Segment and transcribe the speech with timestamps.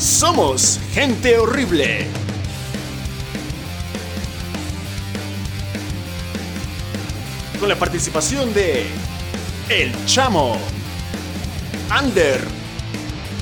[0.00, 2.06] Somos gente horrible.
[7.60, 8.86] Con la participación de
[9.68, 10.56] El Chamo,
[11.90, 12.40] Ander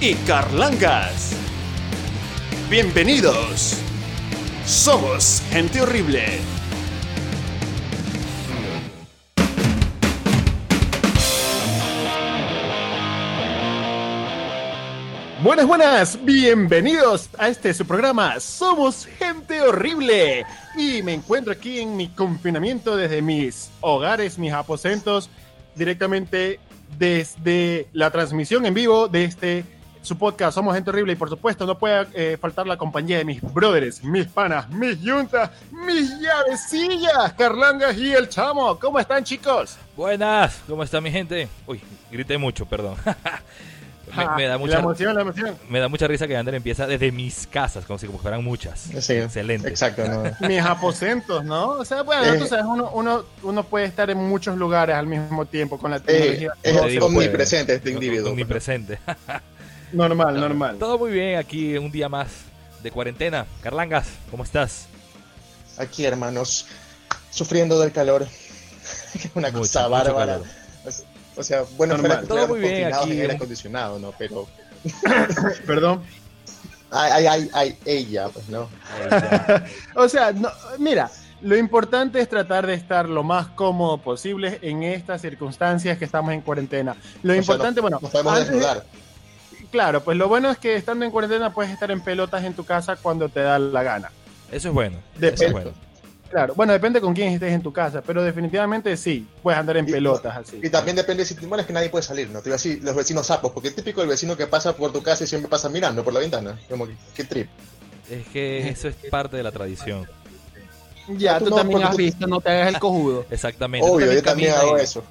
[0.00, 1.30] y Carlangas.
[2.68, 3.76] Bienvenidos.
[4.66, 6.57] Somos gente horrible.
[15.48, 20.44] Buenas, buenas, bienvenidos a este su programa Somos Gente Horrible.
[20.76, 25.30] Y me encuentro aquí en mi confinamiento desde mis hogares, mis aposentos,
[25.74, 26.60] directamente
[26.98, 29.64] desde la transmisión en vivo de este
[30.02, 31.14] su podcast Somos Gente Horrible.
[31.14, 35.00] Y por supuesto, no puede eh, faltar la compañía de mis brothers, mis panas, mis
[35.00, 38.78] yuntas, mis llavecillas, Carlangas y el Chamo.
[38.78, 39.78] ¿Cómo están, chicos?
[39.96, 41.48] Buenas, ¿cómo está mi gente?
[41.66, 42.96] Uy, grité mucho, perdón.
[44.18, 45.56] Me, me da mucha, la emoción, la emoción.
[45.68, 48.80] me da mucha risa que Ander empieza desde mis casas, como si como fueran muchas.
[49.00, 49.68] Sí, Excelente.
[49.68, 50.06] Exacto.
[50.08, 50.24] no.
[50.48, 51.68] Mis aposentos, ¿no?
[51.70, 52.38] O sea, bueno, Eh.
[52.38, 55.98] tú sabes, uno, uno, uno puede estar en muchos lugares al mismo tiempo con la
[55.98, 56.52] Eh, tecnología.
[56.62, 58.30] es Te digo, omnipresente este individuo.
[58.30, 58.98] Omnipresente.
[59.92, 60.76] normal, normal.
[60.78, 62.28] Todo muy bien aquí, un día más
[62.82, 63.46] de cuarentena.
[63.62, 64.86] Carlangas, ¿cómo estás?
[65.78, 66.66] Aquí, hermanos,
[67.30, 68.26] sufriendo del calor.
[69.34, 70.32] Una Mucho, cosa mucho bárbara.
[70.34, 70.46] calor.
[71.38, 72.26] O sea, bueno, Normal.
[72.26, 74.12] fuera Todo muy bien aquí, en aire acondicionado, ¿no?
[74.18, 74.46] Pero
[75.66, 76.02] Perdón.
[76.90, 78.68] ay, ay, ay, ay, ella, pues, ¿no?
[79.94, 84.82] O sea, no, mira, lo importante es tratar de estar lo más cómodo posible en
[84.82, 86.96] estas circunstancias que estamos en cuarentena.
[87.22, 88.82] Lo O sea, importante, no- bueno, Nos podemos antes
[89.70, 92.64] claro, pues lo bueno es que estando en cuarentena puedes estar en pelotas en tu
[92.64, 94.10] casa cuando te da la gana.
[94.50, 94.96] Eso es bueno.
[95.14, 95.34] Depende.
[95.34, 95.87] Eso es bueno.
[96.30, 99.88] Claro, bueno, depende con quién estés en tu casa, pero definitivamente sí, puedes andar en
[99.88, 100.60] Y- pelotas así.
[100.62, 102.42] Y también depende si bueno, es que nadie puede salir, ¿no?
[102.42, 104.92] Te iba a decir, los vecinos sapos, porque es típico el vecino que pasa por
[104.92, 106.58] tu casa y siempre pasa mirando por la ventana.
[106.68, 107.48] Como que, qué trip.
[108.10, 110.06] Es que eso es parte de la tradición.
[111.16, 113.24] Ya, Tú tú no, también has tú- visto, no te hagas el cojudo.
[113.30, 113.88] Exactamente.
[113.88, 115.02] Obvio, yo también hago eso.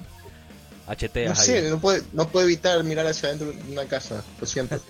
[0.86, 1.70] No Acheteas sé, ahí.
[1.70, 4.22] no puede, no puedo evitar mirar hacia adentro de una casa.
[4.40, 4.78] Lo siento.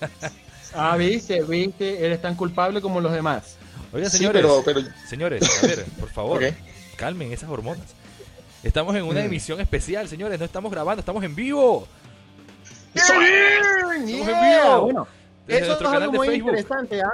[0.74, 3.56] Ah, viste, viste, eres tan culpable como los demás.
[3.92, 6.52] Oigan, Sí, señores, pero, pero señores, a ver, por favor, Ok.
[6.96, 7.86] calmen esas hormonas.
[8.62, 9.26] Estamos en una Mm.
[9.26, 11.86] emisión especial, señores, no estamos grabando, estamos en vivo.
[12.94, 13.04] Yeah,
[13.96, 14.80] en vivo.
[14.82, 15.08] Bueno,
[15.46, 16.50] Desde eso es algo muy Facebook.
[16.50, 17.00] interesante.
[17.02, 17.12] ¿ah?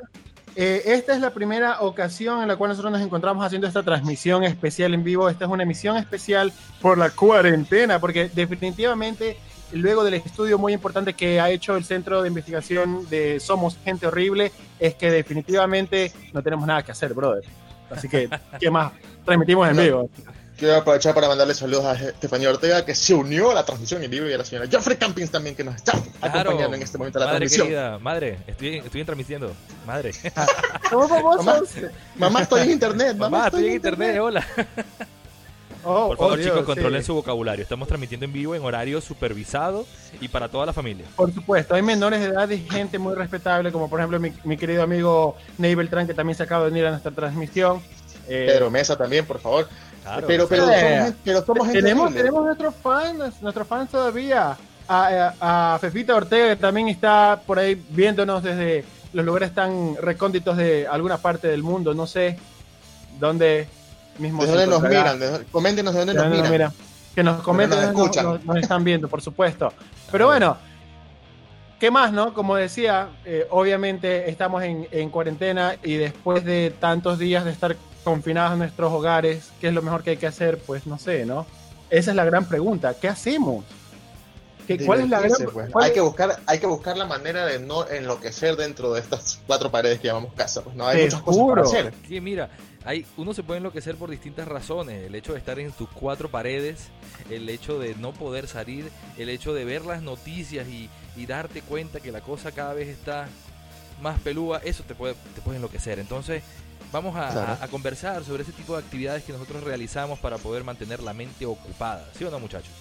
[0.57, 4.45] Eh, esta es la primera ocasión en la cual nosotros nos encontramos haciendo esta transmisión
[4.45, 5.29] especial en vivo.
[5.29, 9.37] Esta es una emisión especial por la cuarentena, porque definitivamente
[9.72, 14.06] luego del estudio muy importante que ha hecho el Centro de Investigación de Somos Gente
[14.06, 17.44] Horrible, es que definitivamente no tenemos nada que hacer, brother.
[17.91, 18.28] Así que,
[18.60, 18.92] ¿qué más?
[19.25, 20.10] Transmitimos en vivo.
[20.56, 24.10] Quiero aprovechar para mandarle saludos a Estefanía Ortega, que se unió a la transmisión en
[24.10, 27.19] vivo, y a la señora Jeffrey Campings también, que nos está acompañando en este momento
[27.19, 27.66] de la madre transmisión.
[27.66, 29.52] querida, madre, estoy, estoy transmitiendo.
[29.84, 30.12] Madre,
[30.91, 31.08] ¿Cómo?
[31.42, 31.60] Mamá,
[32.16, 33.16] mamá, estoy en internet.
[33.16, 34.46] Mamá, mamá, estoy en internet, hola.
[35.84, 36.67] Oh, Por favor, oh, Dios, chicos, sí.
[36.67, 37.62] controlen su vocabulario.
[37.62, 39.84] Estamos transmitiendo en vivo en horario supervisado
[40.21, 41.05] y para toda la familia.
[41.17, 44.56] Por supuesto, hay menores de edad y gente muy respetable, como por ejemplo mi, mi
[44.56, 47.83] querido amigo Ney Beltrán, que también se acaba de unir a nuestra transmisión.
[48.28, 49.69] Eh, Pedro Mesa también, por favor.
[50.03, 50.27] Claro.
[50.27, 54.56] pero, pero, Eh, somos, gen- pero somos gente tenemos, tenemos nuestros fans, nuestros fans todavía.
[54.87, 58.84] A, a- a Fefita Ortega, que también está por ahí viéndonos desde
[59.15, 62.39] los lugares tan recónditos de alguna parte del mundo, no sé
[63.19, 63.67] dónde
[64.19, 64.42] mismo.
[64.44, 65.19] ¿De dónde nos miran?
[65.19, 66.70] ¿De- coméntenos de dónde De nos dónde nos miran.
[66.72, 66.88] miran.
[67.14, 68.25] Que nos comenten, nos escuchan.
[68.25, 69.72] nos- nos están viendo, por supuesto.
[70.12, 70.56] Pero bueno,
[71.80, 72.34] ¿qué más, no?
[72.34, 77.76] Como decía, eh, obviamente estamos en, en cuarentena y después de tantos días de estar
[78.02, 80.58] confinados en nuestros hogares, ¿qué es lo mejor que hay que hacer?
[80.58, 81.46] Pues no sé, ¿no?
[81.91, 82.94] Esa es la gran pregunta.
[83.00, 83.64] ¿Qué hacemos?
[84.66, 85.70] ¿Qué- ¿Cuál es la gran pues.
[85.70, 89.00] cuál hay es- que buscar hay que buscar la manera de no enloquecer dentro de
[89.00, 91.62] estas cuatro paredes que llamamos casa pues no hay Te muchas cosas para juro.
[91.64, 92.48] hacer Que mira,
[92.84, 95.03] hay, uno se puede enloquecer por distintas razones.
[95.05, 96.89] El hecho de estar en tus cuatro paredes,
[97.31, 101.62] el hecho de no poder salir, el hecho de ver las noticias y, y darte
[101.62, 103.29] cuenta que la cosa cada vez está
[104.03, 105.99] más pelúa, eso te puede, te puede enloquecer.
[105.99, 106.43] Entonces,
[106.93, 107.56] vamos a, Claro.
[107.61, 111.14] a- a conversar sobre ese tipo de actividades que nosotros realizamos para poder mantener la
[111.14, 112.08] mente ocupada.
[112.19, 112.73] ¿Sí o no, muchachos?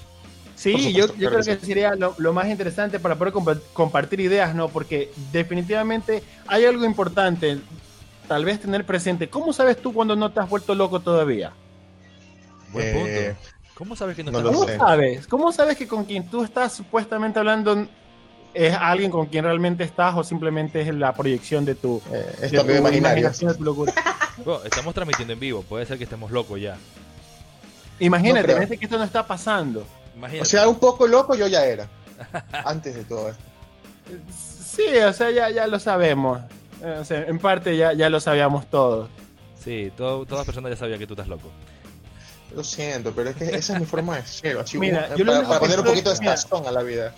[0.56, 4.54] Sí, yo, yo creo que sería lo, lo más interesante para poder compa- compartir ideas,
[4.54, 4.69] ¿no?
[4.69, 7.57] Porque definitivamente hay algo importante,
[8.28, 9.30] tal vez tener presente.
[9.30, 11.52] ¿Cómo sabes tú cuando no te has vuelto loco todavía?
[12.72, 13.50] Buen Eh, punto.
[13.75, 14.78] ¿Cómo sabes que no, no estás lo ¿Cómo sé.
[14.78, 15.28] sabes?
[15.28, 17.88] ¿Cómo sabes que con quien tú estás supuestamente hablando
[18.54, 22.46] es alguien con quien realmente estás o simplemente es la proyección de tu, eh, de
[22.48, 23.94] esto tu imaginación, de tu locura?
[24.44, 26.75] Bueno, estamos transmitiendo en vivo, puede ser que estemos locos ya.
[28.00, 29.86] Imagínate, No imagínate que esto no está pasando.
[30.16, 30.42] Imagínate.
[30.42, 31.88] o sea un poco loco yo ya era
[32.66, 33.44] antes de todo esto
[34.75, 36.42] Sí, o sea, ya, ya lo sabemos.
[36.83, 39.09] Eh, O sea, en parte ya, ya lo sabíamos todos.
[39.63, 41.50] Sí, todo- todas las personas ya sabían que tú estás loco.
[42.56, 44.57] Lo siento, pero es que esa es mi forma de ser.
[44.57, 46.71] Así Mira, como- yo lo para, único para que poner un poquito de sazón a
[46.71, 47.15] la vida.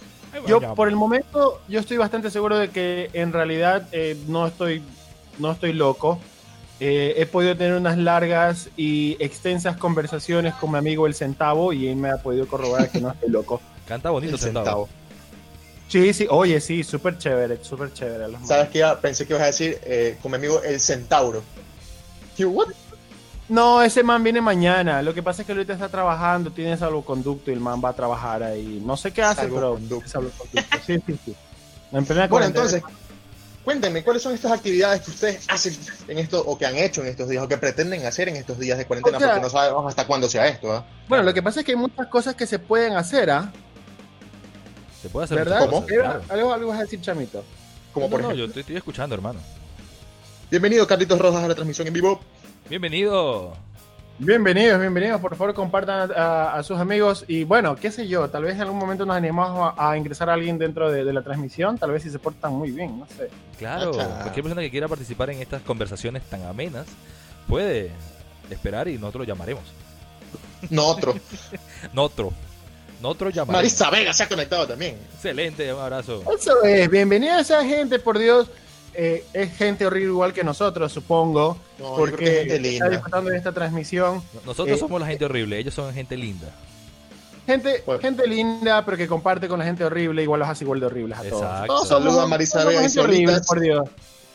[0.48, 4.84] Yo, por el momento, yo estoy bastante seguro de que en realidad eh, no estoy
[5.40, 6.20] no estoy loco.
[6.80, 11.88] Eh, he podido tener unas largas y extensas conversaciones con mi amigo el centavo y
[11.88, 13.62] él me ha podido corroborar que no estoy loco.
[13.88, 14.90] Canta bonito El centavo.
[15.88, 18.28] Sí, sí, oye, sí, súper chévere, súper chévere.
[18.28, 18.84] los ¿Sabes qué?
[19.02, 21.44] Pensé que ibas a decir eh, con mi amigo el centauro.
[22.36, 22.46] ¿Qué?
[22.46, 22.70] ¿What?
[23.48, 25.04] No, ese man viene mañana.
[25.04, 27.94] Lo que pasa es que ahorita está trabajando, tiene salvoconducto y el man va a
[27.94, 28.82] trabajar ahí.
[28.84, 29.78] No sé qué hace, pero
[30.08, 30.32] Salvoconducto.
[30.86, 31.36] Sí, sí, sí.
[31.92, 32.82] Bueno, entonces,
[33.64, 35.78] cuéntenme, ¿cuáles son estas actividades que ustedes hacen
[36.08, 38.58] en esto, o que han hecho en estos días, o que pretenden hacer en estos
[38.58, 39.18] días de cuarentena?
[39.18, 40.84] O sea- porque no sabemos hasta cuándo sea esto, ¿ah?
[41.08, 43.54] Bueno, lo que pasa es que hay muchas cosas que se pueden hacer, ¿ah?
[45.06, 45.60] Se puede hacer ¿Verdad?
[45.60, 45.82] ¿Cómo?
[45.84, 46.22] cosas, claro.
[46.30, 47.44] ¿Algo, algo vas a decir, Chamito?
[47.94, 48.44] Como No, por no, ejemplo.
[48.44, 49.40] yo estoy, estoy escuchando, hermano.
[50.50, 52.20] Bienvenido, Carlitos Rojas, a la transmisión en vivo.
[52.68, 53.54] Bienvenido.
[54.18, 55.22] Bienvenidos, bienvenidos.
[55.22, 57.24] Por favor, compartan a, a sus amigos.
[57.28, 60.28] Y bueno, qué sé yo, tal vez en algún momento nos animamos a, a ingresar
[60.32, 61.78] a alguien dentro de, de la transmisión.
[61.78, 63.30] Tal vez si se portan muy bien, no sé.
[63.60, 66.88] Claro, cualquier persona que quiera participar en estas conversaciones tan amenas
[67.48, 67.92] puede
[68.50, 69.64] esperar y nosotros lo llamaremos.
[70.72, 71.14] No otro.
[71.94, 72.34] Notro.
[73.02, 73.48] Llamaremos.
[73.48, 74.98] Marisa Vega se ha conectado también.
[75.16, 76.24] Excelente, un abrazo.
[76.38, 78.48] Eso es, bienvenida a esa gente, por Dios.
[78.94, 81.58] Eh, es gente horrible igual que nosotros, supongo.
[81.80, 84.24] No, porque es está disfrutando de esta transmisión.
[84.46, 86.48] Nosotros Eh, somos la gente horrible, ellos son gente linda.
[87.46, 88.02] Gente, Bueno.
[88.02, 91.18] gente linda, pero que comparte con la gente horrible, igual los hace igual de horribles
[91.20, 91.42] a todos.
[91.44, 91.68] Exacto.
[91.68, 93.46] Todos Saluda somos- a Marisa Vega y solitas.
[93.46, 93.82] por Dios.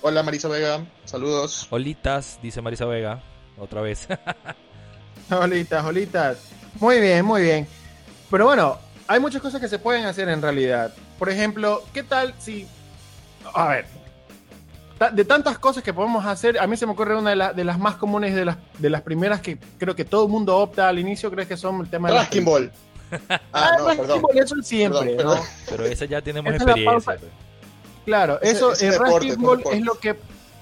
[0.03, 0.85] Hola, Marisa Vega.
[1.07, 1.67] Saludos.
[1.71, 3.23] Olitas, dice Marisa Vega.
[3.59, 4.07] Otra vez.
[5.31, 6.39] Jolitas, jolitas.
[6.79, 7.67] Muy bien, muy bien.
[8.31, 8.79] Pero bueno,
[9.09, 10.93] hay muchas cosas que se pueden hacer en realidad.
[11.19, 12.67] Por ejemplo, ¿qué tal si...
[13.55, 13.87] A ver.
[15.15, 17.65] De tantas cosas que podemos hacer, a mí se me ocurre una de, la- de
[17.65, 20.89] las más comunes, de las, de las primeras que creo que todo el mundo opta
[20.89, 22.15] al inicio, creo que son el tema de...
[22.15, 22.71] las Rasking Ball.
[23.11, 24.23] Ah, Ah, no, Rasking perdón.
[24.23, 25.17] Ball, eso siempre, Perdón, ¿no?
[25.43, 25.47] perdón.
[25.71, 27.01] Pero esa ya tenemos es experiencia.
[27.19, 27.21] pues.
[28.05, 30.17] Claro, Ese- eso ese el deporte, Ball es lo que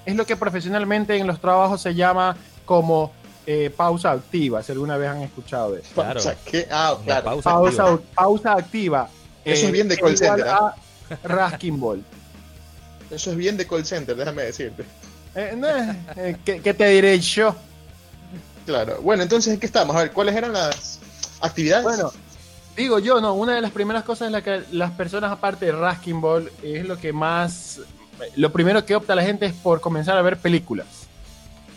[0.05, 3.11] es lo que profesionalmente en los trabajos se llama como
[3.51, 5.89] eh, pausa activa, si alguna vez han escuchado eso.
[5.95, 6.21] Claro.
[6.45, 6.67] ¿qué?
[6.69, 7.23] Ah, claro.
[7.23, 8.13] pausa Pausa, activa.
[8.13, 9.09] pausa activa.
[9.43, 10.75] Eso es bien de call center, ¿ah?
[11.09, 12.03] a Rasking Ball.
[13.09, 14.85] Eso es bien de call center, déjame decirte.
[15.33, 17.55] Eh, no, eh, ¿qué, qué te diré yo?
[18.67, 19.01] Claro.
[19.01, 19.95] Bueno, entonces, ¿en qué estamos?
[19.95, 20.99] A ver, ¿cuáles eran las
[21.41, 21.85] actividades?
[21.85, 22.13] Bueno,
[22.77, 25.71] digo yo, no, una de las primeras cosas en la que las personas, aparte de
[25.71, 27.79] Rasking Ball, es lo que más.
[28.35, 30.85] Lo primero que opta la gente es por comenzar a ver películas.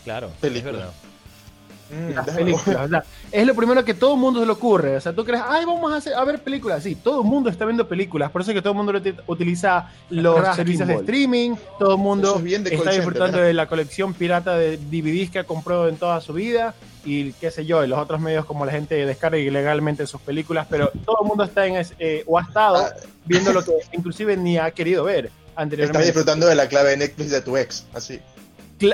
[0.03, 0.91] Claro, Película.
[1.93, 4.51] Mm, Las déjame- películas, o sea, es lo primero que todo el mundo se le
[4.51, 4.95] ocurre.
[4.97, 6.81] O sea, tú crees, ay, vamos a, hacer- a ver películas.
[6.83, 8.31] Sí, todo el mundo está viendo películas.
[8.31, 11.55] Por eso es que todo el mundo uti- utiliza los servicios de streaming.
[11.77, 13.47] Todo el mundo Eso es bien de call está disfrutando ¿verdad?
[13.47, 16.73] de la colección pirata de DVDs que ha comprado en toda su vida.
[17.05, 20.67] Y qué sé yo, y los otros medios como la gente descarga ilegalmente sus películas.
[20.69, 22.93] Pero todo el mundo está en es- eh, o ha estado Ah.
[23.25, 26.05] viendo lo que inclusive ni ha querido ver Estás anteriormente.
[26.05, 28.19] disfrutando de la clave de Netflix de tu ex, así.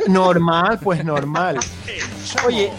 [0.08, 1.58] Normal, pues normal.
[2.46, 2.72] Oye,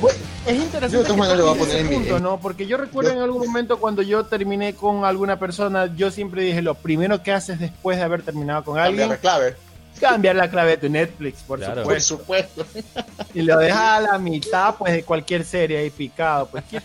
[0.47, 0.93] es interesante.
[0.93, 2.41] Yo de todas que maneras lo voy a toques poner ese en mi- punto, ¿no?
[2.41, 6.43] Porque yo recuerdo Yo- en algún momento cuando yo terminé con alguna persona, yo siempre
[6.45, 9.57] dije, lo primero que haces después de haber terminado con Cambiar alguien, la clave.
[10.01, 11.83] cambiar la clave de tu Netflix, por Claro.
[11.83, 12.65] Por supuesto.
[12.65, 13.05] supuesto.
[13.35, 16.47] Y lo dejas a la mitad, pues, de cualquier serie ahí picado.
[16.47, 16.83] Pues, ¿quién-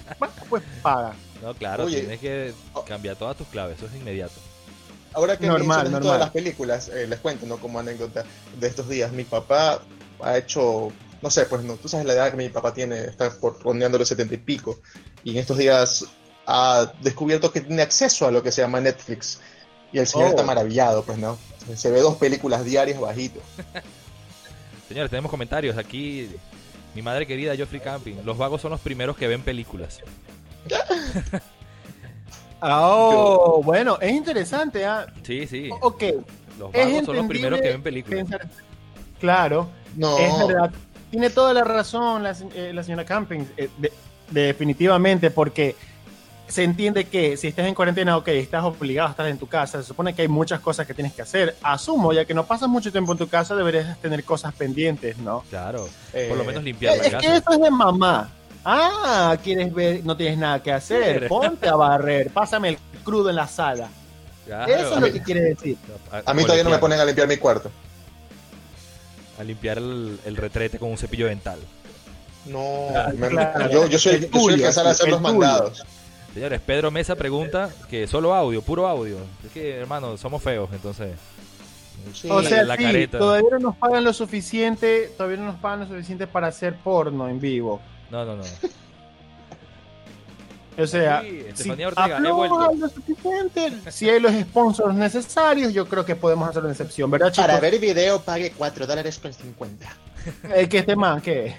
[0.49, 1.13] pues paga.
[1.41, 1.99] No, claro, Oye.
[1.99, 2.53] tienes que
[2.87, 4.33] cambiar todas tus claves, eso es inmediato.
[5.13, 6.13] Ahora que Normal, normal.
[6.13, 7.55] de las películas, eh, les cuento, ¿no?
[7.57, 8.25] Como anécdota
[8.59, 9.11] de estos días.
[9.13, 9.79] Mi papá
[10.21, 10.91] ha hecho,
[11.21, 13.97] no sé, pues no, tú sabes la edad que mi papá tiene, está por rondeando
[13.97, 14.79] los setenta y pico.
[15.23, 16.05] Y en estos días
[16.47, 19.39] ha descubierto que tiene acceso a lo que se llama Netflix.
[19.91, 20.31] Y el señor Oh.
[20.31, 21.37] está maravillado, pues, ¿no?
[21.75, 23.39] Se ve dos películas diarias bajito.
[24.87, 26.29] Señores, tenemos comentarios aquí.
[26.93, 28.17] Mi madre querida, Geoffrey Camping.
[28.23, 29.99] Los vagos son los primeros que ven películas.
[32.61, 35.05] Oh, bueno, es interesante, ¿ah?
[35.23, 35.69] Sí, sí.
[35.81, 36.03] Ok,
[36.57, 38.19] Los vagos son los primeros que ven películas.
[38.25, 38.49] pensar-
[39.19, 40.71] Claro, No, Es verdad.
[41.11, 43.93] Tiene toda la razón la, eh, la señora Camping, eh, de-
[44.31, 45.75] definitivamente, porque
[46.47, 49.81] se entiende que si estás en cuarentena, ok, estás obligado a estar en tu casa,
[49.81, 51.55] se supone que hay muchas cosas que tienes que hacer.
[51.63, 55.43] Asumo, ya que no pasas mucho tiempo en tu casa, deberías tener cosas pendientes, ¿no?
[55.49, 57.35] Claro, eh, por lo menos limpiar la Es que casa.
[57.37, 58.29] esto es de mamá.
[58.63, 63.35] Ah, quieres ver, no tienes nada que hacer, ponte a barrer, pásame el crudo en
[63.37, 63.87] la sala.
[64.45, 65.77] Claro, Eso es a lo mí- que quiere decir.
[66.25, 67.71] a mí todavía no me ponen a limpiar mi cuarto.
[69.39, 71.59] A limpiar el, el retrete con un cepillo dental.
[72.45, 73.69] No, Claro, me- claro.
[73.71, 75.31] yo, yo soy, El yo soy el tuyo, que sale a hacer los tuyo.
[75.31, 75.83] mandados.
[76.33, 79.17] Señores, Pedro Mesa pregunta que solo audio, puro audio.
[79.45, 81.11] Es que, hermano, somos feos, entonces.
[82.13, 82.29] Sí.
[82.29, 83.17] O sea, la sí, careta.
[83.17, 87.27] todavía no nos pagan lo suficiente, todavía no nos pagan lo suficiente para hacer porno
[87.29, 87.81] en vivo.
[88.11, 88.43] No, no, no.
[90.77, 92.73] O sea, Sí, si Ortega, he afloja vuelto.
[92.75, 97.31] lo suficiente, si hay los sponsors necesarios, yo creo que podemos hacer una excepción, ¿verdad,
[97.31, 97.47] chicos?
[97.47, 99.87] Para ver video pague 4 dólares con 50.
[100.53, 101.55] Eh, que este man, ¿qué?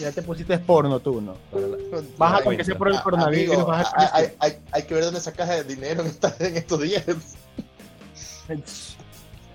[0.00, 1.34] Ya te pusiste porno tú, ¿no?
[2.16, 3.54] Vas a sea por el A- coronavirus.
[3.54, 6.80] amigo, vas a- hay, hay- hay- hay que ver dónde sacas el dinero en estos
[6.80, 7.04] días.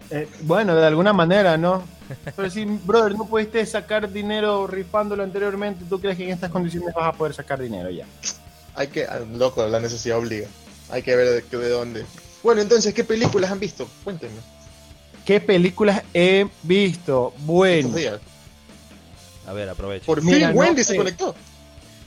[0.10, 1.84] Eh, bueno, de alguna manera, ¿no?
[2.36, 6.94] Pero si, brother, no pudiste sacar dinero rifándolo anteriormente, ¿tú crees que en estas condiciones
[6.94, 8.06] vas a poder sacar dinero ya?
[8.76, 10.48] Hay que, ah, loco, la necesidad obliga.
[10.90, 12.06] Hay que ver de, qué- de dónde.
[12.42, 13.88] Bueno, entonces, ¿qué películas han visto?
[14.04, 14.40] Cuéntenme.
[15.26, 17.34] ¿Qué películas he visto?
[17.40, 18.20] Bueno, Estos días.
[19.48, 20.06] A ver, aprovecho.
[20.06, 20.92] Por Mira, fin, no Wendy sé.
[20.92, 21.36] se conectó.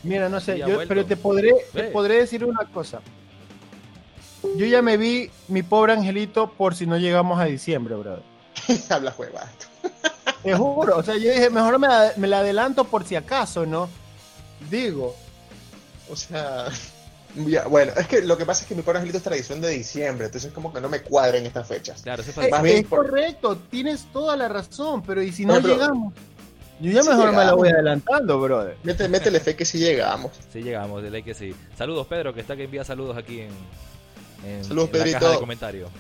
[0.02, 3.00] mira, no sé, yo- pero te podré, te podré decir una cosa.
[4.56, 8.22] Yo ya me vi mi pobre angelito por si no llegamos a diciembre, brother.
[8.90, 9.50] Habla hueva.
[10.42, 13.66] Te juro, o sea, yo dije, mejor me, la- me la adelanto por si acaso,
[13.66, 13.88] ¿no?
[14.70, 15.16] Digo,
[16.10, 16.66] O sea,
[17.46, 19.68] ya, bueno, es que lo que pasa es que mi pobre angelito es tradición de
[19.70, 22.02] diciembre, entonces como que no me cuadra en estas fechas.
[22.02, 25.22] Claro, eso es Eh, para Más bien es por- correcto, tienes toda la razón, pero
[25.22, 26.14] ¿y si no llegamos?
[26.78, 28.76] Yo ya mejor me la voy adelantando, brother.
[28.82, 30.32] Mete, métele fe que si llegamos.
[30.52, 31.54] Sí, llegamos, de ley que sí.
[31.76, 33.50] Saludos, Pedro, que está que envía saludos aquí en,
[34.44, 35.18] en, Saludos, en la Pedrito.
[35.20, 35.90] caja de comentarios.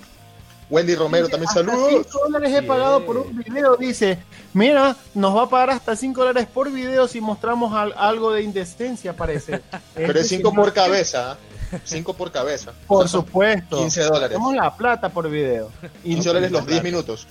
[0.68, 1.88] Wendy Romero también Hasta saludos.
[2.08, 4.18] 5 dólares he pagado por un video, dice,
[4.52, 8.42] mira, nos va a pagar hasta 5 dólares por video si mostramos al- algo de
[8.42, 9.60] indecencia, parece.
[9.94, 11.36] Pero Este es 5 señor- por cabeza.
[11.84, 12.72] 5 por cabeza.
[12.86, 13.78] Por O sea, son supuesto.
[13.78, 14.28] 15 dólares.
[14.30, 15.70] Tenemos la plata por video.
[16.04, 16.84] Y 15 dólares los 10 Claro.
[16.96, 17.26] minutos.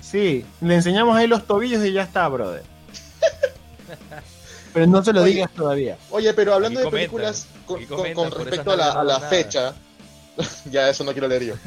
[0.00, 2.62] Sí, le enseñamos ahí los tobillos y ya está, brother.
[4.72, 5.32] Pero no se lo Oye.
[5.32, 5.96] digas todavía.
[6.10, 7.80] Oye, pero hablando de películas con,
[8.30, 9.28] respecto a la, nalgas a la no nada.
[9.30, 9.74] fecha,
[10.70, 11.54] ya eso no quiero leer yo.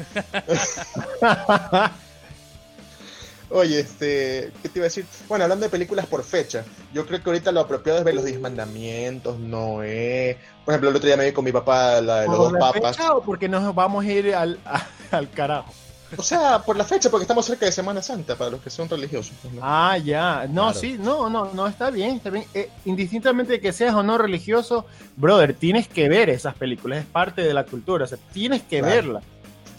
[3.52, 5.04] Oye, este, ¿qué te iba a decir?
[5.28, 8.24] Bueno, hablando de películas por fecha, yo creo que ahorita lo apropiado es ver los
[8.24, 10.38] 10 mandamientos, Noé.
[10.64, 12.60] Por ejemplo, el otro día me vi con mi papá la de los dos ¿Por
[12.60, 12.96] la papas.
[12.96, 15.72] fecha o porque nos vamos a ir al, a- al carajo?
[16.16, 18.88] O sea, por la fecha, porque estamos cerca de Semana Santa, para los que son
[18.88, 19.32] religiosos.
[19.42, 19.60] pues, ¿no?
[19.62, 20.46] Ah, ya.
[20.48, 20.78] No, Claro.
[20.78, 22.44] sí, no, no, no, está bien, está bien.
[22.54, 24.86] Eh, indistintamente de que seas o no religioso,
[25.16, 28.80] brother, tienes que ver esas películas, es parte de la cultura, o sea, tienes que
[28.80, 28.94] Claro.
[28.94, 29.24] verlas.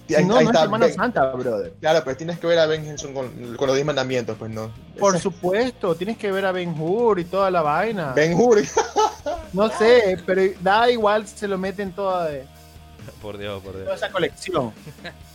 [0.07, 1.73] Y Si ahí- no, ahí no es Semana Ben- Santa, brother.
[1.79, 4.71] Claro, pero tienes que ver a Ben Henson con, con los 10 mandamientos, pues no.
[4.99, 8.13] Por supuesto, tienes que ver a Ben Hur y toda la vaina.
[8.13, 8.61] Ben Hur.
[9.53, 12.45] No sé, pero da igual, se lo meten toda, de,
[13.21, 14.71] Por Dios, por toda esa colección.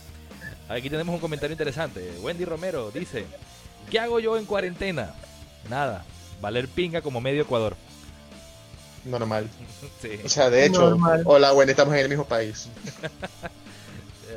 [0.69, 2.11] Aquí tenemos un comentario interesante.
[2.21, 3.25] Wendy Romero dice:
[3.89, 5.13] ¿Qué hago yo en cuarentena?
[5.69, 6.03] Nada.
[6.41, 7.75] Valer pinga como medio Ecuador.
[9.05, 9.47] Normal.
[10.01, 10.19] Sí.
[10.23, 11.23] O sea, de hecho, Normal.
[11.25, 12.67] hola, bueno, estamos en el mismo país.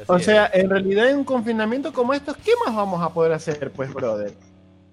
[0.06, 0.24] O es.
[0.24, 3.92] sea, en realidad en un confinamiento como estos, ¿qué más vamos a poder hacer, pues,
[3.92, 4.32] brother?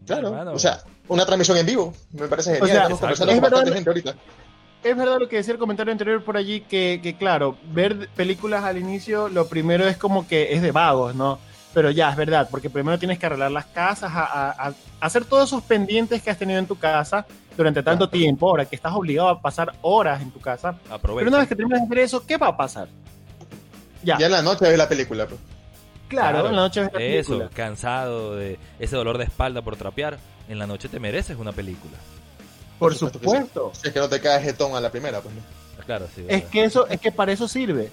[0.05, 0.27] Claro.
[0.29, 0.51] Hermano.
[0.51, 1.93] O sea, una transmisión en vivo.
[2.11, 2.67] Me parece genial.
[2.69, 4.15] sea, estamos conversando con bastante verdad- gente ahorita.
[4.83, 8.63] Es verdad lo que decía el comentario anterior por allí, que, que claro, ver películas
[8.63, 11.39] al inicio, lo primero es como que es de vagos, ¿no?
[11.73, 15.25] Pero ya, es verdad, porque primero tienes que arreglar las casas, a, a- a hacer
[15.25, 17.25] todos esos pendientes que has tenido en tu casa
[17.57, 18.23] durante tanto Claro.
[18.23, 20.69] tiempo, ahora que estás obligado a pasar horas en tu casa.
[20.89, 21.19] Aprovecha.
[21.19, 22.87] Pero una vez que terminas de hacer eso, ¿qué va a pasar?
[24.03, 25.27] Ya, Ya en la noche ves la película.
[25.27, 25.39] Pues.
[26.07, 27.49] claro, Claro, en la noche ves la Eso, película.
[27.55, 30.17] cansado de ese dolor de espalda por trapear.
[30.47, 31.97] En la noche te mereces una película.
[32.79, 33.71] Por Por supuesto.
[33.79, 35.41] Si es que no te caes jetón a la primera, pues no.
[35.85, 36.25] Claro, sí.
[36.27, 37.89] Es que eso, es que para eso sirve.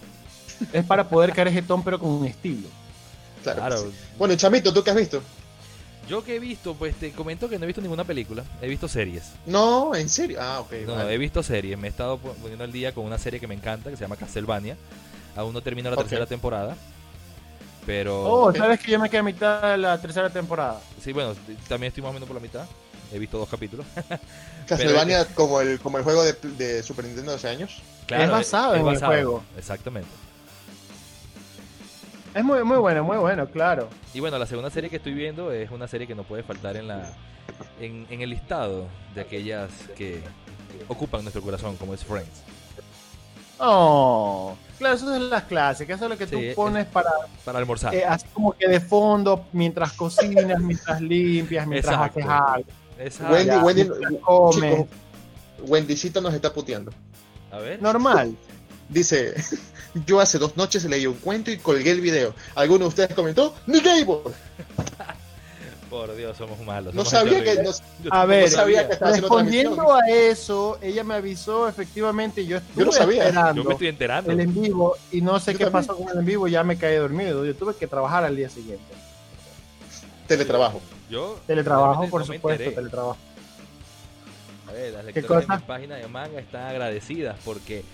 [0.73, 2.69] Es para poder caer jetón, pero con un estilo.
[3.43, 3.61] Claro.
[3.61, 3.79] Claro.
[3.83, 3.91] sí.
[4.19, 5.23] Bueno, y Chamito, ¿tú qué has visto?
[6.09, 8.45] Yo que he visto, pues te comento que no he visto ninguna película.
[8.61, 9.33] He visto series.
[9.47, 10.39] No, en serio.
[10.41, 10.73] Ah, ok.
[10.85, 11.15] No, no, vale.
[11.15, 11.79] he visto series.
[11.79, 14.03] Me he estado pon- poniendo al día con una serie que me encanta, que se
[14.03, 14.77] llama Castlevania.
[15.35, 16.77] Aún no termino la tercera temporada.
[17.87, 20.81] Pero Oh, sabes que yo me quedé a mitad de la tercera temporada.
[21.03, 21.35] sí, bueno,
[21.69, 22.65] también estoy más o menos por la mitad.
[23.15, 23.87] He visto dos capítulos.
[24.67, 27.81] Castlevania como el, como el juego de, de Super Nintendo de hace años.
[28.07, 29.45] Claro, basado en el juego.
[29.57, 30.09] Exactamente.
[32.35, 33.89] Es muy, muy bueno, muy bueno, claro.
[34.13, 36.77] Y bueno, la segunda serie que estoy viendo es una serie que no puede faltar
[36.77, 37.13] en la
[37.81, 40.21] en, en el listado de aquellas que
[40.89, 42.43] ocupan nuestro corazón, como es Friends.
[43.59, 47.11] Oh, claro, eso es las clásicas, eso es lo que tú Sí, es- pones para,
[47.45, 47.95] Para almorzar.
[47.95, 52.19] eh, así como que de fondo, mientras cocinas, mientras limpias, mientras Exacto.
[52.19, 52.67] haces algo.
[52.99, 54.57] Esa- Wendy, ya, Wendy, chicos,
[55.67, 56.93] Wendycito nos está puteando.
[57.51, 57.81] A ver.
[57.83, 58.37] Normal.
[58.89, 59.35] Dice,
[60.07, 62.35] yo hace dos noches leí un cuento y colgué el video.
[62.55, 63.55] ¿Alguno de ustedes comentó?
[63.67, 64.19] ¡Ni Gable!
[65.91, 66.93] Por Dios, somos malos.
[66.95, 67.63] No somos sabía que...
[67.63, 67.71] no-
[68.11, 72.93] A ver, sabía que Respondiendo a eso, ella me avisó, efectivamente, yo estuve Yo no
[72.93, 73.27] sabía.
[73.29, 74.31] esperando Yo me estoy enterando.
[74.33, 75.87] el en vivo y no sé Yo qué también.
[75.87, 78.49] pasó con el en vivo, ya me caí dormido, yo tuve que trabajar al día
[78.51, 78.85] siguiente.
[80.27, 80.81] teletrabajo.
[81.15, 83.17] Yo Teletrabajo, por no supuesto, teletrabajo.
[84.69, 85.55] A ver, las ¿Qué lectoras cosa?
[85.55, 87.85] de mi página de manga están agradecidas porque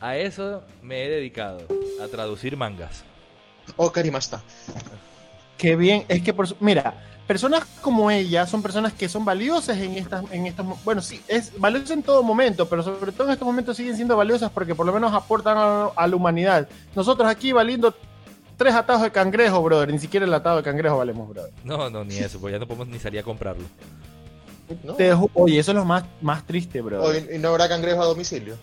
[0.00, 1.58] a eso me he dedicado,
[2.02, 3.04] a traducir mangas.
[3.76, 4.42] Oh, Karimasta.
[5.58, 6.94] Qué bien, es que por su- mira,
[7.26, 11.20] personas como ella son personas que son valiosas en estas, en estos, mo- bueno, sí,
[11.28, 14.74] es valiosa en todo momento, pero sobre todo en estos momentos siguen siendo valiosas porque
[14.74, 16.66] por lo menos aportan a, a la humanidad.
[16.96, 17.94] Nosotros aquí valiendo
[18.56, 21.52] tres atados de cangrejo, brother, ni siquiera el atado de cangrejo valemos, brother.
[21.64, 23.64] No, no, ni eso, pues ya no podemos ni salir a comprarlo.
[24.84, 24.94] ¿no?
[24.94, 27.28] Te ju- oye, eso es lo más, más triste, brother.
[27.30, 28.56] y, y no habrá cangrejo a domicilio.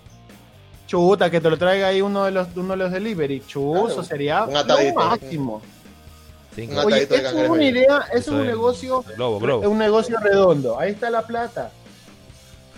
[0.88, 3.44] Chuta, que te lo traiga ahí uno de los, uno de los delivery.
[3.46, 4.96] Chuzo, Claro, sería un lo atadito.
[4.96, 5.62] máximo.
[6.56, 6.74] Cinco.
[6.74, 9.70] Un Oye, eso es una idea, eso es un negocio, Globo, globo.
[9.70, 10.80] un negocio redondo.
[10.80, 11.72] Ahí está la plata.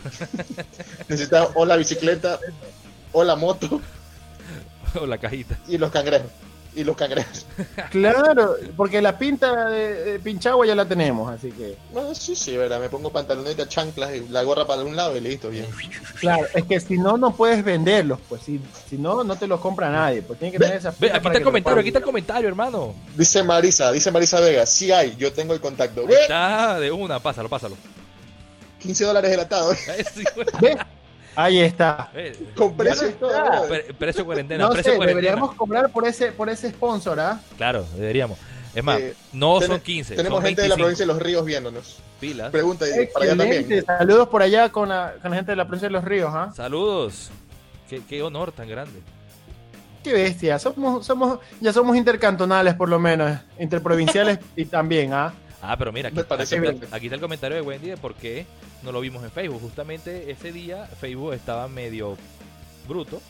[1.08, 2.40] Necesita o la bicicleta,
[3.14, 3.80] o la moto,
[5.00, 5.58] O la cajita.
[5.68, 6.30] y los cangrejos.
[6.74, 7.46] Y los cangrejos.
[7.92, 11.78] Claro, porque la pinta de, de Pinchagua ya la tenemos, así que.
[11.94, 12.80] No, sí, sí, verdad.
[12.80, 15.66] Me pongo pantalonetas, chanclas y la gorra para un lado y listo, bien.
[16.20, 19.60] Claro, es que si no, no puedes venderlos, pues si, si no, no te los
[19.60, 20.22] compra nadie.
[20.22, 22.48] Pues tiene que tener esa Ve, pinta aquí está el comentario, aquí está el comentario,
[22.48, 22.96] hermano.
[23.16, 26.08] Dice Marisa, dice Marisa Vega, sí hay, yo tengo el contacto.
[26.08, 27.76] Está de una, pásalo, pásalo.
[28.80, 29.74] 15 dólares el atado.
[31.36, 32.12] Ahí está.
[32.56, 33.64] Con precio está.
[33.68, 35.22] pre- precio cuarentena, No precio sé, cuarentena.
[35.30, 37.40] deberíamos cobrar por ese, por ese sponsor, ¿ah?
[37.58, 38.38] Claro, deberíamos.
[38.76, 41.14] Es más, Eh, no ten- son 15, Tenemos son gente de la 25 provincia de
[41.14, 42.00] Los Ríos viéndonos.
[42.20, 42.52] pilas.
[42.52, 43.86] Pregunta y para allá también.
[43.86, 46.52] Saludos por allá con la, con la gente de la provincia de Los Ríos, ¿ah?
[46.56, 47.30] Saludos.
[47.90, 49.00] Qué, qué honor tan grande.
[50.04, 50.58] Qué bestia.
[50.58, 53.38] Somos, somos, ya somos intercantonales, por lo menos.
[53.60, 55.34] Interprovinciales y también, ¿ah?
[55.62, 58.46] Ah, pero mira, aquí, está el comentario de Wendy de por qué
[58.84, 59.62] no lo vimos en Facebook.
[59.62, 62.18] Justamente ese día Facebook estaba medio
[62.88, 63.22] bruto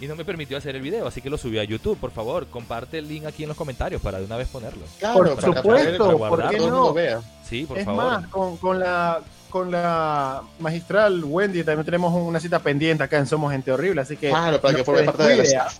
[0.00, 1.98] y no me permitió hacer el video, así que lo subí a YouTube.
[1.98, 4.84] Por favor, comparte el link aquí en los comentarios para de una vez ponerlo.
[5.00, 6.92] Claro, Por para que supuesto, para ¿por que qué no?
[6.94, 7.20] vea.
[7.44, 8.04] Sí, por es favor.
[8.04, 13.26] más, con, con la con la magistral Wendy también tenemos una cita pendiente acá en
[13.26, 15.78] Somos Gente Horrible, así que Claro, para no que forme parte del staff.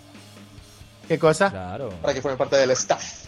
[1.06, 1.50] ¿Qué cosa?
[1.50, 3.27] Claro, Para que forme parte del staff.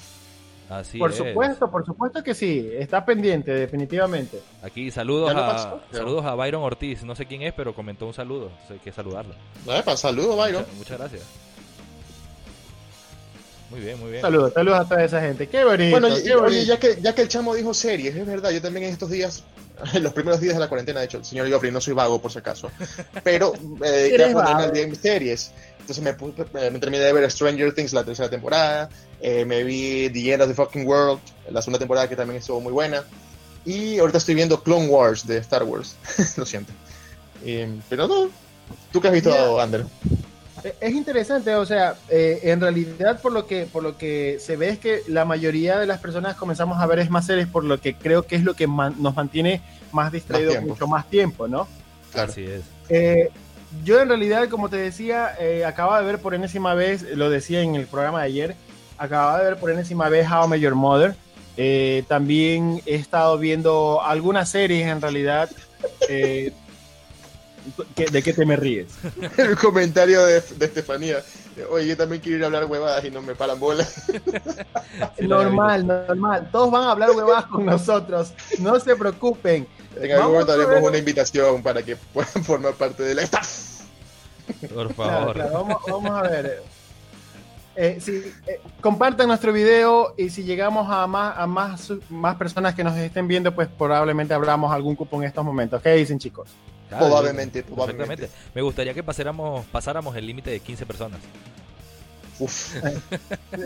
[0.71, 1.17] Así por es.
[1.19, 4.41] supuesto, por supuesto que sí, está pendiente definitivamente.
[4.63, 5.83] Aquí saludos ¿Ya a pasó?
[5.93, 5.99] Ya.
[5.99, 8.93] saludos a Byron Ortiz, no sé quién es, pero comentó un saludo, entonces hay que
[8.93, 9.35] saludarlo.
[9.67, 10.63] Epa, saludos, Byron.
[10.63, 11.23] Muchas, muchas gracias.
[13.71, 14.23] Muy bien, muy bien.
[14.23, 15.49] Saludos, saludos a toda esa gente.
[15.49, 16.09] Qué bonito, Bueno,
[16.45, 19.11] oye, ya que, ya que el chamo dijo series, es verdad, yo también en estos
[19.11, 19.45] días,
[19.95, 22.21] en los primeros días de la cuarentena, de hecho, el señor Joffrey, no soy vago
[22.21, 22.69] por si acaso,
[23.23, 25.53] pero me dediqué Eres a ponerme al día en series.
[25.91, 28.89] Entonces me, pu- me, me terminé de ver Stranger Things la tercera temporada,
[29.21, 31.19] eh, me vi The End of the Fucking World,
[31.51, 33.03] la segunda temporada que también estuvo muy buena,
[33.65, 35.97] y ahorita estoy viendo Clone Wars de Star Wars,
[36.37, 36.73] lo siento.
[37.45, 38.31] Eh, pero no,
[38.93, 39.63] ¿tú qué has visto, Mira.
[39.65, 39.85] Ander?
[40.63, 44.55] Eh, Es interesante, o sea, eh, en realidad por lo que por lo que se
[44.57, 47.65] ve es que la mayoría de las personas comenzamos a ver es más series por
[47.65, 51.49] lo que creo que es lo que man- nos mantiene más distraídos mucho más tiempo,
[51.49, 51.67] ¿no?
[52.13, 52.31] Claro.
[52.31, 52.63] Así es.
[52.89, 53.29] Eh,
[53.85, 57.61] yo en realidad, como te decía, eh, acababa de ver por enésima vez, lo decía
[57.63, 58.57] en el programa de ayer,
[58.99, 61.15] acababa de ver por enésima vez How I Met Your Mother.
[61.57, 65.51] Eh, también he estado viendo algunas series en realidad.
[66.09, 66.53] eh,
[67.95, 68.89] ¿qué- ¿De qué te me ríes?
[69.37, 71.19] El comentario de, de Estefanía,
[71.71, 74.05] oye, yo también quiero ir a hablar huevadas y no me paran bolas.
[75.21, 76.49] Normal, normal.
[76.51, 78.33] Todos van a hablar huevadas con nosotros.
[78.59, 79.67] No se preocupen.
[79.97, 83.83] En algún momento haremos una invitación para que puedan formar parte del staff.
[84.75, 85.35] Por favor.
[85.35, 86.63] claro, vamos, vamos a ver.
[87.77, 92.75] Eh, sí, eh, compartan nuestro video y si llegamos a más a más, más personas
[92.75, 95.81] que nos estén viendo, pues probablemente abramos algún cupo en estos momentos.
[95.81, 96.49] ¿Qué dicen, chicos?
[96.89, 98.29] Claro, Probablemente, probablemente.
[98.55, 101.21] Me gustaría que pasáramos, pasáramos el límite de 15 personas.
[102.41, 102.75] Uf,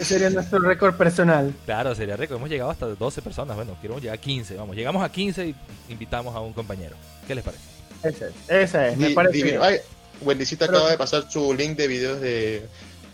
[0.00, 1.54] Sería nuestro récord personal.
[1.64, 2.34] Claro, sería rico.
[2.34, 3.56] Hemos llegado hasta 12 personas.
[3.56, 4.56] Bueno, queremos llegar a 15.
[4.56, 5.54] Vamos, llegamos a 15 y
[5.88, 6.96] invitamos a un compañero.
[7.26, 7.62] ¿Qué les parece?
[8.02, 9.37] Ese es, esa es, me di- parece.
[9.37, 9.62] divino.
[9.62, 9.76] Ay,
[10.20, 12.66] Wendycita Pero- acaba de pasar su link de videos de,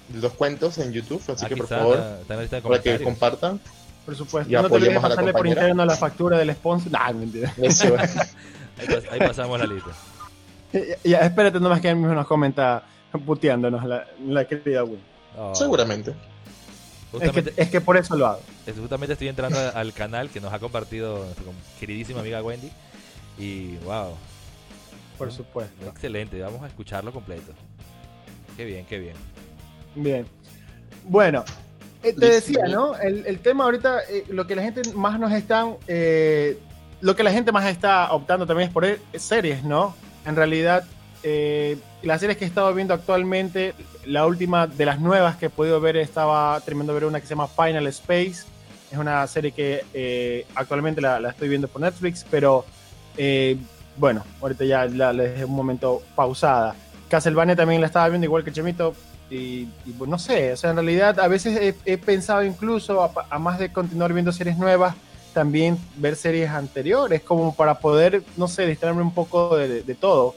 [0.08, 2.56] de los cuentos en YouTube, así Aquí que por está, favor, está en la lista
[2.56, 3.60] de para que compartan.
[4.06, 4.50] Por supuesto.
[4.50, 6.90] y no te olvides pasarle por interno la factura del sponsor.
[6.90, 7.52] Nah, mentira.
[7.62, 7.94] Eso.
[8.80, 9.90] Ahí, pas- ahí pasamos la lista.
[11.04, 12.82] Ya, espérate nomás que él mismo nos comenta
[13.26, 15.00] puteándonos la, la querida Win.
[15.42, 16.14] Oh, Seguramente.
[17.20, 18.40] Es que, es que por eso lo hago.
[18.66, 21.44] es- justamente estoy entrando al canal que nos ha compartido nuestra
[21.80, 22.70] queridísima amiga Wendy.
[23.38, 24.14] Y wow,
[25.18, 25.86] Por supuesto.
[25.86, 26.40] excelente.
[26.40, 27.52] Vamos a escucharlo completo.
[28.56, 29.16] Qué bien, qué bien.
[29.94, 30.26] Bien.
[31.04, 31.44] Bueno,
[32.02, 32.96] eh, te decía, ¿no?
[32.98, 36.58] El, el tema ahorita, eh, lo que la gente más nos están, eh,
[37.00, 39.96] lo que la gente más está optando también es por eh, series, ¿no?
[40.26, 40.84] En realidad,
[41.22, 43.74] eh, las series que he estado viendo actualmente,
[44.06, 47.26] la última de las nuevas que he podido ver estaba terminando de ver una que
[47.26, 48.44] se llama Final Space.
[48.90, 52.64] es una serie que eh, actualmente la, estoy viendo por Netflix, pero
[53.16, 53.58] eh,
[53.96, 56.74] bueno, ahorita ya la, la dejé un momento pausada.
[57.08, 58.94] Castlevania también la estaba viendo igual que Chemito
[59.28, 63.58] y, y, no sé, o sea, en realidad a veces he, pensado incluso, a, más
[63.58, 64.94] de continuar viendo series nuevas,
[65.34, 70.34] también ver series anteriores, como para poder, no sé, distraerme un poco de todo.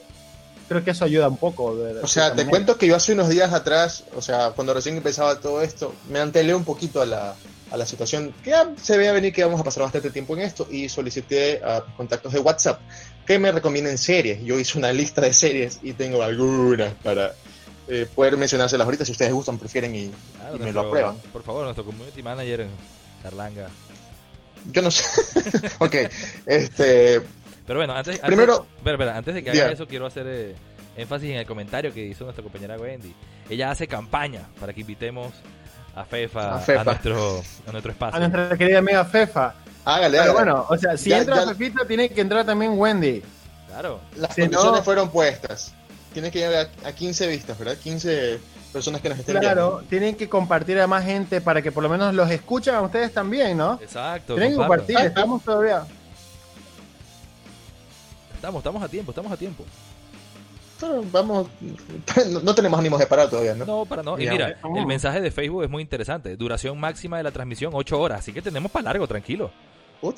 [0.68, 1.76] Creo que eso ayuda un poco.
[1.76, 2.50] de- O sea, te manera.
[2.50, 6.18] cuento que yo hace unos días atrás, o sea, cuando recién empezaba todo esto, me
[6.20, 7.34] antelé un poquito a la,
[7.70, 10.40] a la situación que ya se veía venir que íbamos a pasar bastante tiempo en
[10.42, 12.80] esto y solicité a contactos de WhatsApp
[13.26, 14.42] que me recomienden series.
[14.42, 17.34] Yo hice una lista de series y tengo algunas para
[17.88, 21.16] eh, poder mencionárselas ahorita si ustedes gustan, prefieren y, Claro, y me nuestro- lo aprueban.
[21.32, 22.66] Por favor, nuestro community manager,
[23.22, 23.68] Carlanga.
[24.72, 25.04] Yo no sé.
[25.78, 25.94] ok,
[26.46, 27.20] este,
[27.66, 28.66] Pero bueno, antes, antes- Primero-
[29.14, 30.54] antes de que haga eso, quiero hacer eh,
[30.96, 33.14] énfasis en el comentario que hizo nuestra compañera Wendy.
[33.48, 35.32] Ella hace campaña para que invitemos
[35.94, 36.84] a Fefa A a, Fefa.
[36.84, 38.16] nuestro, a nuestro espacio.
[38.16, 39.54] A nuestra querida amiga Fefa.
[39.84, 40.50] hágale, Pero hágale.
[40.52, 43.22] bueno, o sea, si Ya- entra ya- Fefita, tiene que entrar también Wendy.
[43.68, 44.00] Claro.
[44.16, 45.72] Las si condiciones no- fueron puestas.
[46.12, 47.76] Tiene que llegar a, a 15 vistas, ¿verdad?
[47.76, 48.38] 15
[48.72, 49.88] personas que nos estén Claro, viendo.
[49.90, 53.12] tienen que compartir a más gente para que por lo menos los escuchen a ustedes
[53.12, 53.80] también, ¿no?
[53.82, 54.34] Exacto.
[54.34, 55.82] Tienen que compartir, estamos todavía.
[58.44, 59.64] Estamos, estamos a tiempo, estamos a tiempo.
[60.78, 61.46] Pero vamos,
[62.30, 63.64] no, no tenemos ánimos de parar todavía, ¿no?
[63.64, 64.18] No, para no.
[64.20, 66.36] Y mira, el mensaje de Facebook es muy interesante.
[66.36, 68.18] Duración máxima de la transmisión, 8 horas.
[68.18, 69.50] Así que tenemos para largo, tranquilo.
[70.02, 70.12] Oh.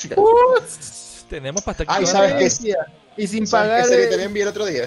[1.30, 2.04] Tenemos para estar Ay.
[2.06, 2.38] ¿sabes qué?
[2.38, 2.86] bestia.
[3.16, 4.86] Y sin ¿Sabes pagar, el, también vi el otro día?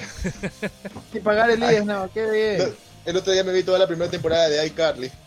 [1.14, 2.76] sin pagar el IES, no, qué bien.
[3.06, 5.10] El otro día me vi toda la primera temporada de iCarly.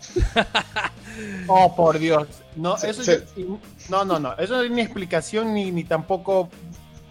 [1.47, 2.27] Oh, por Dios.
[2.57, 3.59] No, Se- eso se- yo-
[3.91, 6.49] no, no, no, eso no es ni explicación ni, ni tampoco.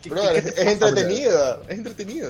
[0.01, 2.29] ¿Qué- Brother, qué es, te es pasa, entretenida, es entretenida.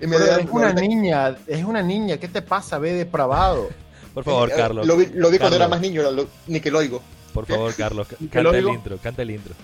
[0.00, 0.34] Y me brother?
[0.36, 3.68] da- es una ahorita- niña, es una niña, ¿qué te pasa, ve depravado?
[4.12, 4.86] Por favor, eh, Carlos.
[4.86, 7.02] Lo vi, lo vi cuando era más niño, lo- ni que lo oigo.
[7.32, 8.06] Por favor, Carlos.
[8.30, 9.54] Canta el intro, canta el intro.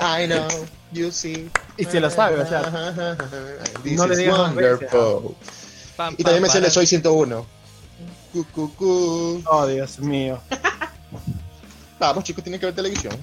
[0.00, 0.46] I know,
[0.92, 1.50] you see.
[1.76, 2.62] Y se lo sabe, o sea,
[3.82, 5.34] This no le digas wonderful.
[5.96, 6.70] Pam, Y también me para.
[6.70, 7.46] Soy 101.
[8.32, 9.42] Cu, cu, cu.
[9.46, 10.38] oh, Dios mío.
[11.98, 13.14] Vamos, chicos, tienen que ver televisión.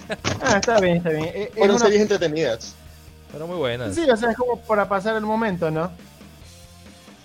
[0.44, 1.30] Ah, está bien, está bien.
[1.34, 2.74] Es Fueron una- series entretenidas.
[3.32, 3.94] Pero muy buenas.
[3.94, 5.90] Sí, o sea, es como para pasar el momento, ¿no?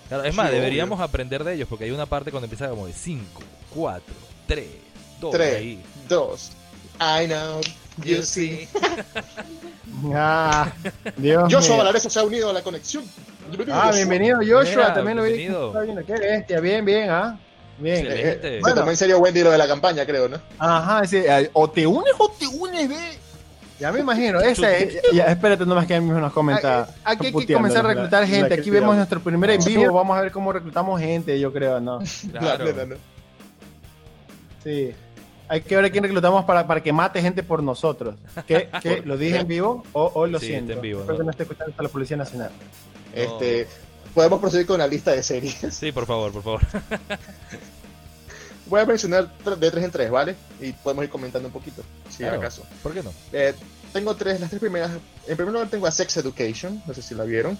[0.08, 2.86] Claro, es más, Sí, deberíamos aprender de ellos porque hay una parte cuando empieza como
[2.86, 3.42] de 5,
[3.74, 4.14] 4,
[4.46, 4.66] 3,
[5.20, 5.78] 2, 3,
[6.08, 6.50] 2.
[7.00, 7.60] I know,
[8.04, 8.66] you see.
[10.14, 10.70] Ah,
[11.16, 11.76] Dios Joshua.
[11.78, 13.04] Valareso se ha unido a la conexión.
[13.48, 13.96] Bienvenido, Ah, Joshua.
[13.96, 15.32] bienvenido Joshua, Mira, también lo vi.
[15.32, 15.66] bienvenido.
[15.68, 17.38] Está viendo, Qué bestia, bien, bien, ¿ah?
[17.78, 17.96] Bien.
[18.06, 18.48] Excelente.
[18.48, 18.74] Eh, eh, Bueno.
[18.76, 20.38] Se tomó en serio Wendy lo de la campaña, creo, ¿no?
[20.58, 23.18] Ajá, sí, eh, o te unes o te unes, ve.
[23.78, 26.88] Ya me imagino, esa es, ya, espérate nomás que a mí nos comenta.
[27.04, 28.54] Ah, Aquí hay que comenzar a reclutar la gente.
[28.54, 29.92] Aquí vemos nuestro primer en vivo.
[29.92, 32.00] Vamos a ver cómo reclutamos gente, yo creo, ¿no?
[32.32, 32.64] Claro.
[32.86, 32.96] ¿no?
[34.64, 34.92] Sí.
[35.50, 38.16] Hay que ver a quién reclutamos para, para que mate gente por nosotros.
[38.46, 38.68] ¿Qué?
[38.82, 39.02] ¿Qué?
[39.06, 40.72] ¿Lo dije en vivo o, o lo Sí, siento?
[40.72, 41.18] está en vivo, Espero ¿no?
[41.20, 42.50] que no esté escuchando hasta la Policía Nacional.
[43.14, 43.66] Este,
[44.18, 45.54] podemos proseguir con la lista de series.
[45.70, 46.60] Sí, por favor, por favor.
[48.66, 50.34] Voy a mencionar de tres en tres, ¿vale?
[50.60, 52.38] Y podemos ir comentando un poquito, si Claro.
[52.38, 52.64] acaso.
[52.82, 53.12] ¿Por qué no?
[53.32, 53.54] Eh,
[53.92, 54.90] tengo tres, las tres primeras.
[55.28, 57.56] En primer lugar tengo a Sex Education, no sé si la vieron.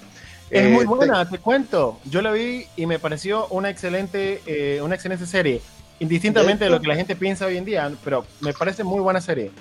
[0.51, 2.01] Es Eh, muy te- buena, te cuento.
[2.05, 5.63] Yo la vi y me pareció una excelente, eh, una excelente serie.
[6.01, 8.99] Indistintamente de, De lo que la gente piensa hoy en día, pero me parece muy
[9.01, 9.53] buena serie.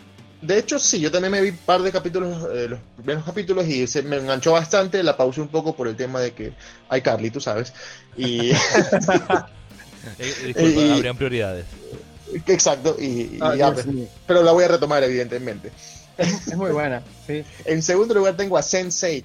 [0.41, 3.65] De hecho, sí, yo también me vi un par de capítulos, eh, los primeros capítulos,
[3.67, 5.01] y se me enganchó bastante.
[5.01, 6.53] La pausé un poco por el tema de que
[6.89, 7.73] hay Carly, tú sabes.
[8.15, 8.51] Y
[10.19, 11.65] Eh, disculpa, Y- habrían prioridades.
[12.47, 13.85] exacto, y, y Ah, ya, pues,
[14.25, 15.71] pero la voy a retomar, evidentemente.
[16.17, 17.43] Es, es muy buena, sí.
[17.65, 19.23] En segundo lugar tengo a Sense8.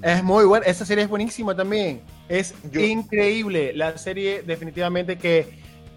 [0.00, 0.04] Mm.
[0.04, 0.66] Es muy buena.
[0.66, 2.02] Esa serie es buenísima también.
[2.28, 3.72] Es Yo- increíble.
[3.74, 5.48] La serie definitivamente que,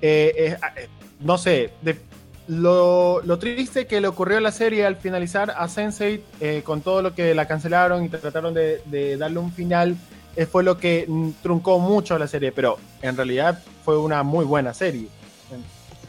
[0.01, 0.88] eh, es, eh,
[1.19, 1.99] no sé, de-
[2.47, 6.81] lo, lo triste que le ocurrió a la serie al finalizar a Sense8 eh, con
[6.81, 9.95] todo lo que la cancelaron y trataron de, de darle un final,
[10.36, 14.23] eh, fue lo que mm, truncó mucho a la serie, pero en realidad fue una
[14.23, 15.08] muy buena serie.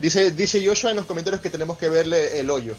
[0.01, 2.75] Dice, dice Joshua en los comentarios que tenemos que verle el hoyo.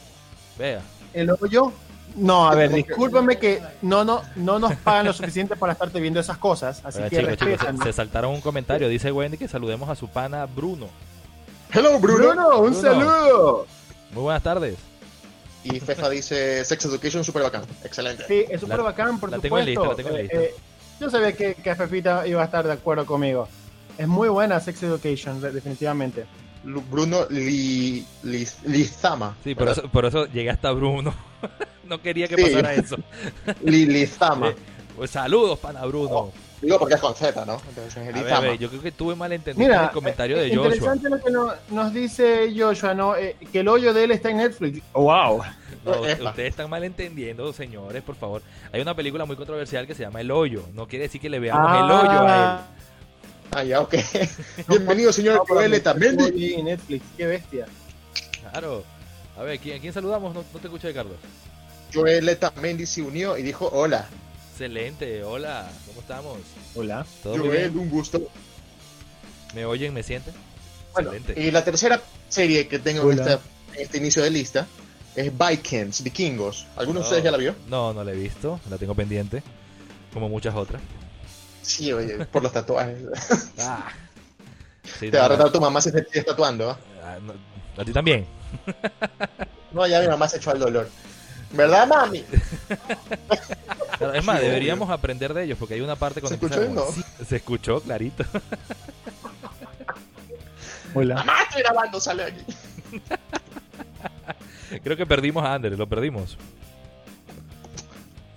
[0.58, 0.82] Vea.
[1.14, 1.72] ¿El hoyo?
[2.16, 6.20] No, a ver, discúlpame que no, no, no nos pagan lo suficiente para estarte viendo
[6.20, 8.88] esas cosas, así que chicos, se saltaron un comentario.
[8.88, 10.88] Dice Wendy que saludemos a su pana Bruno.
[11.74, 12.30] Hello, Bruno.
[12.30, 12.82] Bruno, un Bruno.
[12.82, 13.68] saludo.
[14.12, 14.76] Muy buenas tardes.
[15.64, 17.64] Y Fefa dice Sex Education, super bacán.
[17.84, 18.24] Excelente.
[18.28, 19.94] Sí, es súper La- bacán, por la tengo en supuesto.
[19.96, 20.56] lista, la tengo en Eh, eh,
[21.00, 23.48] yo sabía que, que Fefita iba a estar de acuerdo conmigo.
[23.98, 26.26] Es muy buena Sex Education, de- definitivamente.
[26.64, 29.36] Bruno Li, Li- Lizama.
[29.44, 31.14] Sí, por eso, por eso llegué hasta Bruno.
[31.86, 32.44] no quería que Sí.
[32.44, 32.96] pasara eso.
[33.64, 34.50] Li- Lizama.
[34.98, 36.32] Eh, pues saludos, pana Bruno.
[36.62, 37.62] Digo porque es con Z, ¿no?
[37.70, 38.38] Entonces, A ver, Elitama.
[38.38, 40.76] a ver, yo creo que tuve malentendido Mira, el comentario eh, de Joshua.
[40.76, 43.16] interesante lo que no- nos dice Joshua, ¿no?
[43.16, 44.82] Eh, que el hoyo de él está en Netflix.
[44.94, 45.44] Wow.
[45.86, 45.92] No,
[46.30, 48.42] ustedes están malentendiendo, señores, por favor.
[48.72, 50.64] Hay una película muy controversial que se llama El Hoyo.
[50.74, 52.78] No quiere decir que le veamos el hoyo a él.
[53.52, 53.94] Ah, ya, ok.
[54.68, 56.20] Bienvenido, señor Joel también.
[56.20, 57.68] en Netflix, qué bestia.
[58.42, 58.84] Claro.
[59.38, 60.34] A ver, ¿quién, ¿a quién saludamos?
[60.34, 61.18] No, no te escuché, Carlos.
[61.94, 64.08] Joel también se unió y dijo hola.
[64.62, 66.38] Excelente, hola, ¿cómo estamos?
[66.74, 67.06] Hola.
[67.22, 67.78] ¿Todo muy Joel, bien?
[67.78, 68.20] un gusto.
[69.54, 69.94] ¿Me oyen?
[69.94, 70.34] ¿Me sienten?
[70.94, 71.40] Bueno, Excelente.
[71.44, 73.34] y la tercera serie que tengo en, Hola.
[73.34, 73.42] esta-
[73.76, 74.66] en este inicio de lista
[75.16, 76.66] es Vikings, Vikingos.
[76.76, 77.54] ¿Alguno de ustedes ya la vio?
[77.68, 79.44] No, no la he visto, la tengo pendiente,
[80.12, 80.82] como muchas otras.
[81.62, 82.98] Sí, oye, por los tatuajes.
[83.60, 83.90] Ah.
[85.00, 86.76] Sí, Te no, va a retar tu mamá si te sigues tatuando.
[87.22, 87.34] no,
[87.80, 88.26] a ti también.
[89.72, 90.90] No, ya mi mamá se echó al dolor.
[91.52, 92.26] ¿Verdad, mami?
[93.98, 96.60] Claro, es más, Sí, deberíamos aprender de ellos porque hay una parte con ¿Se escuchó
[96.60, 96.84] bien, no?
[97.28, 98.24] Se escuchó, clarito.
[100.94, 101.16] Hola.
[101.16, 102.44] Mamá, estoy grabando, sale aquí.
[104.84, 106.38] Creo que perdimos a Ander, lo perdimos.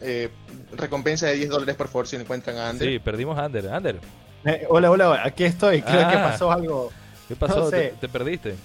[0.01, 0.31] Eh,
[0.77, 2.89] recompensa de 10 dólares por favor si encuentran a Ander.
[2.89, 3.69] Sí, perdimos a Ander.
[3.69, 3.99] Ander,
[4.45, 5.83] Eh, hola, hola, hola, aquí estoy.
[5.83, 6.11] Creo Ah.
[6.11, 6.91] que pasó algo.
[7.29, 7.61] ¿qué pasó?
[7.61, 7.89] No sé.
[8.01, 8.51] ¿Te, te perdiste?
[8.51, 8.57] Eh,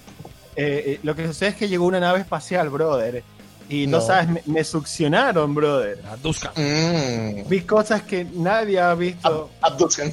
[0.56, 3.22] eh, lo que sucede es que llegó una nave espacial, brother.
[3.68, 4.06] Y no, No.
[4.06, 6.00] sabes, me, me succionaron, brother.
[6.10, 6.52] Anduzcan.
[6.56, 7.48] Mm.
[7.48, 9.50] Vi cosas que nadie ha visto.
[9.62, 9.72] Ab-.
[9.72, 10.12] Anduzcan.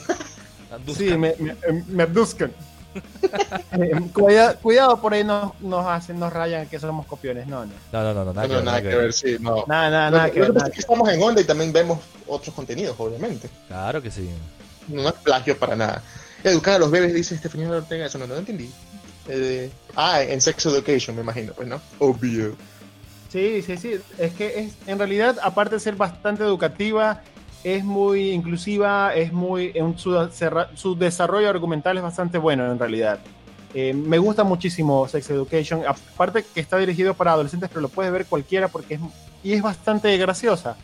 [0.97, 1.55] Sí, me, me,
[1.87, 2.51] me abduzcan.
[3.71, 7.47] Eh, cuida- cuidado, por ahí nos, nos hacen, nos rayan que somos copiones.
[7.47, 7.71] No, no.
[7.91, 9.63] No, no, no, no, nada, No, que ver, nada que ver, sí, no.
[9.67, 10.53] Nada, nada, Lo nada que- lo ver.
[10.55, 13.49] nada es que estamos en onda y también vemos otros contenidos, obviamente.
[13.67, 14.29] Claro que sí.
[14.89, 16.03] No es plagio para nada.
[16.43, 18.69] Educar a los bebés, dice Estefanía Ortega, eso no, no entendí.
[19.27, 21.81] Eh, ah, en Sex Education, me imagino, pues, ¿no?
[21.99, 22.55] Obvio.
[23.33, 23.95] Sí, sí, sí.
[24.19, 27.21] Es que es, en realidad, aparte de ser bastante educativa,
[27.63, 29.71] es muy inclusiva, es muy.
[29.73, 30.15] en su,
[30.75, 33.19] su desarrollo argumental es bastante bueno, en realidad.
[33.73, 35.81] Eh, me gusta muchísimo Sex Education.
[35.87, 38.99] Aparte que está dirigido para adolescentes, pero lo puede ver cualquiera porque es.
[39.43, 40.77] Y es bastante graciosa.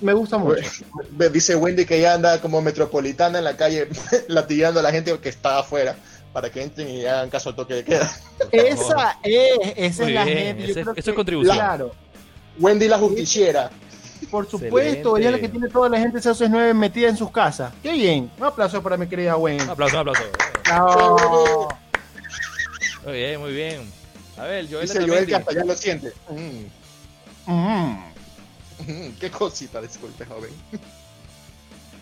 [0.00, 0.60] Me gusta mucho.
[1.12, 3.88] Ve- Dice Wendy que ella anda como metropolitana en la calle
[4.28, 5.96] latigando a la gente que está afuera
[6.40, 8.08] para que entren y hagan caso al toque de queda.
[8.52, 10.62] Esa es, esa Muy es la bien, gente.
[10.62, 11.56] Yo ese- creo eso es contribución.
[11.56, 11.94] Claro.
[12.60, 13.70] Wendy la justiciera.
[14.30, 14.78] Por supuesto,
[15.16, 15.18] Excelente.
[15.20, 17.72] ella es la que tiene toda la gente de 9 metida en sus casas.
[17.82, 18.30] Qué bien.
[18.38, 19.60] Un aplauso para mi querida Gwen.
[19.62, 20.22] Un aplauso, un aplauso.
[20.68, 21.68] No.
[23.04, 23.90] Muy bien, muy bien.
[24.36, 25.04] A ver, Joel Dice.
[25.08, 26.12] Joel que hasta ya lo siente.
[26.30, 28.04] Mm, Mm.
[28.78, 30.50] mm, qué cosita, disculpe, joven.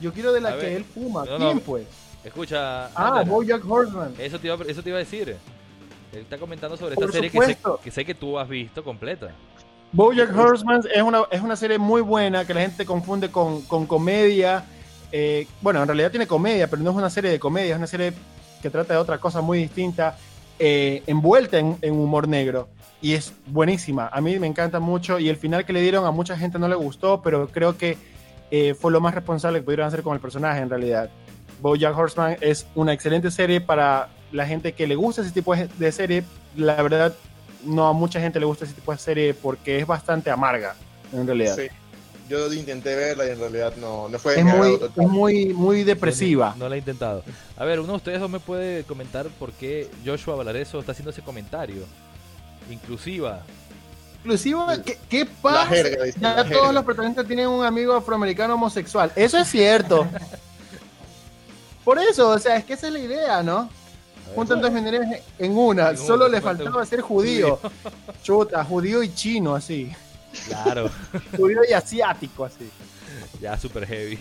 [0.01, 0.73] Yo quiero de la A que ver.
[0.73, 1.25] él fuma.
[1.25, 1.61] No, ¿Quién no.
[1.61, 1.87] pues?
[2.27, 2.87] Escucha.
[2.87, 4.15] Ah, Ander, Bojack Horseman.
[4.19, 5.37] eso, te iba, eso te iba a decir.
[6.13, 8.83] Él está comentando sobre Por esta serie que sé, que sé que tú has visto
[8.83, 9.31] completa.
[9.93, 13.87] Bojack Horseman es una, es una serie muy buena que la gente confunde con, con
[13.87, 14.65] comedia.
[15.13, 17.87] Eh, bueno, en realidad tiene comedia, pero no es una serie de comedia, es una
[17.87, 18.13] serie
[18.61, 20.19] que trata de otra cosa muy distinta,
[20.59, 22.69] eh, envuelta en, en humor negro.
[23.01, 24.09] Y es buenísima.
[24.13, 25.19] A mí me encanta mucho.
[25.19, 27.97] Y el final que le dieron a mucha gente no le gustó, pero creo que
[28.51, 31.11] eh, fue lo más responsable que pudieron hacer con el personaje en realidad.
[31.61, 35.93] Bojack Horseman es una excelente serie para la gente que le gusta ese tipo de
[35.93, 36.25] serie.
[36.57, 37.15] La verdad,
[37.65, 40.75] no a mucha gente le gusta ese tipo de serie porque es bastante amarga,
[41.13, 41.57] en realidad.
[41.57, 41.69] Sí.
[42.29, 46.51] Yo intenté verla y en realidad no, no fue Es muy, es muy, muy depresiva.
[46.57, 47.23] No, no la he intentado.
[47.57, 51.11] A ver, uno de ustedes dos me puede comentar por qué Joshua Valareso está haciendo
[51.13, 51.85] ese comentario.
[52.69, 53.43] Inclusiva.
[54.25, 54.59] Inclusive,
[55.09, 55.67] ¿qué, pasa?
[55.67, 56.73] jerga, Ya todos jerga.
[56.73, 59.13] los protagonistas tienen un amigo afroamericano homosexual.
[59.15, 60.05] Eso es cierto.
[61.87, 63.71] Por eso, o sea, es que esa es la idea, ¿no?
[64.35, 65.05] Juntan dos minorías
[65.39, 65.91] en una.
[65.91, 67.59] En una, Solo le falta faltaba un- ser judío.
[68.23, 69.91] Chuta, judío y chino, así.
[70.49, 70.91] Claro,
[71.37, 72.69] Judío y asiático, así.
[73.41, 74.19] ya super heavy.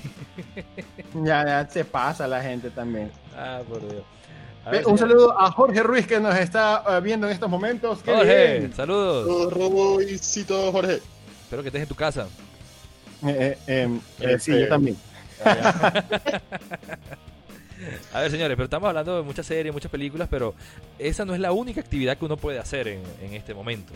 [1.16, 3.12] Ya, ya se pasa la gente también.
[3.36, 4.04] Ah, por Dios.
[4.64, 8.00] A ver, un saludo a Jorge Ruiz que nos está eh, viendo en estos momentos.
[8.04, 8.74] ¡Qué Jorge, bien!
[8.76, 9.52] saludos.
[9.52, 11.02] Roboicito Jorge.
[11.44, 12.28] Espero que estés en tu casa.
[13.26, 14.98] Eh, eh, em, eh, sí, Este- yo también.
[18.14, 20.54] A ver, señores, pero estamos hablando de muchas series, muchas películas, pero
[21.00, 23.94] esa no es la única actividad que uno puede hacer en, en este momento.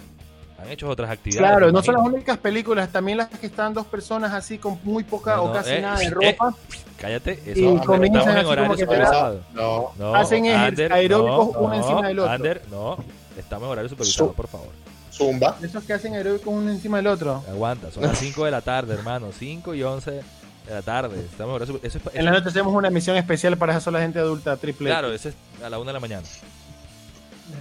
[0.62, 1.50] Han hecho otras actividades.
[1.50, 5.06] Claro, no son las únicas películas, también las que están dos personas así con muy
[5.06, 6.54] poca No, o casi eh, nada de eh, ropa.
[6.98, 9.42] Cállate, Y eso comienzan estamos en horario supervisado.
[9.54, 9.92] No.
[9.98, 12.32] No, Hacen Ander, aeróbicos no, uno no, encima del otro.
[12.34, 12.98] Ander, no,
[13.38, 14.68] estamos en horario supervisado, Su- por favor.
[15.14, 15.58] Zumba.
[15.62, 17.42] Esos que hacen aeróbicos uno encima del otro.
[17.50, 19.28] Aguanta, son las 5 de la tarde, hermano.
[19.38, 20.22] 5 y 11
[20.70, 21.20] de la tarde.
[21.20, 24.90] Estamos en Eso la noche hacemos una emisión especial para esa sola gente adulta, triple.
[24.90, 26.28] Claro, eso es a la 1 de la mañana.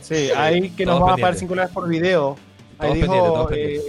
[0.02, 1.38] Sí, ahí que nos van a pagar pendientes.
[1.40, 2.36] 5 dólares por video.
[2.78, 3.80] Ahí dijo, eh,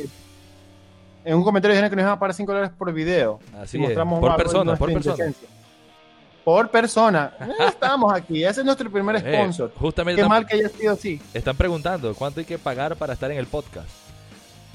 [1.25, 3.39] en un comentario dijeron que nos iban a pagar 5 dólares por video.
[3.62, 3.84] Así Si es.
[3.84, 5.15] mostramos Por persona, por persona.
[5.25, 5.49] indecencia.
[6.45, 7.34] por persona.
[7.41, 9.71] Eh, estamos aquí, ese es nuestro primer Eh, sponsor.
[9.77, 11.21] justamente Qué están, mal que haya sido así.
[11.34, 13.89] están preguntando cuánto hay que pagar para estar en el podcast.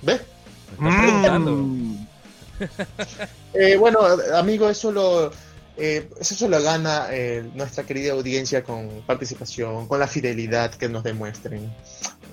[0.02, 0.20] ¿Ves?
[0.72, 2.04] Están preguntando.
[3.56, 4.00] Eh, bueno,
[4.34, 5.30] amigo, eso lo,
[5.76, 11.04] eh, eso lo gana eh, nuestra querida audiencia con participación, con la fidelidad que nos
[11.04, 11.72] demuestren,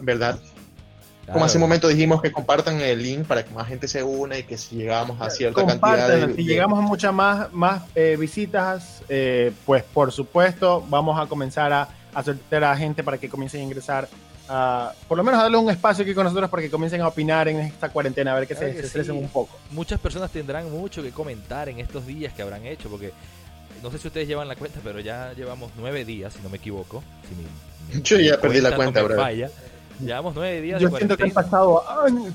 [0.01, 0.39] ¿verdad?
[0.39, 1.45] Como Claro.
[1.45, 4.43] hace un momento dijimos que compartan el link para que más gente se una y
[4.43, 9.03] que si llegamos a cierta cantidad de, si llegamos a muchas más, más eh, visitas,
[9.07, 13.61] eh, pues por supuesto vamos a comenzar a, a soltar a gente para que comiencen
[13.61, 14.09] a ingresar,
[14.53, 17.07] a, por lo menos a darle un espacio aquí con nosotros para que comiencen a
[17.07, 19.21] opinar en esta cuarentena, a ver que Claro se que se estresen sí.
[19.21, 19.57] un poco.
[19.71, 23.13] Muchas personas tendrán mucho que comentar en estos días que habrán hecho, porque
[23.81, 26.57] no sé si ustedes llevan la cuenta, pero ya llevamos nueve días, si no me
[26.57, 27.01] equivoco.
[27.29, 29.23] Si mi- mi- Yo ya perdí la no cuenta, me brother.
[29.23, 29.49] falla.
[29.99, 32.33] Llevamos nueve días Yo de siento que han pasado años.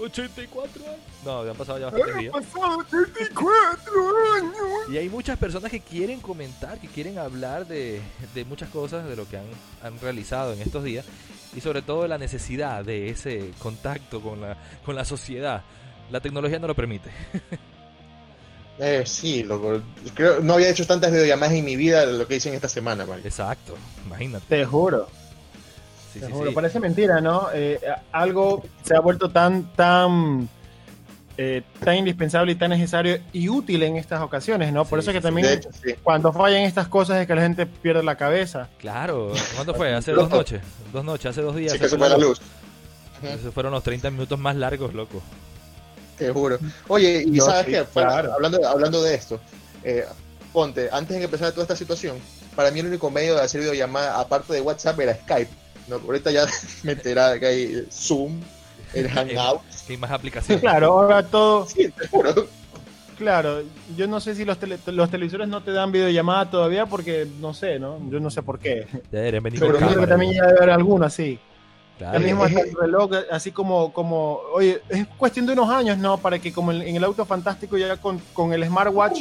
[0.00, 0.98] 84 años.
[1.24, 2.32] No, ya han pasado ya bastantes Han días.
[2.32, 3.92] pasado 34
[4.36, 4.54] años.
[4.90, 8.00] Y hay muchas personas que quieren comentar, que quieren hablar de,
[8.34, 9.46] de muchas cosas, de lo que han,
[9.82, 11.04] han realizado en estos días
[11.54, 15.62] y sobre todo de la necesidad de ese contacto con la, con la sociedad.
[16.10, 17.10] La tecnología no lo permite.
[18.82, 19.82] Eh, sí, loco.
[20.14, 22.66] Creo, no había hecho tantas videollamadas en mi vida de lo que hice en esta
[22.68, 23.20] semana, man.
[23.22, 24.46] Exacto, imagínate.
[24.48, 25.06] Te juro.
[26.12, 26.54] Sí, Te sí, juro, sí.
[26.54, 27.48] parece mentira, ¿no?
[27.54, 30.48] Eh, a- algo se ha vuelto tan, tan,
[31.36, 34.84] eh, tan indispensable y tan necesario y útil en estas ocasiones, ¿no?
[34.84, 35.94] Por Sí, eso es que sí, también De hecho, sí.
[36.02, 38.68] cuando fallan estas cosas es que la gente pierde la cabeza.
[38.78, 39.94] Claro, ¿cuándo fue?
[39.94, 40.60] Hace dos noches.
[40.92, 41.72] Dos noches, hace dos días.
[41.72, 42.40] Sí se que se fue la luz.
[43.22, 45.22] Esos fueron los 30 minutos más largos, loco.
[46.18, 46.58] Te juro.
[46.88, 48.32] Oye, y sabes sí, qué, claro.
[48.34, 49.40] hablando, hablando de esto,
[49.84, 50.04] eh,
[50.52, 52.16] ponte, antes de que empezara toda esta situación,
[52.56, 55.50] para mí el único medio de hacer videollamada, aparte de WhatsApp, era Skype.
[55.90, 55.96] ¿No?
[55.96, 56.46] Ahorita ya
[56.84, 58.40] me enteré que hay Zoom,
[58.94, 59.60] el Hangout.
[59.70, 60.60] Sin más aplicaciones.
[60.62, 62.46] Claro, ahora todo, Sí, te juro.
[63.18, 63.62] claro,
[63.96, 67.52] yo no sé si los, tele- los televisores no te dan videollamada todavía porque no
[67.52, 67.98] sé, ¿no?
[68.10, 68.86] Yo no sé por qué.
[69.12, 71.38] Ya deberían venir Pero creo que también ya debe haber alguno así.
[72.00, 72.16] Claro.
[72.16, 76.16] El mismo hasta el reloj, así como, como, oye, es cuestión de unos años, ¿no?
[76.16, 79.20] Para que como en, en el auto fantástico ya con, con el smartwatch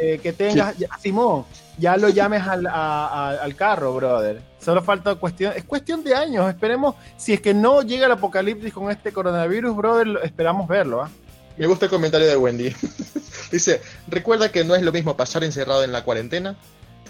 [0.00, 1.44] eh, que tengas, ya, Simón,
[1.78, 2.70] ya lo llames al, a-
[3.08, 4.40] a- al carro, brother.
[4.60, 6.48] Solo falta cuestión, es cuestión de años.
[6.48, 11.10] Esperemos, si es que no llega el apocalipsis con este coronavirus, brother, esperamos verlo, ¿ah?
[11.58, 12.72] Me gusta el comentario de Wendy.
[13.50, 16.54] Dice, recuerda que no es lo mismo pasar encerrado en la cuarentena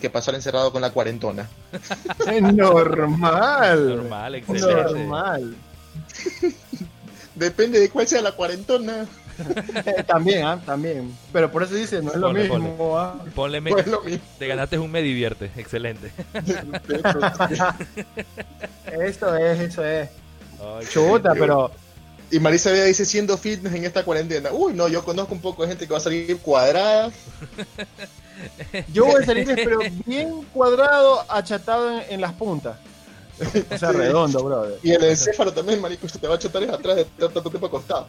[0.03, 1.49] que pasar encerrado con la cuarentona.
[2.31, 3.97] Es normal.
[3.97, 4.83] Normal, excelente.
[4.83, 5.55] Normal.
[7.35, 9.07] Depende de cuál sea la cuarentona.
[9.87, 10.61] Eh, también, ¿ah?
[10.65, 11.17] También.
[11.33, 13.19] Pero por eso dice, no es lo Ponle, mismo, ¿ah?
[13.35, 14.23] Ponle me- No es lo mismo.
[14.39, 15.51] te ganaste un me divierte.
[15.57, 16.13] Excelente.
[18.93, 20.09] Eso es, eso es.
[20.61, 21.71] Ay, Chuta, pero
[22.31, 24.51] Y Marisa Vega dice, siendo fitness en esta cuarentena.
[24.53, 27.11] Uy, no, yo conozco un poco de gente que va a salir cuadrada.
[28.93, 32.77] yo voy a salir, pero bien cuadrado, achatado en, en las puntas.
[33.75, 34.79] O sea, redondo, brother.
[34.83, 38.07] Y el encéfalo también, marico, se te va a chotar atrás de tanto tiempo acostado.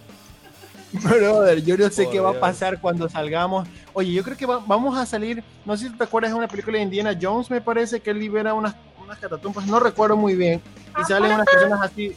[0.91, 3.67] Brother, yo no sé qué va a pasar cuando salgamos.
[3.93, 5.43] Oye, yo creo que va- vamos a salir.
[5.65, 8.19] No sé si te acuerdas de una película de Indiana Jones, me parece que él
[8.19, 10.61] libera unas, unas catatumpas, no recuerdo muy bien.
[11.01, 12.15] Y salen unas personas así.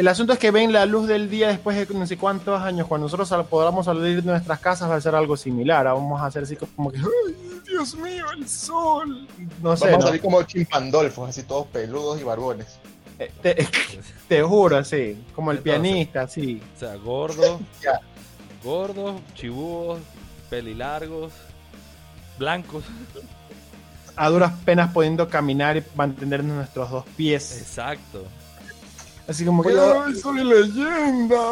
[0.00, 2.86] El asunto es que ven la luz del día después de no sé cuántos años.
[2.86, 5.84] Cuando nosotros sal- podamos salir de nuestras casas, va a ser algo similar.
[5.84, 6.96] Vamos a hacer así como que.
[6.96, 9.28] ¡Ay, Dios mío, el sol!
[9.62, 9.84] No sé.
[9.90, 10.04] Vamos ¿no?
[10.04, 12.78] a salir como chimpandolfos, así todos peludos y barbones.
[13.18, 13.68] Eh, Te,
[14.28, 15.22] te juro, así.
[15.34, 15.80] Como el Entonces.
[15.82, 16.62] pianista, así.
[16.76, 17.60] O sea, gordos,
[18.64, 20.00] gordos, chibúos,
[20.48, 21.30] pelilargos,
[22.38, 22.84] blancos.
[24.16, 27.58] A duras penas pudiendo caminar y mantener nuestros dos pies.
[27.60, 28.24] Exacto.
[29.30, 29.68] Así como que.
[29.78, 31.40] ¡Ay, soy leyenda!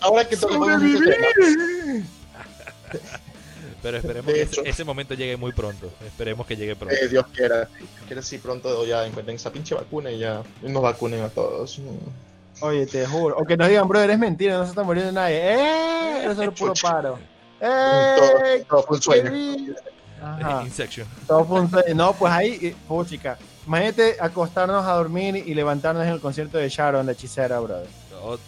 [0.00, 1.00] Ahora que ¡Sobreviví!
[3.82, 5.90] Pero esperemos que ese, ese momento llegue muy pronto.
[6.06, 6.94] Esperemos que llegue pronto.
[6.94, 7.66] eh, Dios quiera,
[8.06, 11.78] quiera si pronto ya encuentren esa pinche vacuna y ya nos vacunen a todos.
[11.78, 12.62] Mm.
[12.62, 13.38] Oye, te juro.
[13.38, 15.36] O que nos digan, brother, es mentira, no se está muriendo nadie.
[15.54, 16.24] ¡Eh!
[16.30, 16.92] Eso es puro Chucha.
[16.92, 17.18] paro.
[17.58, 18.66] Todo, ¡Eh!
[18.68, 19.32] todo fue un sueño.
[20.22, 20.62] Ajá.
[20.64, 21.08] Insection.
[21.26, 21.94] Todo fue un sueño.
[21.94, 23.38] No, pues ahí, eh, puchica.
[23.66, 27.86] Imagínate acostarnos a dormir y levantarnos en el concierto de Sharon, la hechicera, brother.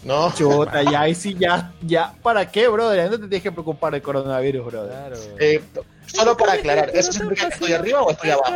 [0.05, 2.15] No, Chuta, ya ahí sí, ya, ya.
[2.23, 2.99] ¿Para qué, brother?
[3.05, 4.91] Ya no te tienes que preocupar del coronavirus, brother.
[4.91, 5.17] claro.
[5.39, 5.63] eh,
[6.07, 8.53] solo para aclarar, ¿eso significa que estoy arriba o estoy abajo?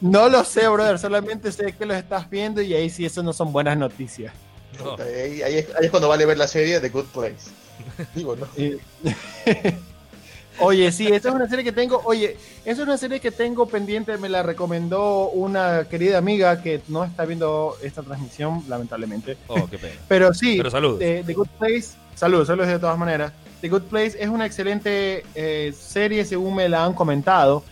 [0.00, 0.98] No lo sé, brother.
[0.98, 4.34] Solamente sé que los estás viendo y ahí sí, eso no son buenas noticias.
[4.82, 4.96] No.
[5.02, 7.50] Ahí, ahí es, ahí es cuando vale ver la serie The Good Place.
[8.14, 8.46] Digo, ¿no?
[8.62, 8.76] Y-
[10.60, 12.00] Oye, sí, esa es una serie que tengo.
[12.04, 14.16] Oye, esa es una serie que tengo pendiente.
[14.18, 19.36] Me la recomendó una querida amiga que no está viendo esta transmisión, lamentablemente.
[19.48, 19.94] Oh, qué pena.
[20.08, 20.98] Pero sí, Pero saludos.
[20.98, 21.88] de, The Good Place.
[22.14, 23.32] Saludos, saludos de todas maneras.
[23.60, 27.64] The Good Place es una excelente eh, serie según me la han comentado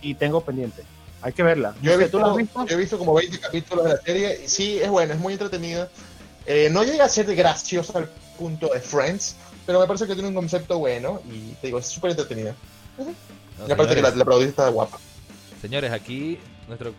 [0.00, 0.82] y tengo pendiente.
[1.22, 1.74] Hay que verla.
[1.82, 2.66] Yo he, visto, ¿Tú la has visto?
[2.66, 5.32] yo he visto como 20 capítulos de la serie y sí, es buena, es muy
[5.32, 5.88] entretenida.
[6.46, 8.08] Eh, no llega a ser graciosa al
[8.38, 9.36] punto de Friends,
[9.68, 12.54] pero me parece que tiene un concepto bueno y te digo, es súper entretenida.
[12.96, 14.98] No, y aparte que la, la protagonista está guapa.
[15.60, 16.38] señores, aquí
[16.68, 16.94] nuestro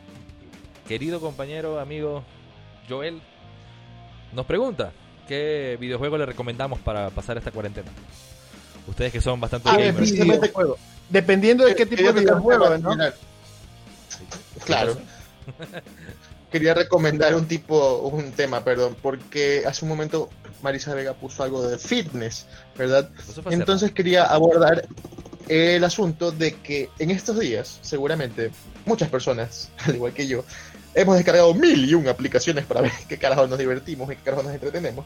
[0.87, 2.23] querido compañero, amigo
[2.87, 3.23] Joel
[4.33, 4.91] nos pregunta
[5.27, 7.89] qué videojuego le recomendamos para pasar esta cuarentena.
[8.85, 9.95] Ustedes que son bastante Ah, gamers.
[9.97, 10.77] precisamente- Videojuego.
[11.09, 12.95] Dependiendo de qué tipo Quería de videojuego, ¿no?
[14.63, 14.95] Claro.
[16.51, 20.29] Quería recomendar un tipo, un tema, perdón, porque hace un momento
[20.61, 22.45] Marisa Vega puso algo de fitness,
[22.77, 23.09] ¿verdad?
[23.49, 24.87] Entonces quería abordar
[25.47, 28.51] el asunto de que en estos días, seguramente,
[28.85, 30.43] muchas personas, al igual que yo,
[30.93, 34.43] hemos descargado mil y un aplicaciones para ver qué carajo nos divertimos y qué carajo
[34.43, 35.05] nos entretenemos.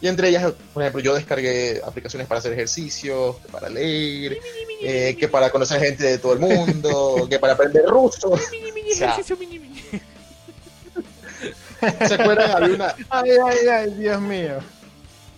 [0.00, 4.38] Y entre ellas, por ejemplo, yo descargué aplicaciones para hacer ejercicio, que para leer,
[4.80, 8.30] eh, que para conocer gente de todo el mundo, que para aprender ruso.
[8.30, 9.16] O sea,
[12.06, 12.50] ¿Se acuerdan?
[12.50, 14.58] Había una, Ay, ay, ay, Dios mío.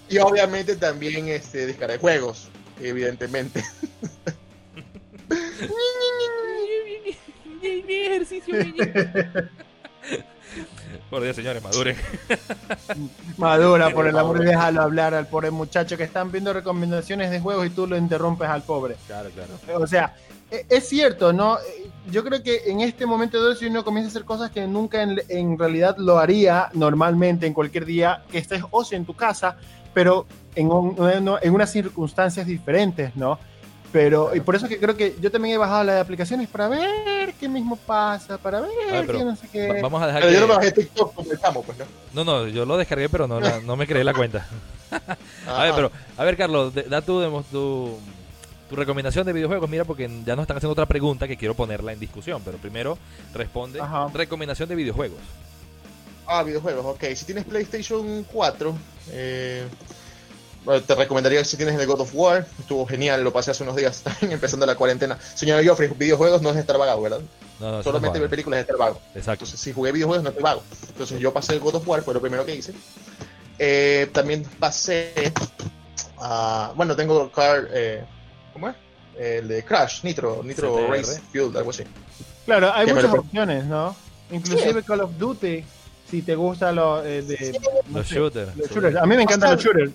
[0.08, 2.48] y obviamente también este, descargué juegos,
[2.80, 3.62] evidentemente.
[11.10, 11.96] Por Dios, señores, maduren.
[13.36, 17.40] Madura, por el amor de déjalo hablar al pobre muchacho que están viendo recomendaciones de
[17.40, 18.96] juegos y tú lo interrumpes al pobre.
[19.06, 19.82] Claro, claro.
[19.82, 20.14] O sea,
[20.68, 21.56] es cierto, ¿no?
[21.58, 24.66] Eh, Yo creo que en este momento de ocio uno comienza a hacer cosas que
[24.66, 29.14] nunca en, en realidad lo haría normalmente en cualquier día que estés ocio en tu
[29.14, 29.56] casa,
[29.94, 30.26] pero
[30.56, 33.38] en, un- no- en unas circunstancias diferentes, ¿no?
[33.92, 37.34] Pero, y por eso que creo que yo también he bajado las aplicaciones para ver
[37.40, 39.68] qué mismo pasa, para ver A ver, pero qué no sé qué.
[39.68, 40.56] Va- Vamos a dejar Pero yo no me que...
[40.58, 41.84] bajé TikTok el chamo, pues, ¿no?
[42.14, 44.46] No, no, yo lo descargué, pero no, me creé la cuenta.
[45.46, 47.20] A ver, pero, a ver, Carlos, de- da tu,
[47.50, 47.98] tu,
[48.70, 49.68] tu recomendación de videojuegos.
[49.68, 52.96] Mira, porque ya nos están haciendo otra pregunta que quiero ponerla en discusión, pero primero
[53.34, 54.08] responde Ajá.
[54.14, 55.18] recomendación de videojuegos.
[56.24, 57.04] Ah, videojuegos, ok.
[57.16, 58.74] Si tienes PlayStation 4,
[59.10, 59.66] eh,
[60.64, 62.46] bueno, te recomendaría si tienes el God of War.
[62.60, 65.18] Estuvo genial, lo pasé hace unos días empezando la cuarentena.
[65.20, 67.20] Señor Joffrey, videojuegos no es estar vago, ¿verdad?
[67.58, 69.00] No, no, Solamente ver películas es estar vago.
[69.08, 69.44] Exacto.
[69.44, 70.62] Entonces, si jugué videojuegos, no estoy vago.
[70.86, 72.72] Entonces, yo pasé el God of War, fue lo primero que hice.
[73.58, 75.32] Eh, también pasé
[76.18, 76.72] a.
[76.76, 77.68] Bueno, tengo Car.
[77.72, 78.04] Eh,
[78.60, 78.76] ¿Cómo es?
[79.18, 80.90] El de Crash, Nitro, Nitro CTR.
[80.90, 81.84] Race Fuel, algo así.
[82.46, 83.94] Claro, hay muchas opciones, ¿no?
[84.30, 85.64] Inclusive Call of Duty,
[86.08, 87.58] si te gusta lo eh, de
[87.88, 88.56] no Los sé, shooters.
[88.56, 88.96] los shooters.
[88.96, 89.92] A mí me encantan los shooters.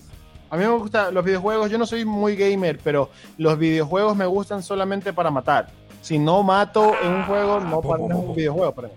[0.49, 1.71] A mí me gustan los videojuegos.
[1.71, 5.69] Yo no soy muy gamer, pero los videojuegos me gustan solamente para matar.
[6.01, 8.93] Si no mato en un juego, no para no es un videojuego para mí.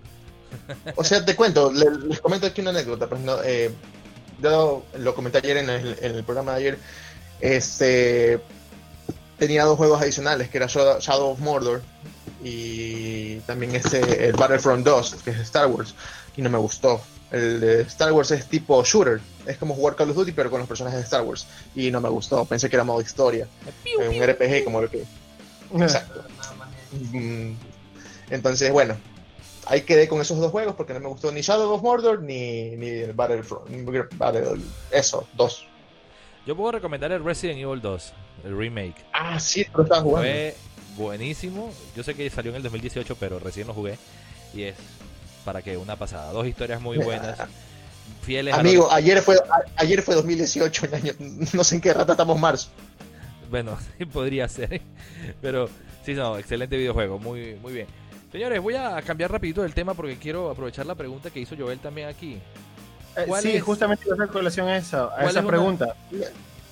[0.95, 3.07] O sea, te cuento, le- les, comento aquí una anécdota.
[3.07, 3.71] Pues, no, eh,
[4.41, 6.79] yo lo comenté ayer en el, en el programa de ayer.
[7.41, 8.39] Este
[9.39, 11.81] tenía dos juegos adicionales, que era Shadow of Mordor
[12.43, 15.95] y también este el Battlefront 2, que es Star Wars,
[16.37, 17.01] y no me gustó.
[17.31, 20.59] El de Star Wars es tipo shooter, es como jugar Call of Duty pero con
[20.59, 22.43] los personajes de Star Wars y no me gustó.
[22.45, 23.47] Pensé que era modo historia,
[23.85, 25.03] eh, un RPG como lo que
[25.73, 26.23] Exacto.
[27.11, 27.53] Mm,
[28.31, 28.97] Entonces, bueno,
[29.67, 32.71] ahí quedé con esos dos juegos porque no me gustó ni Shadow of Mordor ni,
[32.71, 33.69] ni el Battlefront.
[33.69, 33.83] ni
[34.17, 34.61] Battle,
[34.91, 35.65] eso, dos.
[36.47, 38.13] Yo puedo recomendar el Resident Evil 2,
[38.43, 38.95] el remake.
[39.13, 40.27] Ah, sí, lo estaba jugando.
[40.29, 40.55] Fue
[40.97, 41.71] buenísimo.
[41.95, 43.97] Yo sé que salió en el 2018, pero recién lo jugué.
[44.53, 44.75] Y es,
[45.45, 46.31] para que una pasada.
[46.31, 47.37] Dos historias muy buenas.
[48.23, 51.13] Fieles Amigo, ayer fue, a- ayer fue 2018, el año,
[51.53, 52.69] no sé en qué rata estamos marzo.
[53.49, 54.81] Bueno, sí podría ser.
[55.41, 55.69] Pero
[56.05, 57.19] sí, no, excelente videojuego.
[57.19, 57.87] Muy, muy bien.
[58.31, 61.79] Señores, voy a cambiar rapidito el tema porque quiero aprovechar la pregunta que hizo Joel
[61.79, 62.39] también aquí.
[63.17, 65.45] Eh, ¿Cuál sí, es- justamente iba a hacer colación a esa, a ¿Cuál esa es
[65.45, 65.95] una- pregunta.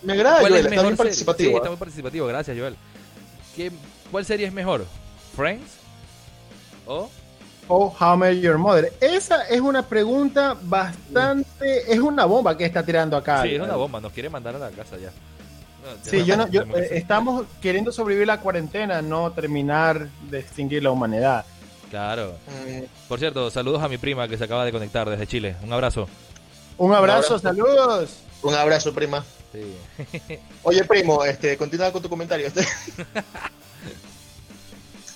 [0.08, 1.50] Me agrada, ¿Cuál Joel, es está bien participativo.
[1.50, 1.58] Sí, ¿eh?
[1.58, 2.28] está muy participativo.
[2.28, 2.78] Gracias, Joel.
[3.58, 3.72] ¿Qué,
[4.10, 4.86] ¿Cuál serie es mejor?
[5.36, 5.70] ¿Friends?
[6.86, 7.10] ¿O?
[7.68, 8.94] O How I Met Your Mother.
[9.02, 11.92] Esa es una pregunta bastante.
[11.92, 13.42] Es una bomba que está tirando acá.
[13.44, 14.00] Sí, es una bomba.
[14.00, 15.10] Nos quiere mandar a la casa ya.
[15.10, 20.84] No, Sí, yo no, yo, eh, estamos queriendo sobrevivir la cuarentena, no terminar de extinguir
[20.84, 21.44] la humanidad.
[21.90, 22.38] Claro.
[22.48, 25.58] Mm, Por cierto, saludos a mi prima que se acaba de conectar desde Chile.
[25.64, 26.08] Un abrazo.
[26.78, 27.40] Un abrazo, abrazo.
[27.40, 28.20] saludos.
[28.42, 29.26] Un abrazo, prima.
[29.58, 30.40] Sí.
[30.64, 32.48] Oye, primo, este, continúa con tu comentario.
[32.48, 32.66] Este,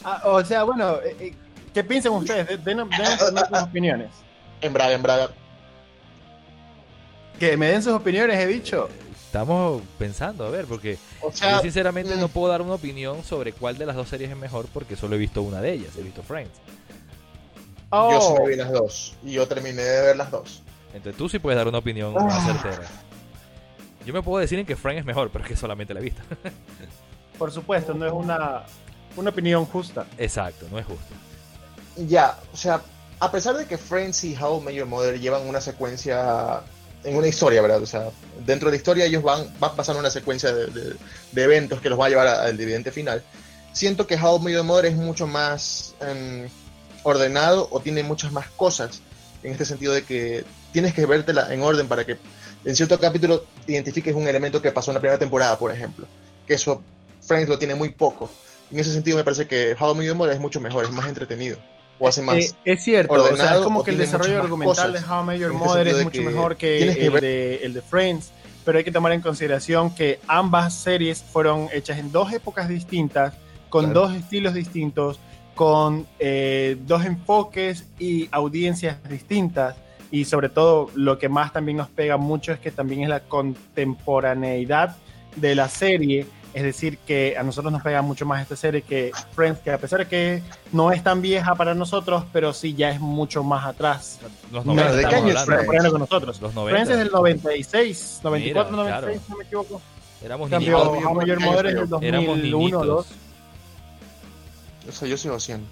[0.03, 1.33] Ah, o sea, bueno, eh, eh,
[1.73, 2.47] ¿qué piensan ustedes?
[2.47, 4.09] De- Denos, denos también sus opiniones.
[4.61, 5.29] en Braga, en Braga.
[7.39, 8.89] Que me den sus opiniones, he dicho.
[9.27, 12.19] Estamos pensando, a ver, porque O yo sinceramente mm.
[12.19, 15.15] no puedo dar una opinión sobre cuál de las dos series es mejor porque solo
[15.15, 16.51] he visto una de ellas, he visto Friends.
[17.91, 19.15] yo sí Oh, vi las dos.
[19.23, 20.63] Y yo terminé de ver las dos.
[20.95, 22.23] Entonces tú sí puedes dar una opinión Ah.
[22.23, 22.89] más certera.
[24.05, 26.03] Yo me puedo decir en que Friends es mejor, pero es que solamente la he
[26.03, 26.21] visto.
[27.37, 28.63] Por supuesto, no es una,
[29.15, 30.05] una opinión justa.
[30.17, 31.13] Exacto, no es justo.
[32.07, 32.81] Ya, o sea,
[33.19, 36.61] a pesar de que Friends y How I Met Your Mother llevan una secuencia
[37.03, 37.81] en una historia, ¿verdad?
[37.81, 38.09] O sea,
[38.45, 40.95] dentro de la historia ellos van, van pasando una secuencia de, de-
[41.31, 43.23] de eventos que los va a llevar al evidente final.
[43.73, 46.47] Siento que How I Met Your Mother es mucho más em,
[47.03, 49.01] ordenado o tiene muchas más cosas,
[49.43, 52.17] en este sentido de que tienes que vértela en orden para que
[52.65, 56.05] en cierto capítulo identifiques un elemento que pasó en la primera temporada, por ejemplo.
[56.47, 56.81] Que eso
[57.21, 58.29] Friends lo tiene muy poco.
[58.71, 60.91] En ese sentido me parece que How I Met Your Mother es mucho mejor, es
[60.91, 61.57] más entretenido.
[61.99, 62.37] O hace más...
[62.37, 65.07] Eh, es cierto, o sea, ordenado es como que el desarrollo argumental cosas.
[65.07, 67.73] de How I Met Your Mother es mucho mejor que, que el, ver- de, el
[67.73, 68.31] de Friends,
[68.65, 73.33] pero hay que tomar en consideración que ambas series fueron hechas en dos épocas distintas,
[73.69, 74.01] con Claro.
[74.07, 75.19] dos estilos distintos,
[75.53, 79.75] con eh, dos enfoques y audiencias distintas.
[80.11, 83.21] Y sobre todo, lo que más también nos pega mucho es que también es la
[83.21, 84.95] contemporaneidad
[85.37, 86.27] de la serie.
[86.53, 89.77] Es decir, que a nosotros nos pega mucho más esta serie que Friends, que a
[89.77, 90.43] pesar de que
[90.73, 94.19] no es tan vieja para nosotros, pero sí ya es mucho más atrás.
[94.51, 95.45] Los No, 90 ¿de qué año es.
[95.45, 95.89] Friends?
[95.89, 96.41] Con nosotros.
[96.41, 96.91] Los Friends 90.
[96.91, 99.23] es del 96, 94, Mira, 96, claro.
[99.25, 99.81] si no me equivoco.
[100.23, 102.87] Éramos cambio, Met Your Mother es del Éramos 2001, niñitos.
[102.87, 103.07] 2.
[104.89, 105.65] O sea, yo sigo haciendo.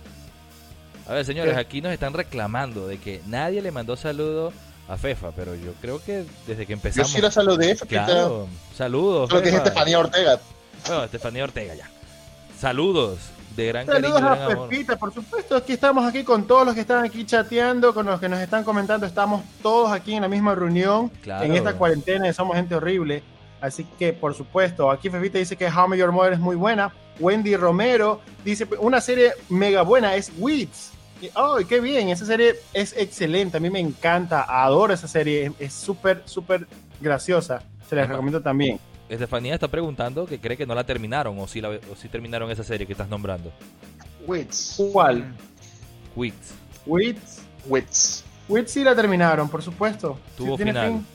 [1.10, 1.60] A ver, señores, ¿Qué?
[1.60, 4.54] aquí nos están reclamando de que nadie le mandó saludo
[4.88, 7.12] a Fefa, pero yo creo que desde que Yo empezamos.
[7.12, 7.76] sí la saludé.
[7.88, 9.32] Claro, saludos.
[9.32, 9.56] Lo que es.
[9.56, 10.40] Estefanía Ortega.
[10.88, 11.90] Bueno, Estefanía Ortega ya.
[12.60, 13.18] Saludos
[13.56, 14.70] de gran Saludos cariño y gran a amor.
[14.70, 15.56] Pepita, por supuesto.
[15.56, 18.64] Aquí estamos aquí con todos los que están aquí chateando, con los que nos están
[18.64, 19.06] comentando.
[19.08, 21.44] Estamos todos aquí en la misma reunión, Claro.
[21.44, 23.24] en esta cuarentena Somos Gente Horrible.
[23.62, 26.94] Así que, por supuesto, aquí Pepita dice que How Your Mother es muy buena.
[27.20, 30.92] Wendy Romero dice, una serie mega buena es Weeds.
[31.36, 32.10] ¡Ay, qué bien!
[32.10, 33.58] Esa serie es excelente.
[33.58, 34.46] A mí me encanta.
[34.48, 35.52] Adoro esa serie.
[35.60, 36.68] Es- súper, súper
[37.02, 37.62] graciosa.
[37.88, 38.14] Se les Ajá.
[38.14, 38.80] recomiendo también.
[39.10, 42.50] Estefanía está preguntando que cree que no la terminaron o si, la, o si terminaron
[42.52, 43.52] esa serie que estás nombrando.
[44.28, 44.76] Wits.
[44.94, 45.34] ¿Cuál?
[46.16, 46.54] Quits.
[46.86, 47.42] Weeds.
[47.66, 48.24] Wits.
[48.48, 50.20] Weeds sí la terminaron, por supuesto.
[50.38, 50.88] Tuvo final.
[50.88, 51.06] fin.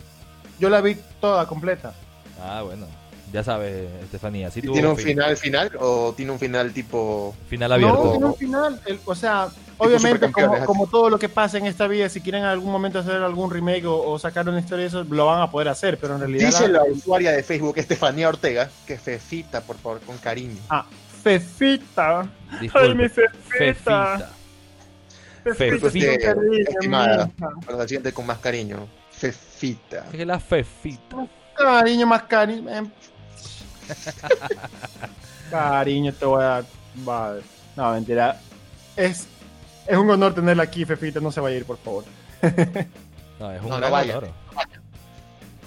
[0.59, 1.95] Yo la vi toda completa.
[2.41, 2.87] Ah, bueno.
[3.35, 4.49] Ya sabes, Estefanía.
[4.49, 5.07] Sí ¿Y tuvo ¿Tiene un fin.
[5.07, 7.35] final final o tiene un final tipo...
[7.49, 8.11] Final No, abierto.
[8.13, 8.81] tiene un final.
[8.87, 12.43] el- o sea, obviamente, como, como todo lo que pasa en esta vida, si quieren
[12.43, 15.43] en algún momento hacer algún remake o, o sacar una historia de eso, lo van
[15.43, 16.47] a poder hacer, pero en realidad.
[16.47, 20.61] Dice la- la usuaria de Facebook, Estefanía Ortega, que Fefita, por favor, con cariño.
[20.71, 20.87] Ah,
[21.25, 22.29] Fefita.
[22.61, 22.87] Disculpe.
[22.87, 23.33] Ay, mi Fefita.
[23.49, 24.31] Fefita.
[25.57, 26.35] Fefita,
[26.69, 27.31] Estimada.
[27.67, 28.87] Para la siguiente con más cariño.
[29.11, 30.07] Fefita.
[30.13, 31.27] Es la Fefita.
[31.57, 32.71] Cariño más cariño.
[35.51, 36.65] cariño, te voy a dar.
[36.97, 37.43] Vale.
[37.77, 38.41] No, mentira.
[38.97, 39.27] Es,
[39.87, 41.21] es un honor tenerla aquí, Fefita.
[41.21, 42.05] No se vaya a ir, por favor.
[43.41, 44.31] No, es un No, no gran vaya, honor.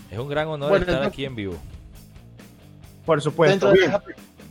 [0.09, 1.57] Es un gran honor Bueno, estar entonces- aquí en vivo.
[3.05, 3.71] Por supuesto.
[3.73, 3.99] De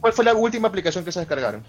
[0.01, 1.63] ¿Cuál fue la última aplicación que se descargaron?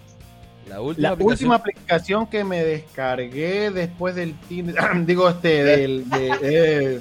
[0.68, 4.76] La última La aplicación- última aplicación que me descargué después del Tinder,
[5.06, 7.00] digo este, del, de, eh,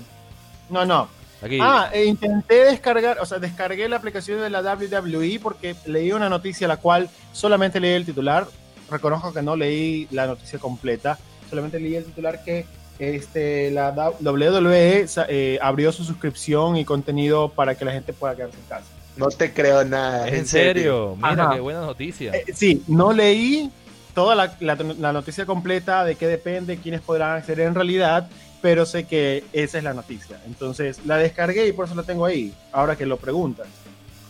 [0.69, 1.09] no, no.
[1.41, 1.59] Aquí.
[1.61, 6.29] Ah, e intenté descargar, o sea, descargué la aplicación de la WWE porque leí una
[6.29, 8.47] noticia la cual solamente leí el titular.
[8.89, 11.17] Reconozco que no leí la noticia completa,
[11.49, 12.65] solamente leí el titular que
[12.99, 18.57] este, la WWE eh, abrió su suscripción y contenido para que la gente pueda quedarse
[18.57, 18.85] en casa.
[19.17, 20.27] No te creo nada.
[20.27, 21.15] ¿Es en serio?
[21.17, 21.51] Mira, Ajá.
[21.55, 22.31] qué buena noticia.
[22.33, 23.69] Eh, sí, no leí
[24.13, 28.29] toda la, la- la noticia completa de qué depende, quiénes podrán acceder en realidad,
[28.62, 30.39] pero sé que esa es la noticia.
[30.45, 33.68] Entonces la descargué y por eso la tengo ahí, ahora que lo preguntas.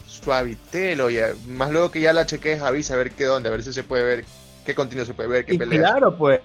[0.08, 1.30] Suavitelo, ya.
[1.48, 3.84] Más luego que ya la cheques, avisa a ver qué dónde, a ver si se
[3.84, 4.26] puede ver,
[4.66, 5.80] qué contenido se puede ver, qué Y pelea.
[5.80, 6.42] claro, pues,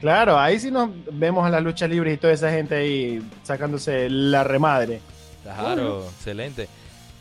[0.00, 4.08] claro, ahí sí nos vemos a las luchas libres y toda esa gente ahí sacándose
[4.10, 5.00] la remadre.
[5.42, 6.68] Claro, excelente.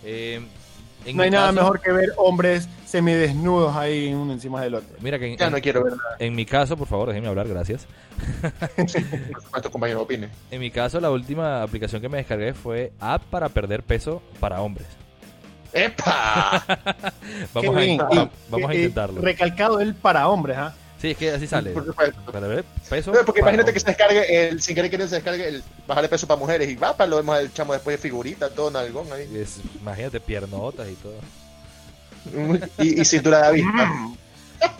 [0.04, 0.42] Eh,
[1.06, 4.96] en No hay nada caso- mejor que ver hombres semidesnudos ahí uno encima del otro.
[5.02, 6.16] Mira que en, Ya en- no quiero ver nada.
[6.20, 7.88] en mi caso, por favor, déjenme hablar, gracias.
[8.76, 8.90] Por
[9.42, 10.30] supuesto, compañero, opine.
[10.52, 14.62] En mi caso, la última aplicación que me descargué fue App para perder peso para
[14.62, 14.88] hombres.
[15.74, 16.64] ¡Epa!
[17.54, 18.04] Vamos, a, Y, a
[18.74, 19.22] eh, intentarlo.
[19.22, 20.74] Recalcado el para hombres, ¿ah?
[21.04, 21.72] Sí, es que así sale.
[21.72, 22.32] Por supuesto.
[22.32, 23.12] Para ver peso.
[23.12, 26.08] No, porque para imagínate que se descargue, el, sin querer que se descargue el bajarle
[26.08, 29.12] peso para mujeres y va para lo vemos el chamo después de figurita, todo nalgón
[29.12, 29.30] ahí.
[29.36, 31.16] Es- imagínate, piernotas y todo.
[32.80, 34.12] Y, y cintura de avispa.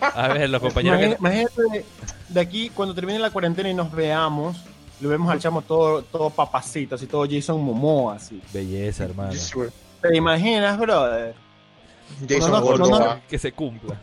[0.00, 1.16] A ver, los compañeros que...
[1.20, 1.84] Imagínate, de,
[2.30, 4.56] de aquí, cuando termine la cuarentena y nos veamos,
[5.02, 8.40] lo vemos al chamo todo, todo papacito, así todo Jason Momoa, así.
[8.50, 9.34] Belleza, hermano.
[10.00, 11.34] ¿Te imaginas, brother?
[12.26, 13.06] Jason No, no, Gordo, no, no.
[13.08, 13.20] va.
[13.28, 14.00] que se cumpla.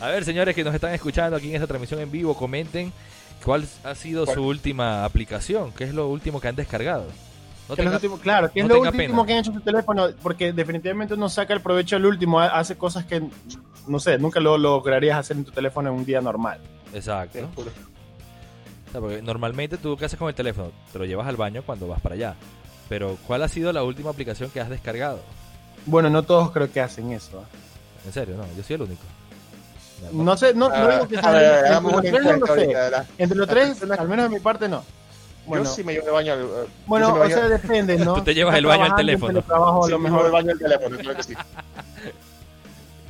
[0.00, 2.92] A ver, señores que nos están escuchando aquí en esta transmisión en vivo, comenten
[3.44, 4.36] cuál ha sido ¿Cuál?
[4.36, 7.04] su última aplicación, qué es lo último que han descargado.
[7.68, 9.26] No tenga- último- claro, que es lo último pena.
[9.26, 12.76] que han hecho su teléfono, porque definitivamente uno saca el provecho al último, ha- hace
[12.76, 13.22] cosas que,
[13.86, 16.58] no sé, nunca lo lograrías hacer en tu teléfono en un día normal.
[16.92, 17.48] Exacto.
[17.56, 20.72] O sea, porque normalmente tú, ¿qué haces con el teléfono?
[20.92, 22.34] Te lo llevas al baño cuando vas para allá.
[22.88, 25.20] Pero, ¿cuál ha sido la última aplicación que has descargado?
[25.86, 27.38] Bueno, no todos creo que hacen eso.
[27.40, 28.06] ¿eh?
[28.06, 29.02] En serio, no, yo soy el único.
[30.12, 32.54] No sé, no, no Ah, digo que a sea- ver, entre los tres no lo
[32.54, 32.72] sé.
[33.18, 33.48] Entre los
[33.98, 34.84] al menos de mi parte, no.
[35.46, 36.40] Bueno, Yo sí me llevo el baño al.
[36.40, 38.14] yo bueno o sea, depende, ¿no?
[38.14, 39.42] Tú te llevas el baño al teléfono.
[39.84, 40.32] sí lo me llevo el mejor.
[40.32, 41.34] baño al teléfono, claro que sí.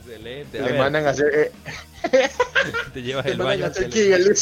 [0.01, 0.61] Excelente.
[0.62, 1.53] ver, mandan a hacer.
[2.12, 2.30] eh,
[2.95, 4.24] te llevas te el baño a al hacer teléfono.
[4.24, 4.36] Kegel.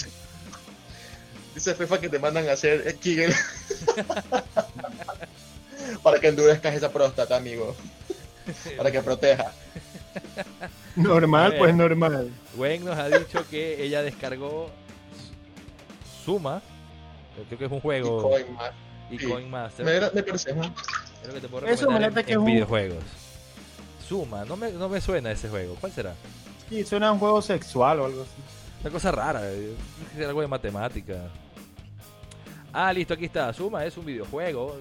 [1.54, 3.34] Dice, Fefa que te mandan a hacer eh, Kegel.
[6.02, 7.74] Para que endurezcas esa próstata, amigo.
[8.76, 9.52] Para que proteja.
[11.02, 11.58] Normal, ver.
[11.58, 12.30] pues normal.
[12.56, 14.70] Gwen nos ha dicho que ella descargó
[16.24, 16.60] Suma,
[17.46, 18.46] creo que es un Y juego, Coin
[19.10, 19.26] y sí.
[19.26, 19.84] Coin Master.
[19.86, 20.54] Me, me parece.
[20.54, 23.04] que te puedo Eso recomendar me en, late que en es un- videojuegos.
[24.06, 25.76] Suma, no me, no me suena ese juego.
[25.80, 26.14] ¿Cuál será?
[26.68, 28.30] Sí, suena a un juego sexual o algo así.
[28.82, 29.74] Una cosa rara, eh,
[30.18, 31.14] es algo de matemática.
[32.72, 33.52] Ah, listo, aquí está.
[33.52, 34.76] Suma es un videojuego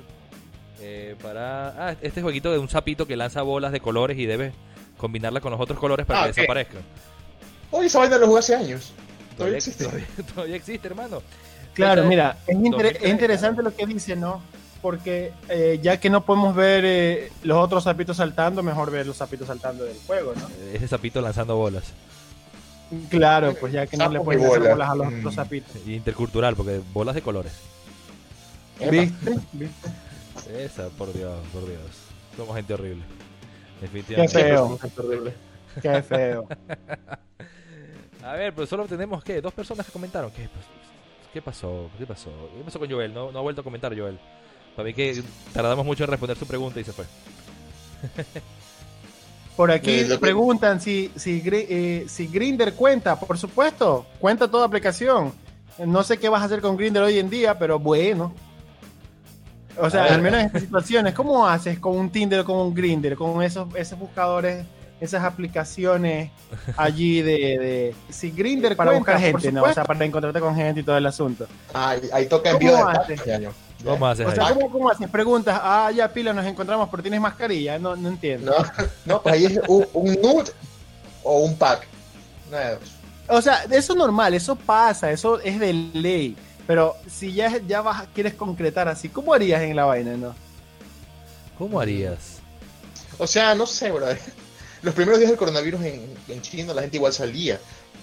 [0.79, 1.89] eh, para...
[1.89, 4.53] Ah, este jueguito de un sapito que lanza bolas de colores y debes
[4.97, 6.35] combinarla con los otros colores para Ah, que ok.
[6.37, 6.81] desaparezcan.
[7.71, 8.93] Oye, esa vaina lo jugué hace años.
[9.37, 9.83] Todavía existe.
[9.85, 11.21] Todavía, todavía existe, hermano.
[11.73, 14.41] Claro, mira, es, inter- 2003, es interesante lo que dice, ¿no?
[14.81, 19.17] Porque eh, ya que no podemos ver eh, los otros sapitos saltando, mejor ver los
[19.17, 20.47] sapitos saltando del juego, ¿no?
[20.49, 21.83] Eh, Ese sapito lanzando bolas.
[23.09, 24.89] Claro, pues ya que no le pueden hacer bolas.
[24.89, 25.19] a los Mm.
[25.19, 25.75] otros sapitos.
[25.85, 27.53] Y intercultural, porque bolas de colores.
[28.89, 29.35] ¿Viste?
[29.53, 29.89] ¿Viste?
[30.57, 31.81] Esa, por Dios, por Dios.
[32.37, 33.03] Somos gente horrible.
[33.79, 34.43] Qué Definitivamente.
[34.43, 34.79] feo.
[34.83, 35.33] Es horrible.
[35.81, 36.47] Qué feo.
[38.23, 39.41] A ver, pero solo tenemos, ¿qué?
[39.41, 40.31] Dos personas que comentaron.
[40.31, 41.89] ¿Qué, pas- qué pasó?
[41.97, 42.29] ¿Qué pasó?
[42.57, 43.13] ¿Qué pasó con Joel?
[43.13, 44.19] No, no ha vuelto a comentar Joel.
[44.75, 45.23] Para mí que
[45.53, 47.05] tardamos mucho en responder su pregunta y se fue.
[49.55, 53.19] Por aquí Eh, que- preguntan si, si, eh, si Grinder cuenta.
[53.19, 55.33] Por supuesto, cuenta toda aplicación.
[55.85, 58.33] No sé qué vas a hacer con Grinder hoy en día, pero bueno.
[59.79, 62.73] O sea, al menos en estas situaciones, ¿cómo haces con un Tinder o con un
[62.73, 63.15] Grinder?
[63.15, 64.65] Con esos, esos buscadores,
[64.99, 66.31] esas aplicaciones
[66.77, 69.63] allí de, de si Grinder para cuenta, buscar gente, ¿no?
[69.63, 71.47] O sea, para encontrarte con gente y todo el asunto.
[71.73, 73.15] Ah, ahí, toca ¿Cómo envío de hace?
[73.15, 73.51] datos, ya, ¿no?
[73.83, 75.09] ¿Cómo haces O sea, ¿cómo, cómo haces?
[75.09, 77.77] Preguntas, ah, ya pila, nos encontramos, pero tienes mascarilla.
[77.77, 78.51] No, no entiendo.
[78.51, 80.51] No, no, pues ahí es un, un nude
[81.23, 81.87] o un pack.
[83.27, 86.35] O sea, eso es normal, eso pasa, eso es de ley.
[86.67, 90.35] Pero si ya, ya vas, quieres concretar así, ¿cómo harías en la vaina, no?
[91.57, 92.39] ¿Cómo harías?
[93.17, 94.07] O sea, no sé, bro.
[94.83, 97.59] Los primeros días del coronavirus en, en China la gente igual salía.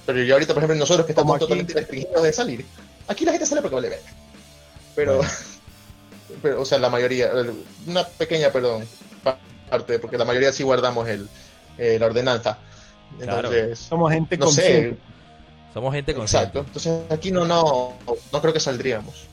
[0.06, 2.64] Pero ya ahorita, por ejemplo, nosotros que estamos totalmente restringidos de salir.
[3.06, 4.10] Aquí la gente sale porque vale verga.
[4.96, 5.30] Pero, Bueno.
[6.42, 7.30] pero, o sea, la mayoría,
[7.86, 8.84] una pequeña, perdón,
[9.22, 9.38] pa-
[9.70, 11.28] parte, porque la mayoría sí guardamos el,
[11.78, 12.58] eh, la ordenanza.
[13.20, 13.48] Claro.
[13.52, 14.90] Entonces, Somos gente no consciente.
[14.90, 14.96] sé,
[15.74, 16.58] Somos gente consciente.
[16.58, 16.66] exacto.
[16.66, 17.94] Entonces aquí no, no,
[18.32, 19.26] no creo que saldríamos.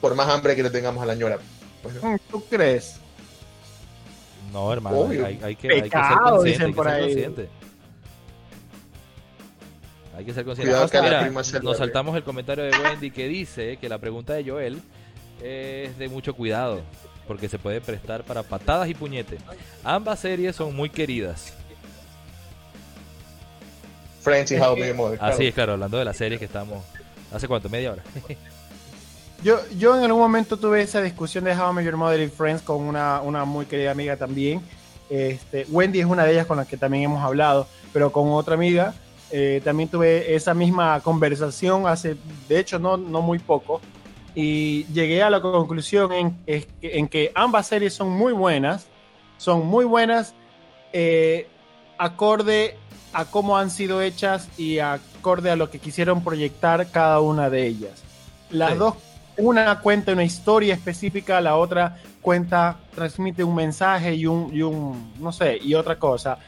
[0.00, 1.38] Por más hambre que le tengamos a la ñora.
[1.82, 2.02] Pues.
[2.02, 2.96] Mm, ¿Tú crees?
[4.52, 5.26] No, hermano, Obvio.
[5.26, 6.66] hay, hay que, hay que ser Pecado, consciente.
[6.66, 7.48] dicen hay que ser consciente.
[10.16, 10.70] Hay que ser consciente.
[10.70, 13.10] Cuidado O sea, que a la mira, prima se nos saltamos el comentario de Wendy
[13.10, 14.80] que dice que la pregunta de Joel
[15.42, 16.80] es de mucho cuidado
[17.26, 19.38] porque se puede prestar para patadas y puñete.
[19.84, 21.54] Ambas series son muy queridas.
[24.20, 25.18] Friends y How I Met Mother.
[25.20, 25.42] Así claro.
[25.42, 26.84] es, claro, hablando de la serie que estamos...
[27.32, 27.68] ¿Hace cuánto?
[27.68, 28.02] ¿Media hora?
[29.42, 32.28] Yo, yo en algún momento tuve esa discusión de How I Met Your Mother y
[32.28, 34.60] Friends con una, una muy querida amiga también.
[35.08, 38.52] Este, Wendy es una de ellas con la que también hemos hablado, pero con otra
[38.52, 38.92] amiga
[39.30, 42.16] eh, también tuve esa misma conversación hace,
[42.50, 43.80] de hecho, no, no muy poco.
[44.34, 48.88] Y llegué a la conclusión en, en que ambas series son muy buenas,
[49.38, 50.34] son muy buenas
[50.92, 51.48] eh,
[51.96, 52.76] acorde
[53.12, 57.66] a cómo han sido hechas y acorde a lo que quisieron proyectar cada una de
[57.66, 58.02] ellas.
[58.50, 58.78] Las Sí.
[58.78, 58.94] dos,
[59.36, 65.12] una cuenta una historia específica, la otra cuenta, transmite un mensaje y un, y un,
[65.18, 66.38] no sé, y otra cosa.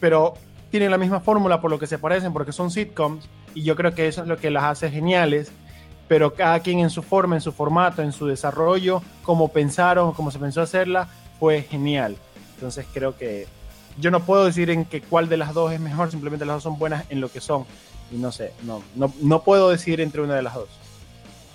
[0.00, 0.34] Pero
[0.70, 3.94] tienen la misma fórmula por lo que se parecen, porque son sitcoms, y yo creo
[3.94, 5.52] que eso es lo que las hace geniales.
[6.08, 10.30] Pero cada quien en su forma, en su formato, en su desarrollo, como pensaron, como
[10.30, 11.08] se pensó hacerla,
[11.40, 12.16] fue genial.
[12.56, 13.46] Entonces creo que
[13.98, 16.62] yo no puedo decir en que cuál de las dos es mejor, simplemente las dos
[16.64, 17.64] son buenas en lo que son.
[18.10, 20.68] Y no sé, no, no, no puedo decidir entre una de las dos.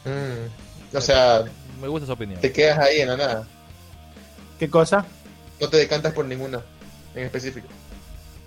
[0.05, 0.95] Mm.
[0.97, 1.43] O sea,
[1.81, 2.39] Me gusta su opinión.
[2.41, 3.47] te quedas ahí en la nada.
[4.57, 5.05] ¿Qué cosa?
[5.61, 6.61] No te decantas por ninguna
[7.15, 7.67] en específico.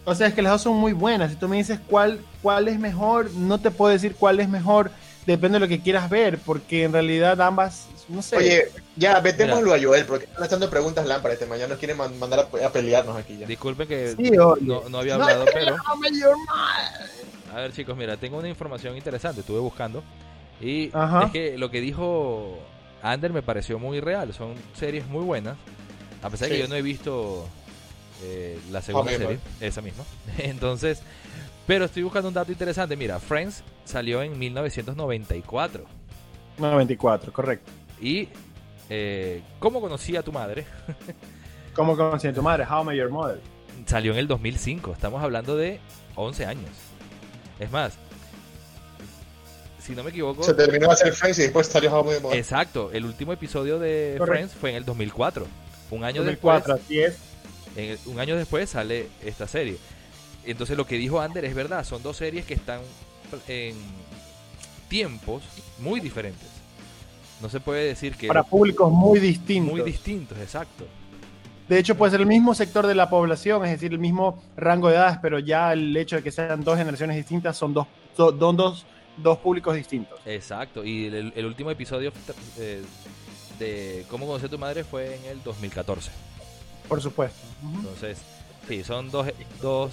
[0.04, 1.30] O sea, es que las dos son muy buenas.
[1.30, 4.90] Si tú me dices cuál, cuál es mejor, no te puedo decir cuál es mejor.
[5.26, 8.36] Depende de lo que quieras ver, porque en realidad ambas no sé.
[8.36, 9.76] Oye, ya, metémoslo Mira.
[9.76, 12.70] a Joel, porque están echando preguntas lámparas este mañana nos quieren man- mandar a, a
[12.72, 13.46] pelearnos aquí ya.
[13.46, 14.56] Disculpen que Sí, no,
[14.88, 15.76] no había hablado, pero...
[17.52, 20.02] A ver, chicos, mira, tengo una información interesante, estuve buscando.
[20.60, 21.24] Y Ajá.
[21.26, 22.58] es que lo que dijo
[23.02, 24.32] Ander me pareció muy real.
[24.32, 25.56] Son series muy buenas.
[26.22, 27.46] A pesar de que yo no he visto
[28.22, 30.04] eh, la segunda serie, esa misma.
[30.38, 31.02] Entonces,
[31.66, 32.96] pero estoy buscando un dato interesante.
[32.96, 35.84] Mira, Friends salió en 1994.
[36.58, 37.70] 94, correcto.
[38.02, 38.28] Y
[38.90, 40.66] eh, ¿Cómo conocí a tu madre?
[41.74, 42.66] ¿Cómo conocí a tu madre?
[42.68, 43.40] How I Met Your Mother.
[43.86, 44.92] Salió en el 2005.
[44.92, 45.80] Estamos hablando de
[46.16, 46.70] 11 años.
[47.58, 47.94] Es más,
[49.80, 52.22] si no me equivoco, Se terminó de hacer Friends y después salió How Met Your
[52.22, 52.38] Mother.
[52.38, 54.20] exacto, el último episodio de.
[54.22, 55.46] Friends fue en el 2004.
[55.90, 57.18] Un año 2004, después, así es.
[57.76, 59.78] en un año después sale esta serie.
[60.44, 62.80] Entonces lo que dijo Ander es verdad, son dos series que están
[63.46, 63.76] en
[64.88, 65.42] tiempos
[65.78, 66.61] muy diferentes.
[67.42, 69.72] No se puede decir que Para públicos muy distintos.
[69.72, 70.86] muy distintos, exacto.
[71.68, 74.88] De hecho, puede ser el mismo sector de la población, es decir, el mismo rango
[74.88, 77.86] de edades, pero ya el hecho de que sean dos generaciones distintas son dos,
[78.16, 78.86] son dos, dos,
[79.16, 80.20] dos públicos distintos.
[80.24, 82.12] Exacto, y el, el último episodio
[82.58, 82.82] eh,
[83.58, 86.10] de Cómo conocí a tu madre fue en el 2014.
[86.88, 87.40] Por supuesto.
[87.62, 88.18] Entonces,
[88.68, 89.26] sí, son dos,
[89.60, 89.92] dos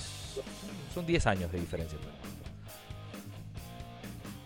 [0.94, 1.98] son 10 años de diferencia.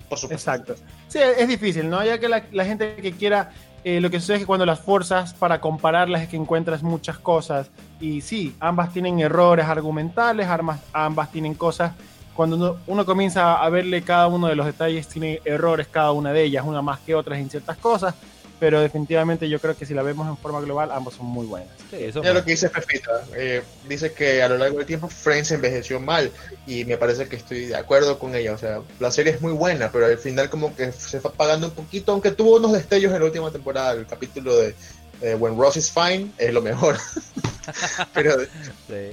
[0.09, 0.51] Por supuesto.
[0.51, 0.75] Exacto.
[1.13, 2.03] Sí, es difícil, ¿no?
[2.03, 3.51] Ya que la, gente que quiera,
[3.83, 7.19] eh, lo que sucede es que cuando las fuerzas para compararlas es que encuentras muchas
[7.19, 7.69] cosas.
[7.99, 11.91] Y sí, ambas tienen errores argumentales, ambas, ambas tienen cosas.
[12.33, 16.33] Cuando uno, uno comienza a verle cada uno de los detalles, tiene errores cada una
[16.33, 18.15] de ellas, una más que otras en ciertas cosas.
[18.59, 21.69] Pero definitivamente yo creo que si la vemos en forma global, ambas son muy buenas.
[21.89, 23.25] Sí, eso lo que dice Pepita.
[23.35, 26.31] eh, dice que a lo largo del tiempo Friends envejeció mal
[26.65, 28.53] y me parece que estoy de acuerdo con ella.
[28.53, 31.67] O sea, la serie es muy buena, pero al final como que se fue apagando
[31.67, 33.93] un poquito, aunque tuvo unos destellos en la última temporada.
[33.93, 34.75] El capítulo de
[35.21, 36.97] eh, When Ross is Fine es lo mejor.
[38.13, 38.39] pero,
[38.87, 39.11] Sí.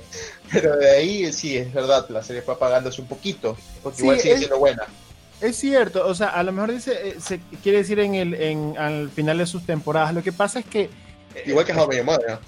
[0.52, 4.20] pero de ahí sí, es verdad, la serie fue apagándose un poquito, porque Sí, igual
[4.20, 4.84] sigue es- siendo buena.
[5.40, 8.74] Es cierto, o sea, a lo mejor dice, eh, se quiere decir en el, en,
[8.78, 10.14] al final de sus temporadas.
[10.14, 10.90] Lo que pasa es que
[11.34, 12.38] eh, Igual que How I Mother.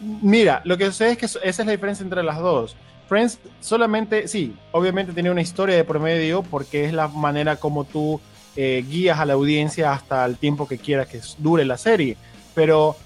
[0.00, 2.76] Mira, lo que sucede es que esa es la diferencia entre las dos.
[3.08, 8.20] Friends solamente, sí, obviamente tiene una historia de promedio porque es la manera como tú
[8.56, 12.16] eh, guías a la audiencia hasta el tiempo que quieras que dure la serie.
[12.54, 12.96] Pero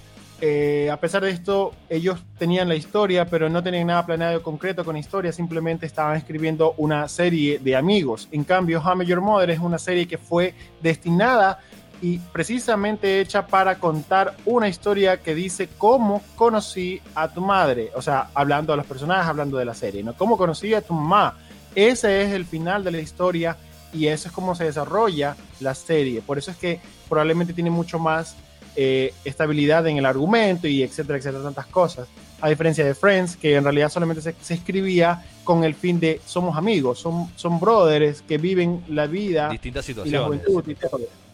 [0.40, 4.84] eh, a pesar de esto, ellos tenían la historia, pero no tenían nada planeado concreto
[4.84, 8.28] con historia, simplemente estaban escribiendo una serie de amigos.
[8.32, 11.60] En cambio, Met Your Mother es una serie que fue destinada
[12.02, 18.02] y precisamente hecha para contar una historia que dice cómo conocí a tu madre, o
[18.02, 20.14] sea, hablando a los personajes, hablando de la serie, ¿no?
[20.14, 21.38] Cómo conocí a tu mamá.
[21.74, 23.56] Ese es el final de la historia
[23.92, 26.20] y eso es cómo se desarrolla la serie.
[26.20, 28.36] Por eso es que probablemente tiene mucho más
[28.76, 32.06] eh, estabilidad en el argumento y etcétera, etcétera, tantas cosas.
[32.40, 36.20] A diferencia de Friends, que en realidad solamente se, se escribía con el fin de
[36.26, 40.26] somos amigos, son, son brothers que viven la vida Distintas y la situaciones.
[40.44, 40.74] juventud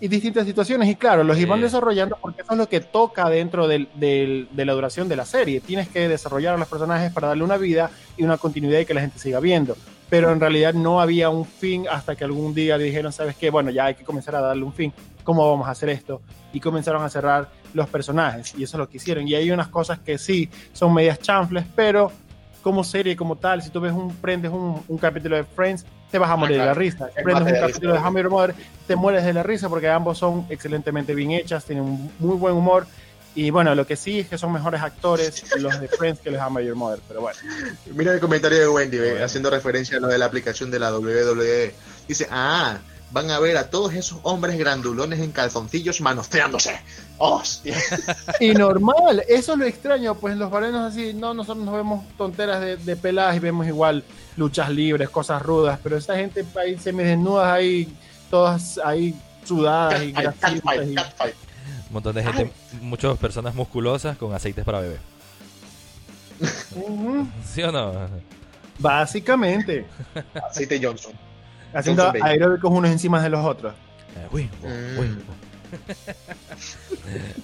[0.00, 0.88] y, distintas situaciones.
[0.88, 1.42] Y claro, los Sí.
[1.42, 5.16] iban desarrollando porque eso es lo que toca dentro del- del- de la duración de
[5.16, 5.60] la serie.
[5.60, 8.94] Tienes que desarrollar a los personajes para darle una vida y una continuidad y que
[8.94, 9.76] la gente siga viendo.
[10.12, 13.48] Pero en realidad no había un fin hasta que algún día dijeron, ¿sabes qué?
[13.48, 14.92] Bueno, ya hay que comenzar a darle un fin.
[15.24, 16.20] ¿Cómo vamos a hacer esto?
[16.52, 18.52] Y comenzaron a cerrar los personajes.
[18.58, 19.26] Y eso es lo que hicieron.
[19.26, 22.12] Y hay unas cosas que sí son medias chanfles, pero
[22.60, 26.18] como serie, como tal, si tú ves un, prendes un, un capítulo de Friends, te
[26.18, 27.08] vas a morir de la risa.
[27.16, 28.54] Es prendes un de capítulo de Your Mother,
[28.86, 32.54] te mueres de la risa porque ambos son excelentemente bien hechas, tienen un muy buen
[32.54, 32.86] humor.
[33.34, 36.54] Y bueno, lo que sí es que son mejores actores los de Friends que los
[36.54, 37.00] de Your Mother.
[37.08, 37.38] Pero bueno,
[37.94, 39.24] Mira el comentario de Wendy, Bueno.
[39.24, 41.74] haciendo referencia a lo de la aplicación de la WWE.
[42.06, 42.78] Dice, ah,
[43.10, 46.78] van a ver a todos esos hombres grandulones en calzoncillos manoseándose.
[47.18, 47.76] ¡Hostia!
[48.40, 52.60] y normal, eso es lo extraño, pues los varones así, no, nosotros nos vemos tonteras
[52.60, 54.04] de, de peladas y vemos igual
[54.36, 57.94] luchas libres, cosas rudas, pero esa gente ahí semidesnudas ahí,
[58.30, 59.14] todas ahí
[59.44, 61.34] sudadas y catfight.
[61.92, 64.96] Un montón de gente, muchas personas musculosas con aceites para bebé.
[67.44, 67.92] ¿Sí o no?
[68.78, 69.84] Básicamente,
[70.48, 71.12] Aceite Johnson.
[71.74, 73.74] haciendo Johnson aeróbicos unos encima de los otros.
[74.16, 74.98] Eh, uy, Mm.
[75.00, 75.18] uy.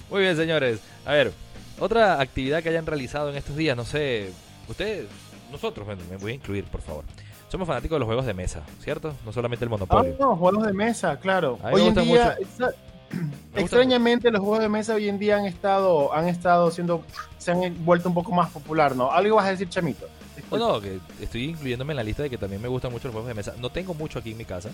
[0.09, 0.79] Muy bien, señores.
[1.05, 1.31] A ver,
[1.79, 4.31] otra actividad que hayan realizado en estos días, no sé,
[4.67, 5.05] ustedes,
[5.51, 7.03] nosotros, bueno, me voy a incluir, por favor.
[7.49, 9.13] Somos fanáticos de los juegos de mesa, ¿cierto?
[9.25, 10.15] No solamente el Ah, Monopoly.
[10.19, 11.59] no, juegos de mesa, claro.
[11.63, 12.71] Hoy en día, mucho.
[13.55, 17.03] extrañamente, los juegos de mesa hoy en día han estado, han estado siendo,
[17.37, 19.11] se han vuelto un poco más popular, ¿no?
[19.11, 20.07] Algo vas a decir, Chamito.
[20.51, 23.13] No, no, que estoy incluyéndome en la lista de que también me gustan mucho los
[23.13, 23.53] juegos de mesa.
[23.59, 24.69] No tengo mucho aquí en mi casa,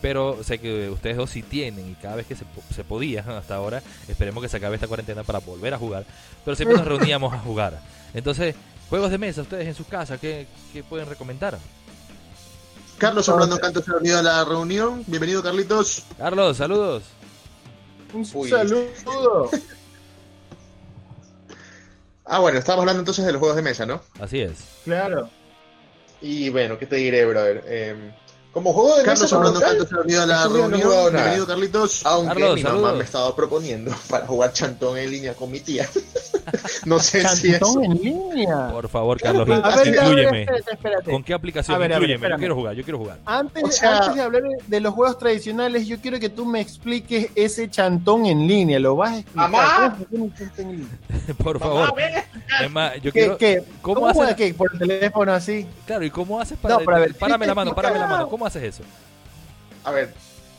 [0.00, 3.56] Pero sé que ustedes dos sí tienen y cada vez que se, se podía hasta
[3.56, 6.04] ahora, esperemos que se acabe esta cuarentena para volver a jugar.
[6.44, 7.80] Pero siempre nos reuníamos a jugar.
[8.14, 8.54] Entonces,
[8.88, 11.58] juegos de mesa, ustedes en sus casas, ¿qué, qué pueden recomendar?
[12.98, 15.04] Carlos Orlando Canto se ha unido a la reunión.
[15.06, 16.04] Bienvenido, Carlitos.
[16.16, 17.02] Carlos, saludos.
[18.12, 18.48] Un Uy.
[18.50, 19.50] saludo.
[22.28, 24.02] Ah, bueno, estábamos hablando entonces de los juegos de mesa, ¿no?
[24.18, 24.58] Así es.
[24.84, 25.30] claro.
[26.20, 27.62] Y bueno, ¿qué te diré, brother?
[27.68, 28.12] Eh,
[28.52, 30.80] como juego de Carlos mesa, tal, Canto se ha unido a la no reunión.
[31.12, 32.06] Bienvenido, Carlitos.
[32.06, 32.96] Aunque Carlos, mi mamá saludos.
[32.98, 35.86] me estaba proponiendo para jugar chantón en línea con mi tía.
[36.86, 37.66] no sé si eso.
[37.66, 38.68] Chantón en línea.
[38.72, 40.42] Por favor, Carlos, A ver, inclúyeme.
[40.44, 41.10] espérate, espérate.
[41.10, 41.74] ¿Con qué aplicación?
[41.74, 42.32] A ver, a ver, inclúyeme.
[42.34, 43.18] yo quiero jugar, yo quiero jugar.
[43.26, 46.60] Antes, O sea- antes de hablar de- los juegos tradicionales, yo quiero que tú me
[46.60, 48.78] expliques ese chantón en línea.
[48.78, 49.50] ¿Lo vas a explicar?
[49.50, 49.98] Mamá.
[51.44, 51.92] Por favor.
[52.62, 53.36] Es más, yo ¿Qué, quiero.
[53.36, 53.62] qué?
[53.82, 54.54] ¿Cómo ¿Cómo, haces?
[54.54, 55.66] ¿Por el teléfono así?
[55.84, 56.76] Claro, ¿y cómo haces para.?
[56.76, 58.28] No, pero a ver, párame la mano, párame la mano.
[58.28, 58.82] ¿Cómo haces eso?
[59.84, 60.12] A ver,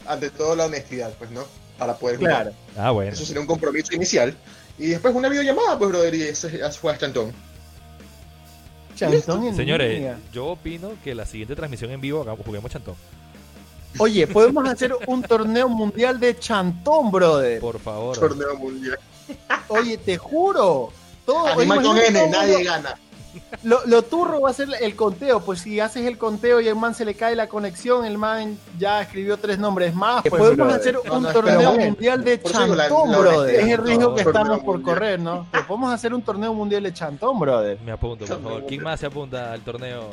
[0.05, 1.43] ante todo la honestidad, pues, ¿no?
[1.77, 2.43] Para poder jugar.
[2.43, 2.55] Claro.
[2.77, 3.11] Ah, bueno.
[3.11, 4.35] Eso sería un compromiso inicial.
[4.77, 7.33] Y después una videollamada, pues, brother, y eso es juegas chantón.
[8.95, 10.19] Chantón en Señores, línea.
[10.33, 12.95] yo opino que la siguiente transmisión en vivo juguemos chantón.
[13.99, 17.59] Oye, podemos hacer un torneo mundial de chantón, brother.
[17.59, 18.17] Por favor.
[18.17, 18.99] Torneo mundial.
[19.67, 20.91] Oye, te juro.
[21.25, 22.97] Todo, Animal con N, nadie gana.
[23.63, 25.39] Lo, lo turro va a ser el conteo.
[25.41, 28.57] Pues si haces el conteo y el man se le cae la conexión, el man
[28.77, 30.21] ya escribió tres nombres más.
[30.23, 30.79] Pues, Podemos brother.
[30.79, 32.77] hacer No, un no, torneo mundial de la- chantón,
[33.11, 33.55] la brother.
[33.55, 34.83] Es el riesgo no, que estamos por mundial.
[34.95, 35.47] correr, ¿no?
[35.51, 37.79] Pero podemos hacer un torneo mundial de chantón, brother.
[37.85, 38.65] Me apunto, por favor.
[38.67, 40.09] ¿Quién más se apunta al torneo?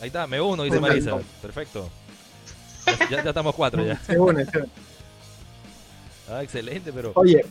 [0.00, 1.02] Ahí está, me uno, dice Mundial.
[1.04, 1.28] Marisa.
[1.42, 1.88] Perfecto.
[3.10, 3.96] Ya, ya estamos cuatro ya.
[4.06, 4.68] Se une, se une.
[6.30, 7.12] Ah, excelente, pero.
[7.14, 7.44] Oye,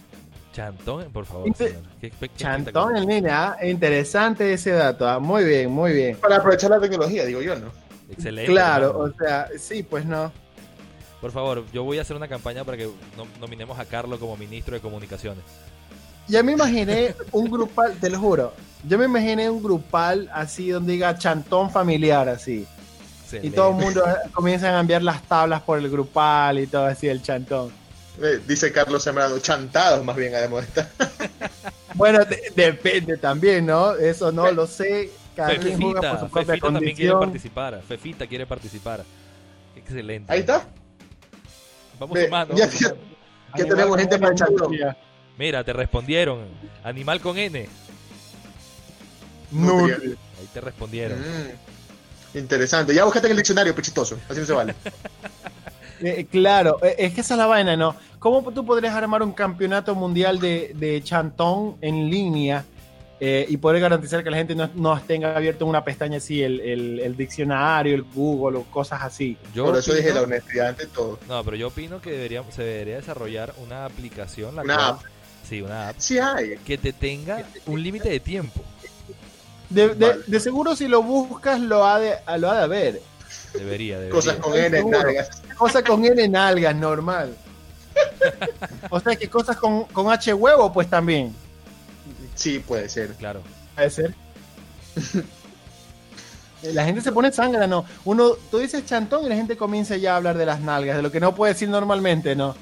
[0.58, 1.56] Chantón, por favor.
[1.56, 1.74] Señor.
[2.02, 2.60] Qué- qué- qué chantón
[2.96, 2.98] espectacular.
[3.04, 3.58] en línea.
[3.64, 5.08] Interesante ese dato.
[5.08, 6.18] ah, Muy bien, muy bien.
[6.18, 7.68] Para aprovechar la tecnología, digo yo, ¿no?
[8.10, 8.52] Excelente.
[8.52, 10.32] Claro, o sea, sí, pues no.
[11.22, 14.36] Por favor, yo voy a hacer una campaña para que nom- nominemos a Carlos como
[14.36, 15.44] ministro de comunicaciones.
[16.28, 18.54] Ya me imaginé un grupal, te lo juro.
[18.88, 22.66] Yo me imaginé un grupal así donde diga chantón familiar así.
[22.66, 23.56] Y Excelente.
[23.56, 24.04] todo el mundo
[24.34, 27.72] comienza a enviar las tablas por el grupal y todo así, el chantón.
[28.22, 30.90] Eh, dice Carlos Sembrano, chantados más bien, además de estar.
[31.94, 33.94] Bueno, de- depende también, ¿no?
[33.96, 35.12] Eso no lo sé.
[35.36, 37.82] Cada quien juega por Fefita, su propia Fefita también quiere participar.
[37.88, 39.04] Fefita quiere participar.
[39.76, 40.34] Excelente.
[40.34, 40.66] Ahí está.
[42.00, 42.56] Vamos Ve, sumando.
[42.56, 42.98] ya- sumando.
[43.56, 44.72] Ya tenemos gente para el chantón.
[45.38, 46.46] Mira, te respondieron.
[46.84, 47.68] Animal con N.
[49.52, 49.98] Nutria.
[49.98, 51.20] Ahí te respondieron.
[51.20, 52.94] Mm, interesante.
[52.94, 54.18] Ya buscaste en el diccionario, pechitoso.
[54.30, 54.76] Así no se vale.
[56.02, 57.96] Eh, claro, eh, es que esa es la vaina, ¿no?
[58.20, 62.64] ¿Cómo tú podrías armar un campeonato mundial de, de chantón en línea
[63.20, 66.44] eh, y poder garantizar que la gente no, no tenga abierto en una pestaña así
[66.44, 69.38] el, el- el diccionario, el Google o cosas así?
[69.56, 71.18] Yo Por eso dije la honestidad ante todo.
[71.28, 72.12] No, pero yo opino que
[72.52, 75.02] se debería desarrollar una aplicación, la Una cual- app.
[75.48, 76.58] Sí, una app Sí hay.
[76.66, 78.62] que te tenga un límite de tiempo.
[79.70, 80.22] De, de- Vale.
[80.28, 83.02] de seguro si lo buscas lo ha de, lo ha de haber.
[83.58, 84.16] Debería, debería.
[84.16, 85.04] Cosas con N, Seguro.
[85.04, 85.42] nalgas.
[85.58, 87.36] Cosa con N en algas, normal.
[88.90, 91.34] O sea que cosas con, con H huevo, pues también.
[92.36, 93.14] Sí, puede ser.
[93.16, 93.42] Claro.
[93.76, 94.14] Puede ser.
[96.64, 97.86] La gente se pone sangre, ¿no?
[98.06, 101.04] Uno, tú dices chantón y la gente comienza ya a hablar de las nalgas, de
[101.04, 102.56] lo que no puede decir normalmente, ¿no?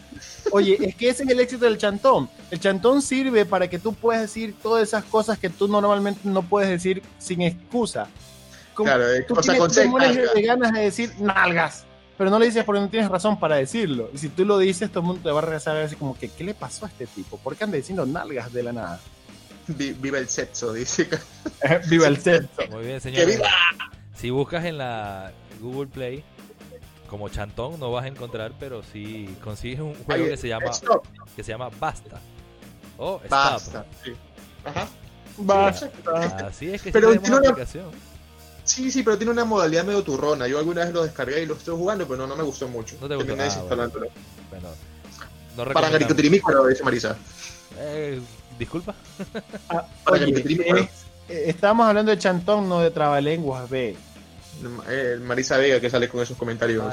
[0.52, 2.30] Oye, es que ese es el éxito del chantón.
[2.52, 6.44] El chantón sirve para que tú puedas decir todas esas cosas que tú normalmente no
[6.44, 8.08] puedes decir sin excusa.
[8.76, 10.34] Como- Claro, tú cosa tienes- con tú C, te mueres nalga.
[10.34, 11.86] de ganas de decir nalgas,
[12.18, 14.10] pero no le dices porque no tienes razón para decirlo.
[14.14, 16.18] Y si tú lo dices, todo el mundo te va a regresar a decir como
[16.18, 17.38] que, ¿qué le pasó a este tipo?
[17.38, 19.00] ¿Por qué anda diciendo nalgas de la nada?
[19.68, 21.08] Vi- Viva el sexo, dice.
[21.90, 22.50] Viva el sexo.
[22.70, 23.38] Muy bien, ¡Que señores.
[23.38, 23.50] viva!
[24.16, 26.24] Si buscas en la Google Play
[27.10, 31.06] como Chantón no vas a encontrar, pero si consigues un juego que se llama Stop.
[31.36, 32.20] que se llama Basta.
[32.98, 33.30] O Stop.
[33.30, 33.86] Basta.
[34.04, 34.14] Sí.
[34.64, 34.88] Ajá.
[35.38, 35.90] Basta.
[36.48, 37.92] Así es que Pero tenemos tiene una- aplicación.
[38.66, 40.48] Sí, sí, pero tiene una modalidad medio turrona.
[40.48, 42.98] Yo alguna vez lo descargué y lo estoy jugando, pero no, no me gustó mucho.
[43.00, 43.36] No te gustó.
[43.40, 43.64] Ah.
[44.50, 44.70] Bueno,
[45.56, 45.90] no Para.
[45.92, 47.16] Garicutirimícuaro, dice Marisa.
[47.78, 48.20] Eh,
[48.58, 48.96] disculpa.
[49.70, 50.90] Ah, Para oye, eh,
[51.30, 53.96] eh, estamos hablando de chantón, no de trabalenguas, ve.
[54.90, 56.84] Eh, Marisa Vega que sale con esos comentarios.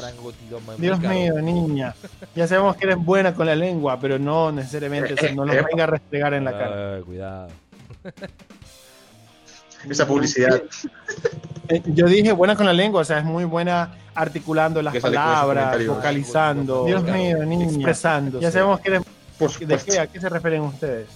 [0.78, 1.94] Dios mío, niña.
[2.34, 5.64] Ya sabemos que eres buena con la lengua, pero no necesariamente eso, no nos Eh,
[5.70, 6.96] venga a restregar en la cara.
[6.96, 7.48] Ay, cuidado.
[9.88, 10.62] Esa publicidad.
[11.68, 15.86] Eh, Yo dije buena con la lengua, o sea, es muy buena articulando las palabras,
[15.86, 18.40] vocalizando, Dios mío, niña, expresando.
[18.40, 19.02] Ya sabemos que eres,
[19.38, 21.06] Por ¿de qué, a qué se refieren ustedes?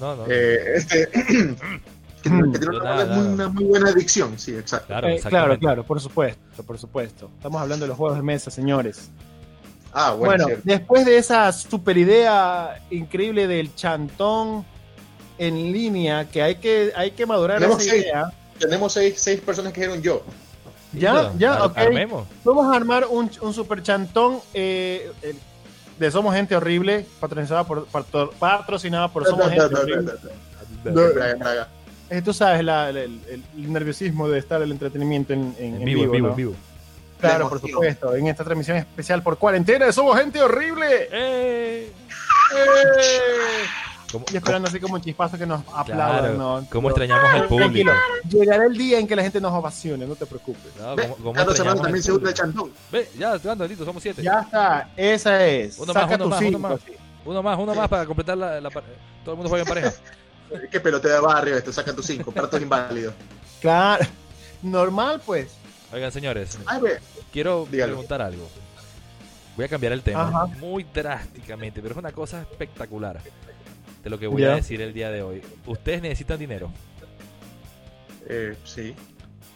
[0.00, 0.24] No, no, no.
[0.32, 1.08] Eh, este,
[2.22, 3.32] que, tiene- que tiene Yo una, nada, muy, nada.
[3.34, 4.86] una muy buena adicción, sí, exacto.
[4.88, 7.30] claro, Eh, claro, claro, por supuesto, por supuesto.
[7.36, 9.10] Estamos hablando de los juegos de mesa, señores.
[9.92, 14.64] Ah, bueno, Bueno, después de esa super idea increíble del chantón
[15.38, 18.32] en línea, que hay que, hay que madurar esa idea.
[18.58, 20.22] Tenemos seis, seis personas que dijeron yo.
[20.92, 21.76] Ya, ya, ok.
[21.76, 22.26] Armemos.
[22.44, 25.34] Vamos a armar un, un super chantón eh, eh,
[25.98, 30.12] de Somos Gente Horrible, patrocinada por, patro- patrocinada por Somos Gente Horrible.
[32.10, 35.84] Eh, tú sabes la- la- el, el nerviosismo de estar el entretenimiento en, en- En
[35.84, 36.54] vivo, en vivo, vivo.
[37.20, 38.14] Claro, La por supuesto.
[38.14, 41.08] En esta transmisión especial por cuarentena de Somos Gente Horrible.
[41.12, 41.92] ¡Eh!
[44.10, 46.38] ¿Cómo, Y esperando así como un chispazo que nos Claro, aplaudan.
[46.38, 46.66] ¿no?
[46.70, 47.90] cómo extrañamos al público?
[47.90, 47.92] Tranquilo,
[48.28, 50.72] llegará el día en que la gente nos ovacione, no te preocupes.
[50.80, 52.32] No, Ve, ¿cómo- cómo Carlos extrañamos Serrano al también se público?
[52.32, 52.72] chantón.
[52.90, 54.22] Ve, ya, estoy listo, somos siete.
[54.22, 55.78] Ya está, esa es.
[55.78, 56.80] Uno más, Saca uno tu más, uno cinco, más.
[56.86, 56.92] sí.
[57.26, 58.82] Uno más, uno más para completar la, la Todo
[59.26, 59.92] el mundo juega en pareja.
[60.72, 63.12] Qué peloteo de barrio esto, saca tus cinco, partos inválidos.
[63.60, 64.06] Claro,
[64.62, 65.48] normal pues.
[65.92, 66.80] Oigan, señores, Ay,
[67.30, 67.92] quiero Dígalo.
[67.92, 68.48] preguntar algo.
[69.56, 70.46] Voy a cambiar el tema Ajá.
[70.46, 73.20] muy drásticamente, pero es una cosa espectacular
[74.02, 75.42] de lo que voy a decir el día de hoy.
[75.66, 76.70] Ustedes necesitan dinero.
[78.28, 78.94] eh, sí.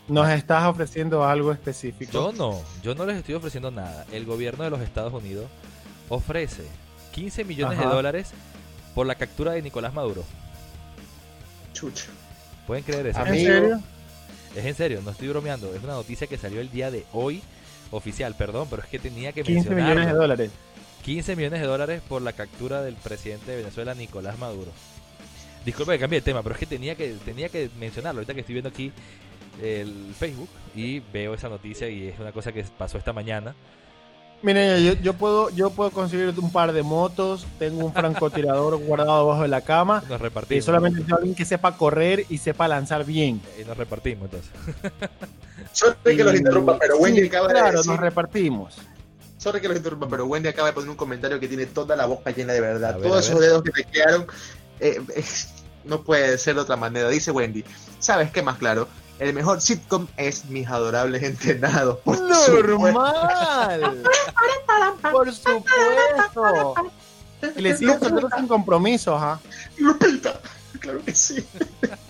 [0.08, 2.10] Nos estás ofreciendo algo específico.
[2.12, 4.04] Yo no, yo no les estoy ofreciendo nada.
[4.12, 5.46] El gobierno de los Estados Unidos
[6.08, 6.64] ofrece
[7.12, 7.88] 15 millones Ajá.
[7.88, 8.30] de dólares
[8.96, 10.24] por la captura de Nicolás Maduro.
[11.72, 12.06] Chucha.
[12.66, 13.20] ¿Pueden creer eso?
[13.20, 13.46] ¿En Amigo.
[13.52, 13.80] serio?
[14.56, 15.74] Es en serio, no estoy bromeando.
[15.74, 17.40] Es una noticia que salió el día de hoy,
[17.90, 19.84] oficial, perdón, pero es que tenía que 15 mencionarlo.
[19.94, 20.50] millones de dólares.
[21.04, 24.70] 15 millones de dólares por la captura del presidente de Venezuela, Nicolás Maduro.
[25.64, 28.18] Disculpe que cambie de tema, pero es que tenía que tenía que mencionarlo.
[28.20, 28.92] Ahorita que estoy viendo aquí
[29.62, 33.54] el Facebook y veo esa noticia y es una cosa que pasó esta mañana.
[34.42, 39.12] Miren, yo, yo puedo yo puedo conseguir un par de motos, tengo un francotirador guardado
[39.30, 40.64] abajo de la cama Nos y repartimos.
[40.64, 43.40] solamente necesito a alguien que sepa correr y sepa lanzar bien.
[43.60, 44.50] Y nos repartimos entonces.
[45.72, 47.90] Sorry que los Y- interrumpa, pero Wendy sí, acaba de claro, decir.
[47.92, 48.78] nos repartimos.
[49.42, 52.06] Sorry que los interrumpa, pero Wendy acaba de poner un comentario que tiene toda la
[52.06, 52.94] boca llena de verdad.
[52.94, 53.48] Ver, Todos esos ver.
[53.48, 54.26] dedos que te quedaron.
[54.78, 55.48] eh, es-
[55.84, 57.08] no puede ser de otra manera.
[57.08, 57.64] Dice Wendy.
[57.98, 58.86] ¿Sabes qué más claro?
[59.18, 61.98] El mejor sitcom es Mis Adorables Entrenados.
[62.04, 62.20] Por.
[62.20, 64.02] Normal.
[65.10, 66.74] Por supuesto.
[67.56, 69.40] Y le siguen soltando sin compromisos, ¿ah?
[69.76, 70.40] Lupita.
[70.80, 71.44] Claro que sí.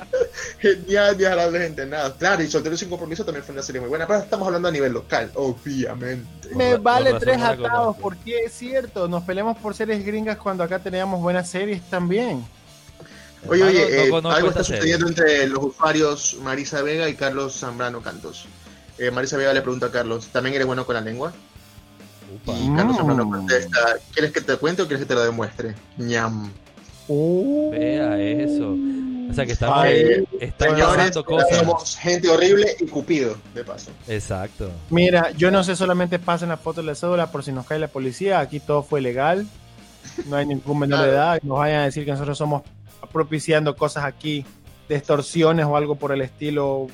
[0.61, 2.15] Genial, Mis Adorables Entrenados.
[2.19, 4.07] Claro, y Soltero sin Compromiso también fue una serie muy buena.
[4.07, 6.49] Pero estamos hablando a nivel local, obviamente.
[6.55, 11.21] Me vale tres atados, porque es cierto, nos peleamos por series gringas cuando acá teníamos
[11.21, 12.45] buenas series también.
[13.49, 14.81] Oye, Hermano, oye, no eh, algo está serie.
[14.83, 18.47] sucediendo entre los usuarios Marisa Vega y Carlos Zambrano Cantos.
[18.99, 21.33] Eh, Marisa Vega le pregunta a Carlos, ¿también eres bueno con la lengua?
[22.35, 22.53] Upa.
[22.53, 22.99] Y Carlos Mm.
[22.99, 25.75] Zambrano contesta, ¿quieres que te cuente o quieres que te lo demuestre?
[25.99, 26.53] ñam.
[27.09, 28.77] Vea eso.
[29.31, 30.25] O sea que estamos, Ay,
[30.59, 31.59] Señores, pasando cosas.
[31.59, 33.91] somos gente horrible y cupido, de paso.
[34.07, 34.71] Exacto.
[34.91, 37.79] Mira, yo no sé, solamente pasen la foto de la cédula por si nos cae
[37.79, 38.41] la policía.
[38.41, 39.47] Aquí todo fue legal.
[40.27, 41.39] No hay ningún menor de edad.
[41.43, 42.63] y Nos vayan a decir que nosotros somos
[43.13, 44.45] propiciando cosas aquí,
[44.89, 46.89] de extorsiones o algo por el estilo.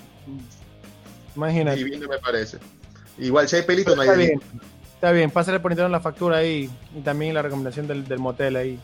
[1.35, 1.79] Imagínate.
[1.79, 2.59] Divino me parece.
[3.19, 4.41] Igual si hay pelito Pero no hay está bien.
[4.95, 8.57] Está bien, pásale por internet la factura ahí y también la recomendación del, del motel
[8.57, 8.79] ahí.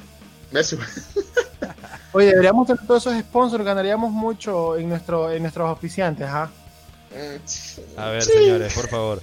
[2.13, 6.51] Oye, deberíamos tener todos esos sponsors, ganaríamos mucho en nuestro en nuestros oficiantes, ¿ah?
[7.97, 8.33] A ver, Sí.
[8.33, 9.21] señores, por favor.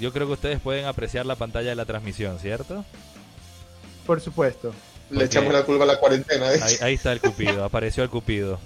[0.00, 2.84] Yo creo que ustedes pueden apreciar la pantalla de la transmisión, ¿cierto?
[4.06, 4.72] Por supuesto.
[5.10, 6.52] Le echamos la culpa a la cuarentena.
[6.52, 6.60] ¿eh?
[6.62, 8.58] Ahí, ahí está el cupido, apareció el cupido,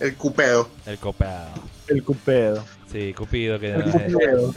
[0.00, 0.68] El cupedo.
[0.86, 1.50] el copeado.
[1.88, 2.64] El cupedo.
[2.90, 4.54] Sí, cupido que El eh, cupido.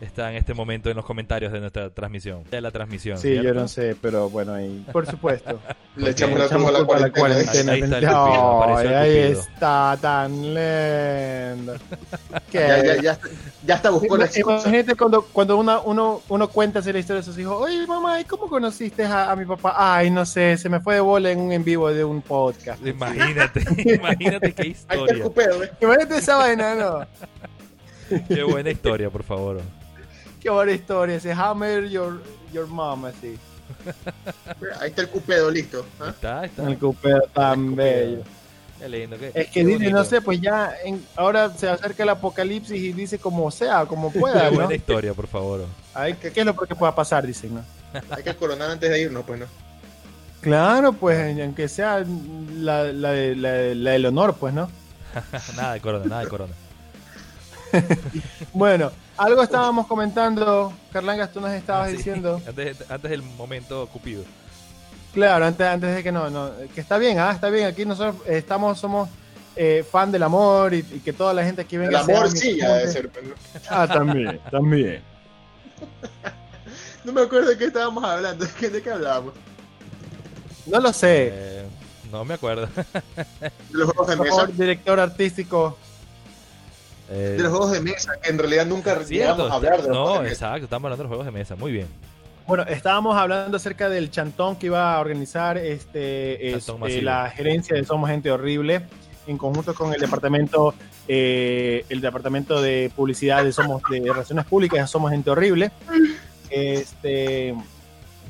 [0.00, 2.44] Está en este momento en los comentarios de nuestra transmisión.
[2.50, 3.18] De la transmisión.
[3.18, 4.84] Sí, yo no sé, pero bueno, ahí.
[4.92, 5.58] Por supuesto.
[5.96, 7.74] Le echamos la culpa a la cuarentena.
[7.74, 7.78] ¿eh?
[7.78, 7.82] cuarentena.
[7.82, 11.74] Ahí- ahí está el cupido, ahí está tan lindo.
[12.50, 12.58] ¿Qué?
[12.66, 13.18] Ya, ya, ya,
[13.64, 14.68] ya está buscó la excusa.
[14.68, 17.56] Imagínate cuando, cuando una- uno, uno cuenta así la historia de sus hijos.
[17.62, 19.74] Oye, mamá, ¿y cómo conociste a, a mi papá?
[19.76, 22.84] Ay, no sé, se me fue de bola en un en vivo de un podcast.
[22.86, 25.56] Imagínate, imagínate qué Ahí está el historia.
[25.58, 25.70] ¿ves?
[25.80, 27.06] Imagínate esa vaina, ¿no?
[28.28, 29.60] Qué buena historia, por favor.
[30.46, 31.16] Qué buena historia.
[31.16, 32.22] Ese hammer your,
[32.52, 33.36] your mom, así.
[34.80, 35.84] Ahí está el cupedo, listo.
[35.98, 36.10] ¿ah?
[36.10, 36.68] Está, está.
[36.68, 38.22] El cupero tan bello.
[38.78, 39.18] Qué lindo.
[39.18, 42.80] qué- Es que qué dice, no sé, pues ya en- ahora se acerca el apocalipsis
[42.80, 44.54] y dice como sea, como Qué pueda, ¿no?
[44.54, 45.64] buena historia, por favor.
[45.92, 47.26] Ay, ¿qué, qué es lo que pueda pasar?
[47.26, 47.64] Dicen, ¿no?
[48.10, 49.46] Hay que coronar antes de irnos, pues no.
[50.42, 52.04] Claro, pues, aunque sea
[52.54, 53.50] la, la, la
[53.90, 54.70] del honor, pues, ¿no?
[55.56, 56.52] nada de corona, nada de corona.
[58.52, 61.96] Bueno, algo estábamos comentando, Carlangas, tú nos estabas Ah, sí.
[61.98, 62.40] diciendo.
[62.46, 64.24] Antes, antes del momento Cupido.
[65.12, 68.16] Claro, antes, antes de que no, no, que está bien, ah, está bien, aquí nosotros
[68.26, 69.08] eh, estamos, somos
[69.56, 72.04] eh, fan del amor y, y que toda la gente aquí El venga.
[72.04, 73.10] sea amor sí, ya debe ser.
[73.70, 75.02] Ah, también, también.
[77.04, 78.44] No me acuerdo de qué estábamos hablando.
[78.44, 79.32] ¿De qué, de qué hablábamos?
[80.66, 81.30] No lo sé.
[81.32, 81.64] Eh,
[82.12, 82.68] no me acuerdo.
[82.74, 84.36] De los juegos de Por mesa.
[84.36, 85.78] favor, director artístico.
[87.10, 89.96] Eh, De los juegos de mesa, que en realidad nunca llegamos a hablar de los
[89.96, 90.34] No, juegos de mesa.
[90.46, 91.56] exacto, estamos hablando de los juegos de mesa.
[91.56, 91.86] Muy bien.
[92.46, 97.02] Bueno, estábamos hablando acerca del chantón que iba a organizar este, es, Chantón masivo.
[97.02, 98.82] la gerencia de Somos Gente Horrible
[99.26, 100.72] en conjunto con el departamento
[101.08, 105.72] eh, el departamento de publicidad de Somos de Relaciones Públicas de Somos Gente Horrible.
[106.50, 107.54] Este,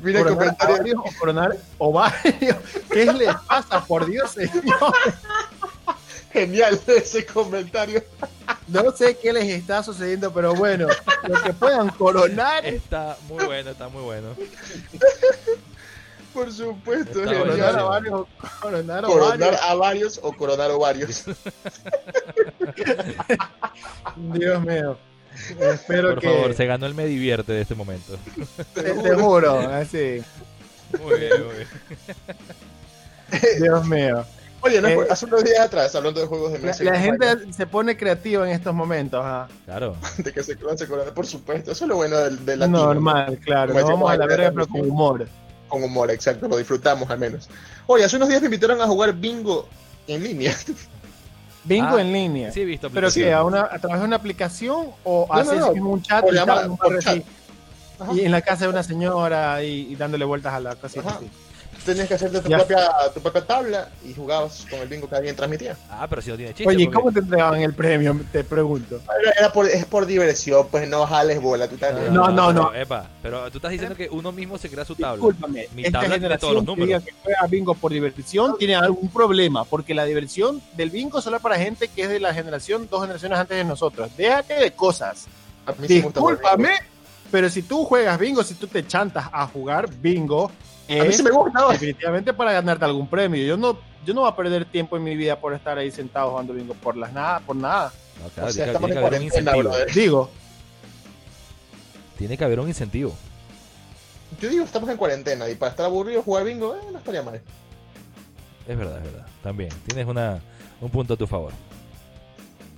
[0.02, 0.74] Mira el coronar comentario.
[0.76, 2.56] ovarios o coronar ovarios.
[2.90, 3.84] ¿Qué les pasa?
[3.84, 4.52] Por Dios, señor.
[6.36, 8.02] Genial ese comentario.
[8.68, 10.86] No sé qué les está sucediendo, pero bueno,
[11.26, 12.64] lo que puedan coronar.
[12.66, 14.28] Está muy bueno, está muy bueno.
[16.34, 17.38] Por supuesto, Está.
[17.38, 17.86] Coronar buenísimo.
[17.86, 18.28] ovarios o
[18.60, 19.60] coronar Coronar ovarios.
[19.62, 21.24] a varios o coronar ovarios.
[24.16, 24.98] Dios mío.
[25.60, 26.28] Espero Por que.
[26.28, 28.18] favor, se ganó el me divierte de este momento.
[28.74, 30.22] Te, te juro, así.
[31.02, 31.68] Muy bien, muy bien.
[33.62, 34.24] Dios mío.
[34.66, 37.02] Oye, no, Eh, hace unos días atrás, hablando de juegos de La, mesa, la y
[37.02, 39.20] gente se pone creativa en estos momentos.
[39.24, 39.46] ¿ah?
[39.64, 39.96] Claro.
[40.18, 41.72] de que se coronan, se coronan, por supuesto.
[41.72, 42.84] Eso es lo bueno del, del latino.
[42.86, 43.74] Normal, claro.
[43.74, 45.28] Nos vamos a la verga, pero con humor.
[45.68, 47.48] Con humor, exacto, lo disfrutamos al menos.
[47.86, 49.68] Oye, hace unos días me invitaron a jugar bingo
[50.06, 50.54] en línea.
[51.64, 52.52] Bingo Ah, en línea.
[52.52, 52.90] Sí, he visto.
[52.90, 55.82] ¿Pero que ¿A, una, ¿A través de una aplicación o No, haces no, no, en
[55.82, 57.24] un chat por y, tal, un chat.
[58.14, 61.16] Y en la casa de una señora y, y dándole vueltas a la cosita Ajá.
[61.16, 61.28] así?
[61.86, 62.58] Tenías que hacerte tu Ya.
[62.58, 65.76] propia, tu propia tabla y jugabas con el bingo que alguien transmitía.
[65.88, 66.68] Ah, pero si no tiene chiste.
[66.68, 68.20] Oye, ¿y porque- ¿cómo te entregaban el premio?
[68.32, 69.00] Te pregunto.
[69.22, 71.68] Era, era por, es por diversión, pues no jales bola.
[71.68, 72.74] Tú estás- No, no, no.
[72.74, 75.14] Epa, pero tú estás diciendo que uno mismo se crea su tabla.
[75.16, 77.04] Discúlpame, Mi esta tabla tiene todos generación los números.
[77.04, 81.42] que juega bingo por diversión tiene algún problema, porque la diversión del bingo solo es
[81.42, 84.10] para gente que es de la generación, dos generaciones antes de nosotros.
[84.16, 85.26] Déjate de cosas.
[85.66, 86.70] A mí sí me gusta jugar Discúlpame,
[87.30, 90.50] pero si tú juegas bingo, si tú te chantas a jugar bingo,
[90.88, 91.68] A mí sí me gusta.
[91.70, 93.44] definitivamente para ganarte algún premio.
[93.44, 96.30] Yo no, yo no voy a perder tiempo en mi vida por estar ahí sentado
[96.30, 97.92] jugando bingo por las nada, por nada.
[98.22, 99.72] No, claro, O sea, tiene, que- haber un incentivo.
[99.94, 100.30] Digo,
[102.18, 103.14] Tiene que haber un incentivo.
[104.40, 107.40] Yo digo, estamos en cuarentena y para estar aburrido jugar bingo, eh, no estaría mal.
[108.66, 109.26] Es verdad, es verdad.
[109.42, 109.70] También.
[109.86, 110.40] Tienes una,
[110.80, 111.52] un punto a tu favor.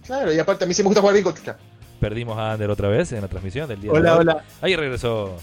[0.06, 1.56] Claro, y aparte a mí sí me gusta jugar bingo, chucha.
[2.00, 4.20] Perdimos a Ander otra vez en la transmisión del día de hola, hoy.
[4.20, 4.44] hola.
[4.60, 5.36] Ahí regresó.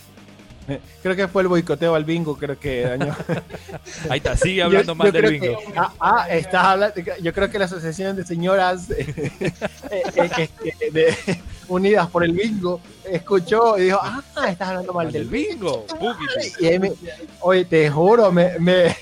[1.04, 3.16] Creo que fue el boicoteo al bingo, creo que dañó.
[4.10, 5.60] Ahí está, sigue hablando Yo- mal yo del bingo.
[5.60, 6.96] que- ah, ah, estás hablando.
[7.22, 9.44] Yo creo que la asociación de señoras eh,
[9.92, 11.16] eh, eh, de-
[11.68, 15.86] unidas por el bingo escuchó y dijo: Ah, estás hablando mal Mal del bingo.
[16.60, 16.94] Y ahí me-
[17.42, 18.96] oye, te juro, me, me,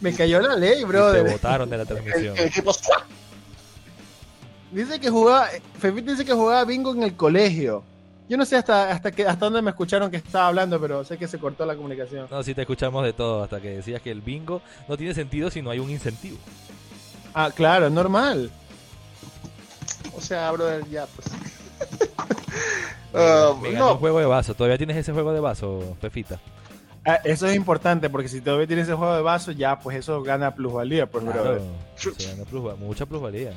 [0.00, 1.30] me cayó la ley, Y te brother.
[1.30, 2.34] botaron de la transmisión.
[4.70, 5.48] Dice que jugaba,
[5.78, 7.84] Fefita dice que jugaba bingo en el colegio.
[8.32, 11.18] Yo no sé hasta, hasta, que, hasta dónde me escucharon que estaba hablando, pero sé
[11.18, 12.28] que se cortó la comunicación.
[12.30, 15.50] No, sí te escuchamos de todo hasta que decías que el bingo no tiene sentido
[15.50, 16.38] si no hay un incentivo.
[17.34, 18.50] Ah, claro, normal.
[20.16, 21.28] O sea, brother, ya pues.
[23.14, 24.54] Ah, Me no, un juego de vaso.
[24.54, 26.40] ¿Todavía tienes ese juego de vaso, Fefita?
[27.04, 30.22] Ah, eso es importante porque si todavía tienes ese juego de vaso, ya pues eso
[30.22, 31.60] gana plusvalía, pues, brother.
[32.00, 33.52] Claro, se gana plusva- mucha plusvalía.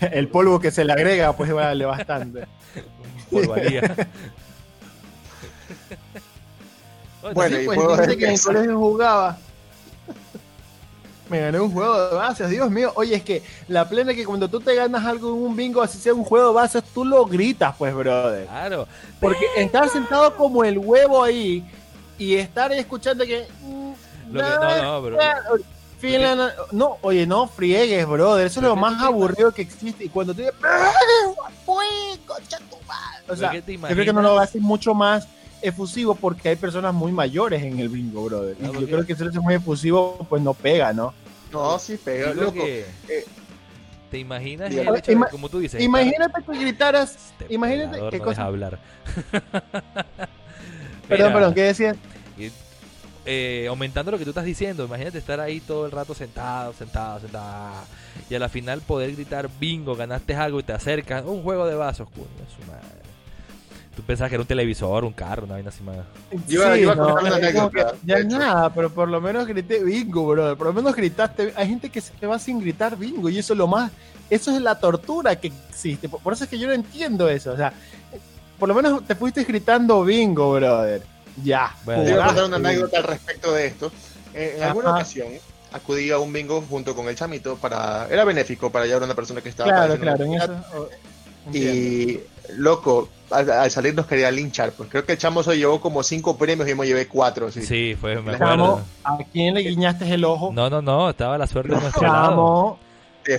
[0.12, 2.46] El polvo que se le agrega, pues vale bastante.
[3.30, 3.82] Plusvalía.
[7.22, 9.38] Oye, Bueno, Sí, y pues de que en el colegio jugaba.
[11.28, 12.92] Me gané un juego de bases, Dios mío.
[12.96, 15.80] Oye, es que la plena es que cuando tú te ganas algo en un bingo,
[15.80, 18.46] así sea un juego de bases, tú lo gritas, pues, brother.
[18.46, 18.88] Claro.
[19.20, 21.64] Porque estar sentado como el huevo ahí
[22.18, 23.46] y estar escuchando que.
[23.62, 23.92] mm,
[24.32, 25.42] Lo que- no, no, nada,
[26.00, 28.46] Finland- no, oye, no friegues, brother.
[28.46, 30.04] Eso es lo más aburrido que existe.
[30.04, 30.54] Y cuando tú dices.
[33.28, 35.28] O sea, ¿qué te yo creo que no lo hace mucho más
[35.62, 38.56] efusivo porque hay personas muy mayores en el bingo, brother.
[38.60, 41.12] Y yo creo que si lo haces muy efusivo, pues no pega, ¿no?
[41.52, 42.54] no, sí pega, Digo loco.
[42.64, 43.24] que- eh,
[44.10, 45.80] ¿Te imaginas hecho de, Ima- como tú dices?
[45.80, 47.14] Imagínate que gritaras.
[47.38, 48.78] Este imagínate qué no cosa- hablar.
[51.08, 51.96] Perdón, Mira, perdón, ¿qué decías?
[53.26, 57.20] Eh, aumentando lo que tú estás diciendo, imagínate estar ahí todo el rato sentado, sentado,
[57.20, 57.74] sentado.
[58.28, 61.24] Y a la final poder gritar bingo, ganaste algo y te acercas.
[61.24, 62.26] Un juego de vasos, coño,
[62.56, 63.00] su madre.
[63.94, 65.96] Tú pensabas que era un televisor, un carro, una vaina así más.
[66.46, 68.38] Yo yo iba a contar una es anécdota, Ya hecho.
[68.38, 70.56] nada, pero por lo menos grité bingo, brother.
[70.56, 71.52] Por lo menos gritaste.
[71.56, 73.90] Hay gente que se va sin gritar bingo y eso es lo más.
[74.30, 76.08] Eso es la tortura que existe.
[76.08, 77.52] Por eso es que yo no entiendo eso.
[77.52, 77.72] O sea,
[78.58, 81.02] por lo menos te fuiste gritando bingo, brother.
[81.42, 81.74] Ya.
[81.84, 83.92] Bueno, Te iba a contar una anécdota al respecto de esto.
[84.34, 85.28] Eh, en alguna ocasión
[85.72, 89.14] acudí a un bingo junto con el chamito para era benéfico para ayudar a una
[89.14, 90.54] persona que estaba Claro, claro, en eso.
[90.76, 90.88] oh,
[91.52, 92.20] y
[92.56, 94.72] loco, al, al salir nos quería linchar.
[94.72, 97.50] Pues creo que el chamo se llevó como cinco premios y yo me llevé cuatro.
[97.50, 97.62] Sí.
[97.62, 98.80] Sí, fue, me Chamo.
[99.04, 100.50] ¿a quién le guiñaste el ojo?
[100.52, 102.26] No, no, no, estaba la suerte de nuestro lado.
[102.28, 102.78] Chamo,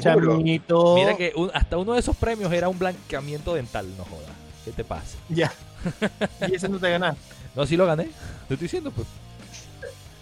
[0.01, 0.95] chamito.
[0.95, 4.29] Mira que un- hasta uno de esos premios era un blanqueamiento dental, no jodas.
[4.65, 5.17] ¿Qué te pasa?
[5.29, 5.51] Ya.
[6.47, 7.19] Y ese no te ganaste.
[7.55, 8.05] No, sí lo gané.
[8.47, 9.07] Te estoy diciendo, pues.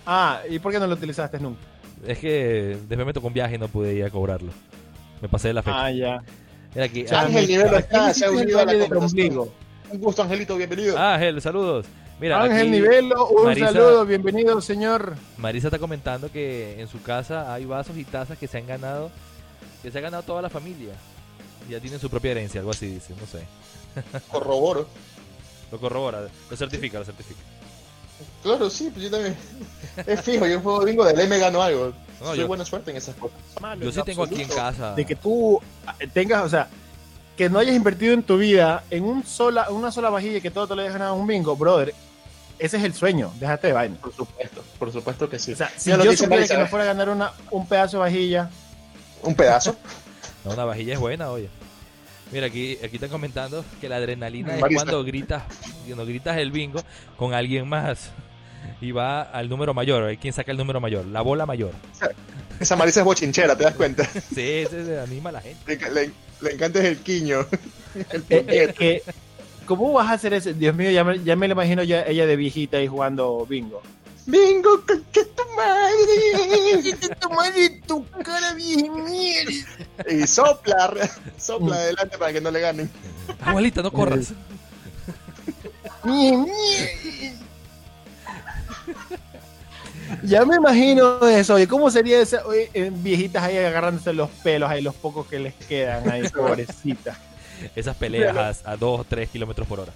[0.05, 1.59] Ah, ¿y por qué no lo utilizaste nunca?
[2.05, 4.51] Es que después me tocó un viaje y no pude ir a cobrarlo.
[5.21, 5.85] Me pasé de la fecha.
[5.85, 6.23] Ah, ya.
[6.73, 7.05] Era aquí.
[7.11, 7.47] Ah, Ángel.
[7.47, 8.85] Nivelo ¿A está, se ha unido a la?
[9.91, 10.97] Un gusto, Angelito, bienvenido.
[10.97, 11.85] Ah, Ángel, saludos.
[12.19, 15.15] Mira, Ángel Nivelo, un Marisa- saludo, bienvenido, señor.
[15.37, 19.09] Marisa está comentando que en su casa hay vasos y tazas que se han ganado,
[19.81, 20.93] que se ha ganado toda la familia.
[21.69, 23.45] Ya tienen su propia herencia, algo así dice, no sé.
[24.29, 24.87] Corroboro.
[25.71, 27.39] Lo corrobora, lo certifica, lo certifica.
[28.43, 29.35] Claro, sí, pues yo también.
[30.07, 31.93] Es fijo, yo juego bingo de ley me gano algo.
[32.21, 33.37] No, Soy yo- buena suerte en esas cosas.
[33.61, 34.93] Malo, Yo sí tengo aquí en casa.
[34.95, 35.59] De que tú
[35.99, 36.67] eh, tengas, o sea,
[37.37, 40.51] que no hayas invertido en tu vida en un sola, una sola vajilla y que
[40.51, 41.93] todo te lo hayas ganado en un bingo, brother.
[42.57, 43.95] Ese es el sueño, déjate de vaina.
[44.01, 45.53] Por supuesto, por supuesto que sí.
[45.53, 46.67] O sea, si yo dice supiera que me ¿eh?
[46.67, 48.49] fuera a ganar una, un pedazo de vajilla,
[49.23, 49.75] Un pedazo.
[50.43, 51.49] No, una vajilla es buena, oye.
[52.31, 54.83] Mira, aquí, aquí están comentando que la adrenalina es Marisa.
[54.83, 55.43] cuando gritas,
[55.87, 56.81] cuando gritas el bingo
[57.17, 58.11] con alguien más
[58.81, 60.03] y va al número mayor.
[60.03, 61.71] Hay quien saca el número mayor, la bola mayor.
[62.59, 64.05] Esa Marisa es bochinchera, ¿te das cuenta?
[64.05, 65.75] Sí, ese se anima a la gente.
[65.75, 66.11] Le, le-
[66.41, 67.45] le encanta es el quiño.
[67.95, 68.69] El eh, puñet.
[68.69, 69.03] eh, que,
[69.65, 70.53] ¿cómo vas a hacer eso?
[70.53, 73.81] Dios mío, ya me, ya me lo imagino ya ella de viejita ahí jugando bingo.
[74.31, 76.93] Bingo, concha tu madre.
[77.19, 79.51] tu madre, tu cara bien mierda.
[80.09, 80.91] Y sopla,
[81.37, 81.79] sopla Mm.
[81.79, 82.89] adelante para que no le ganen.
[83.41, 84.33] Abuelita, no corras.
[90.23, 94.69] Ya me imagino eso, oye, ¿cómo sería esa, oye, eh, viejitas ahí agarrándose los pelos
[94.69, 97.17] ahí, los pocos que les quedan ahí, pobrecitas?
[97.75, 99.93] Esas peleas a 2 o 3 kilómetros por hora.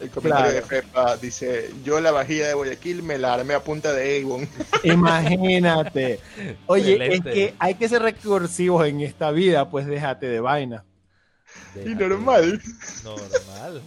[0.00, 0.54] El comentario Claro.
[0.54, 4.48] de Fepa dice: Yo la vajilla de Guayaquil me la armé a punta de Avon.
[4.84, 6.20] Imagínate.
[6.66, 7.28] Oye, Excelente.
[7.30, 10.84] es que hay que ser recursivos en esta vida, pues déjate de vaina.
[11.84, 12.60] Y normal.
[13.04, 13.82] Normal.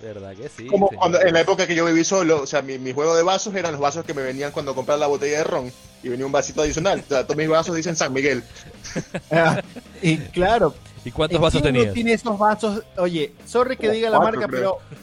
[0.00, 0.66] ¿Verdad que sí?
[0.66, 1.00] Como señor?
[1.00, 3.52] cuando en la época que yo viví solo, o sea, mi, mi juego de vasos
[3.56, 5.72] eran los vasos que me venían cuando compraba la botella de ron
[6.04, 7.02] y venía un vasito adicional.
[7.04, 8.42] O sea, todos mis vasos dicen San Miguel.
[9.30, 9.60] Ah,
[10.00, 10.74] y claro,
[11.04, 11.94] ¿Y cuántos vasos ¿quién no tenías?
[11.94, 12.82] tiene esos vasos?
[12.96, 14.78] Oye, sorry que diga la cuatro, marca, creo.
[14.78, 14.98] pero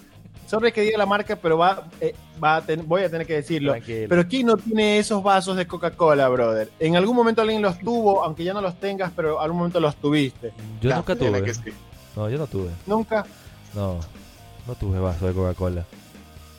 [0.47, 2.13] sorry que diga la marca, pero va, eh,
[2.43, 3.71] va a ten- voy a tener que decirlo.
[3.73, 4.07] Tranquilo.
[4.09, 6.69] Pero ¿quién no tiene esos vasos de Coca-Cola, brother?
[6.79, 9.95] En algún momento alguien los tuvo, aunque ya no los tengas, pero algún momento los
[9.95, 10.53] tuviste.
[10.81, 11.47] Yo Ya, nunca tiene tuve.
[11.47, 11.73] que sí.
[12.15, 12.69] No, yo no tuve.
[12.85, 13.25] Nunca.
[13.73, 13.99] No,
[14.67, 15.85] no tuve vaso de Coca-Cola.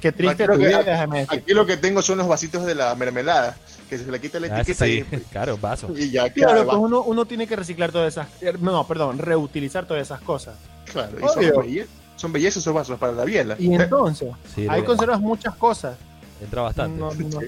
[0.01, 1.39] Qué triste Creo tu que vida, a- déjame decir.
[1.41, 3.57] Aquí lo que tengo son los vasitos de la mermelada,
[3.89, 5.03] que se le quita la Ah, etiqueta sí.
[5.33, 5.89] claro, vaso.
[5.97, 9.19] y, y ya Claro, pues uno, uno tiene que reciclar todas esas, eh, no, perdón,
[9.19, 10.57] reutilizar todas esas cosas.
[10.93, 11.55] Claro, y Obvio.
[11.55, 11.87] son, belle-
[12.17, 13.57] son bellezas esos vasos para la biela.
[13.59, 15.97] Y entonces, Sí, ahí conservas muchas cosas.
[16.43, 16.99] entra bastante.
[16.99, 17.47] No, no, Sí.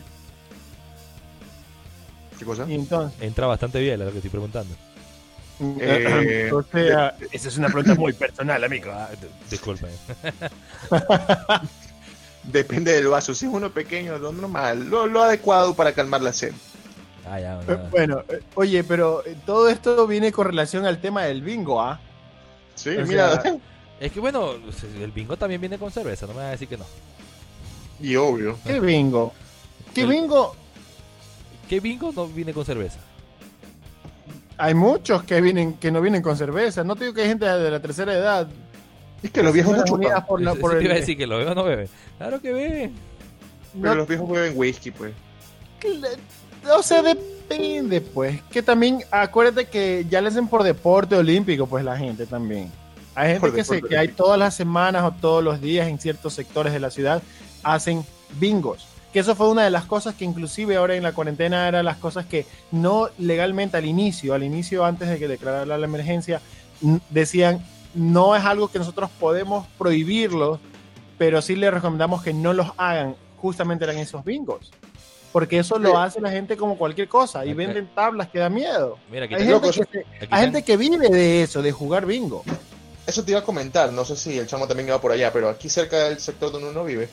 [2.39, 2.65] ¿Qué cosa?
[2.69, 4.74] y entonces, Entra bastante bien, es lo que estoy preguntando.
[5.81, 8.93] Eh, o sea, esa es una pregunta muy personal, amigo.
[8.95, 9.90] Ah, d- disculpen.
[12.45, 13.35] Depende del vaso.
[13.35, 16.53] Si es uno pequeño, lo normal, lo, lo adecuado para calmar la sed.
[17.28, 17.78] Ah, ya, Eh.
[17.90, 22.01] Bueno, eh, oye, pero eh, todo esto viene con relación al tema del bingo, ¿ah?
[22.74, 23.57] Sí, O mira, sea,
[24.01, 24.53] Es que bueno,
[25.01, 26.85] el bingo también viene con cerveza, no me vas a decir que no.
[28.01, 28.57] y obvio.
[28.65, 29.33] ¿Qué bingo?
[29.95, 30.55] ¿Qué El- bingo?
[31.69, 32.99] ¿Qué bingo no viene con cerveza?
[34.57, 36.83] Hay muchos que vienen que no vienen con cerveza.
[36.85, 38.49] No te digo que hay gente de la tercera edad.
[39.23, 41.16] Es que los viejos no chupan, por la- por sí te el- iba a decir
[41.16, 41.89] que lo bebe o no bebe.
[42.19, 42.91] Claro que bebe.
[43.75, 45.12] pero no- los viejos beben whisky, pues.
[46.73, 48.41] o sea, depende, pues.
[48.51, 52.70] Que también, acuérdate que ya le hacen por deporte olímpico, pues la gente también.
[53.19, 55.99] Hay gente Por que, se, que hay todas las semanas o todos los días en
[55.99, 57.20] ciertos sectores de la ciudad
[57.65, 58.05] hacen
[58.39, 58.86] bingos.
[59.12, 61.97] Que eso fue una de las cosas que inclusive ahora en la cuarentena eran las
[61.97, 66.40] cosas que no legalmente al inicio, al inicio antes de que declarara la emergencia,
[67.11, 70.61] decían no es algo que nosotros podemos prohibirlo,
[71.16, 73.16] pero sí les recomendamos que no los hagan.
[73.39, 74.70] Justamente eran esos bingos.
[75.32, 78.97] Porque eso lo hace la gente como cualquier cosa y venden tablas que da miedo.
[79.11, 82.45] Mira, aquí Hay gente, loco, que, hay gente que vive de eso, de jugar bingo.
[83.09, 85.48] Eso te iba a comentar, no sé si el chamo también iba por allá, pero
[85.48, 87.09] aquí cerca del sector donde uno vive,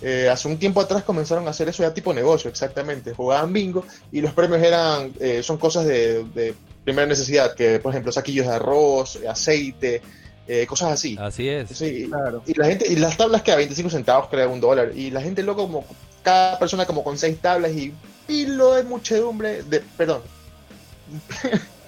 [0.00, 3.14] eh, hace un tiempo atrás comenzaron a hacer eso ya tipo negocio, exactamente.
[3.14, 6.54] Jugaban bingo y los premios eran, eh, son cosas de, de
[6.84, 10.00] primera necesidad, que por ejemplo saquillos de arroz, aceite,
[10.46, 11.16] eh, cosas así.
[11.20, 11.68] Así es.
[11.70, 12.44] Sí, Claro.
[12.46, 15.20] y la gente, y las tablas que a 25 centavos, creo, un dólar, y la
[15.20, 15.84] gente loco como
[16.22, 17.92] cada persona como con seis tablas y
[18.26, 20.22] pilo de muchedumbre, de, perdón,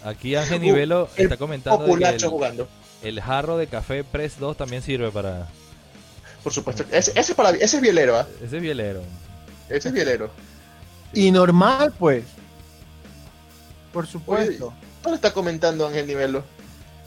[0.05, 2.69] Aquí Ángel Nivelo el está comentando de que el, jugando.
[3.03, 5.49] El jarro de café Press 2 también sirve para.
[6.43, 6.85] Por supuesto.
[6.91, 8.27] Ese, ese es para, ese es bielero, ¿ah?
[8.43, 9.03] Ese es bielero.
[9.69, 10.31] Ese es bielero.
[11.13, 12.25] Y normal, pues.
[13.93, 14.73] Por supuesto.
[15.03, 16.45] ¿Dónde está comentando Ángel Nivelo?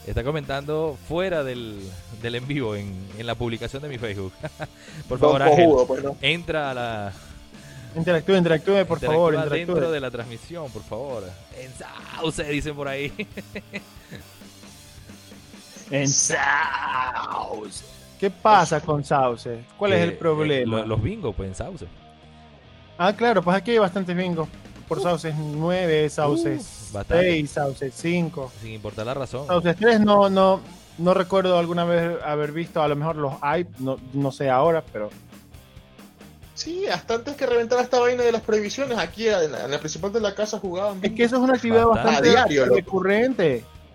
[0.06, 1.80] Está comentando fuera del,
[2.22, 4.32] del en vivo, en, en la publicación de mi Facebook.
[5.08, 6.16] por favor, Ángel, pues, ¿no?
[6.20, 7.12] entra a la.
[7.96, 9.90] Interactúe, interactúe, por interactúa favor, dentro interactúe.
[9.92, 11.24] de la transmisión, por favor.
[11.58, 13.10] En sauce, dicen por ahí.
[15.90, 17.84] En Sauce.
[18.18, 19.64] ¿Qué pasa con Sauce?
[19.76, 20.78] ¿Cuál es Eh, el eh, problema?
[20.78, 21.86] lo- los bingos, pues en sauce.
[22.98, 24.48] Ah, claro, pues aquí hay bastantes bingos.
[24.88, 27.24] Por Sauces 9, Sauces Uh, bastante.
[27.24, 28.52] 6, Sauces 5.
[28.62, 29.46] Sin importar la razón.
[29.46, 30.60] Sauces 3 no, no,
[30.98, 34.82] no recuerdo alguna vez haber visto, a lo mejor los hay, no, no sé ahora,
[34.92, 35.10] pero
[36.54, 39.78] Sí, hasta antes que reventara esta vaina de las prohibiciones, aquí en la, en la
[39.78, 41.00] principal de la casa jugaban.
[41.02, 42.30] es que eso es una actividad Bastante.
[42.66, 43.02] loco.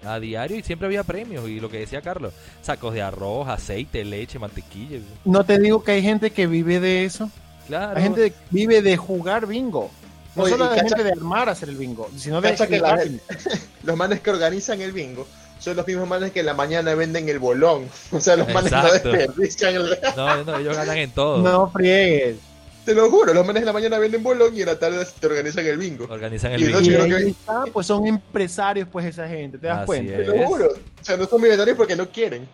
[0.03, 1.47] A diario y siempre había premios.
[1.47, 4.99] Y lo que decía Carlos: sacos de arroz, aceite, leche, mantequilla.
[5.25, 7.29] No te digo que hay gente que vive de eso.
[7.67, 7.97] Claro.
[7.97, 9.91] Hay gente que vive de jugar bingo.
[10.35, 13.03] No Oye, solo cacha- gente de armar a hacer el bingo, sino de que la
[13.83, 15.27] Los manes que organizan el bingo
[15.59, 17.87] son los mismos manes que en la mañana venden el bolón.
[18.11, 19.11] O sea, los manes Exacto.
[19.11, 19.99] no desperdician el...
[20.15, 21.37] No, no, ellos ganan en todo.
[21.37, 22.37] No friegues.
[22.85, 25.27] Te lo juro, los manes en la mañana venden bolón y en la tarde te
[25.27, 26.07] organizan el bingo.
[26.09, 26.81] Organizan el Y bingo.
[26.81, 30.17] Y ahí que- está, pues son empresarios, pues esa gente, ¿te das Así cuenta?
[30.17, 30.65] Te lo juro.
[30.67, 32.47] O sea, no son millonarios porque no quieren.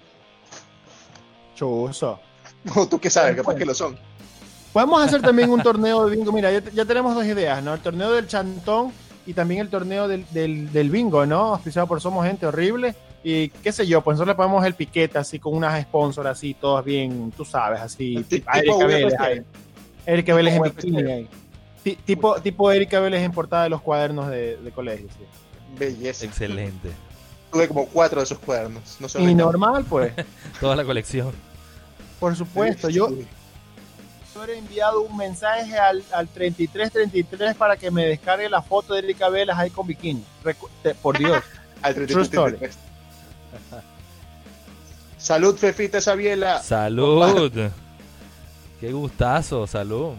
[1.55, 2.19] Chuzo.
[2.75, 3.97] O tú qué sabes, capaz que lo son.
[4.73, 6.31] Podemos hacer también un torneo de bingo.
[6.31, 7.73] Mira, ya, ya tenemos dos ideas, ¿no?
[7.73, 8.91] El torneo del chantón
[9.25, 11.53] y también el torneo del, del, del bingo, ¿no?
[11.55, 12.93] Auspiciado por Somos Gente Horrible.
[13.23, 16.53] Y qué sé yo, pues nosotros le ponemos el piquete así con unas sponsors así,
[16.53, 18.23] todos bien, tú sabes, así.
[18.27, 18.77] Ti- a tipo
[20.07, 20.59] Erika Vélez, ahí.
[20.59, 21.29] Vélez en bikini ahí.
[21.83, 25.07] Ti- Tipo, tipo Erika Vélez en portada de los cuadernos de, de colegio.
[25.09, 25.25] sí.
[25.77, 26.25] Belleza.
[26.25, 26.89] Excelente.
[27.51, 28.97] Tuve como cuatro de esos cuadernos.
[28.99, 30.11] No Y normal, pues,
[30.59, 31.31] Toda la colección.
[32.19, 32.89] por supuesto.
[32.89, 33.09] Yo,
[34.35, 39.29] haber enviado un mensaje al, al 3333 para que me descargue la foto de Erika
[39.29, 40.23] Velas ahí con bikini.
[40.43, 41.43] Recu- te- por Dios.
[41.81, 42.57] Al True 33, story.
[42.57, 42.77] 33.
[45.17, 46.61] Salud, Fefita Sabiela.
[46.61, 47.69] Salud.
[48.79, 50.13] Qué gustazo, salud.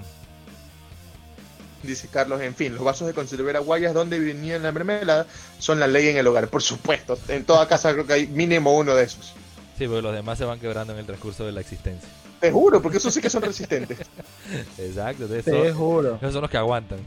[1.82, 5.26] Dice Carlos, en fin, los vasos de conservera guayas donde venía la mermelada
[5.60, 7.16] son la ley en el hogar, por supuesto.
[7.28, 9.32] En toda casa creo que hay mínimo uno de esos.
[9.78, 12.08] Sí, porque los demás se van quebrando en el transcurso de la existencia.
[12.40, 13.98] Te juro, porque esos sí que son resistentes.
[14.78, 15.26] Exacto.
[15.28, 16.16] Te juro.
[16.16, 16.98] esos son los que aguantan.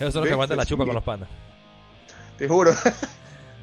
[0.00, 0.70] Esos son los que aguantan la Sí.
[0.70, 1.28] chupa con los panas.
[2.38, 2.72] Te juro.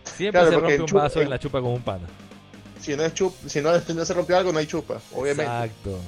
[0.06, 2.08] Siempre Claro, se rompe un chupa- vaso en la chupa con un pana.
[2.80, 5.02] Si no es chup, si no, no se rompió algo, no hay chupa.
[5.14, 5.44] Obviamente.
[5.52, 6.00] Exacto.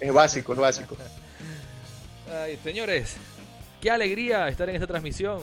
[0.00, 0.96] Es básico, es básico.
[2.44, 3.16] Ay, señores,
[3.80, 5.40] qué alegría estar en esta transmisión.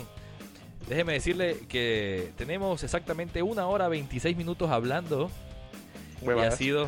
[0.88, 5.32] Déjeme decirle que tenemos exactamente una hora 26 minutos hablando
[6.22, 6.88] y ha sido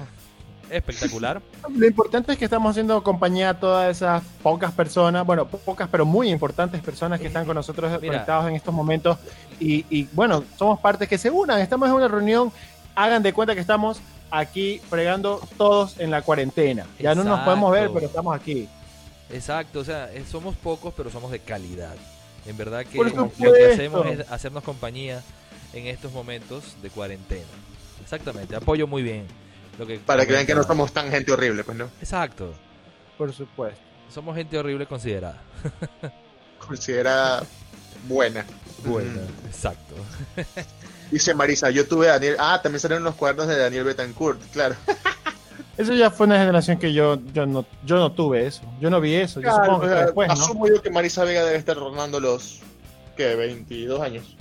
[0.69, 1.41] espectacular.
[1.73, 5.87] Lo importante es que estamos haciendo compañía a todas esas pocas personas, bueno, po- pocas
[5.89, 8.13] pero muy importantes personas que están con nosotros Mira.
[8.13, 9.17] conectados en estos momentos.
[9.61, 11.61] Y, y, bueno, somos partes que se unan.
[11.61, 12.51] Estamos en una reunión.
[12.95, 14.01] Hagan de cuenta que estamos
[14.39, 16.85] aquí fregando todos en la cuarentena.
[16.99, 18.67] Ya no nos podemos ver, pero estamos aquí.
[19.31, 21.95] Exacto, o sea, eh, somos pocos, pero somos de calidad.
[22.45, 25.21] En verdad que lo que hacemos es hacernos compañía
[25.73, 27.45] en estos momentos de cuarentena.
[28.01, 29.25] Exactamente, apoyo muy bien
[29.79, 31.85] lo que Para que vean que no somos tan gente horrible, pues no.
[31.99, 32.53] Exacto,
[33.17, 33.79] Por supuesto.
[34.13, 35.41] somos gente horrible considerada.
[36.59, 37.41] Considera
[38.07, 38.45] buena.
[38.85, 39.47] Buena, Mm.
[39.47, 39.95] exacto.
[41.11, 42.35] Dice Marisa, yo tuve a Daniel.
[42.39, 44.75] Ah, también salieron los cuadernos de Daniel Betancourt, claro.
[45.77, 48.61] Eso ya fue una generación que yo, yo, no, yo no tuve eso.
[48.79, 49.41] Yo no vi eso.
[49.41, 50.33] Yo supongo que o fue sea, después, ¿no?
[50.33, 52.61] Asumo yo que Marisa Vega debe estar rondando los.
[53.17, 53.35] ¿Qué?
[53.35, 54.37] 22 años.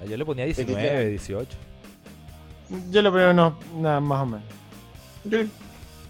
[0.00, 1.56] Ah, Yo le ponía 19, 18.
[2.90, 4.44] Yo lo primero no, nada más o menos.
[5.24, 5.38] Yo-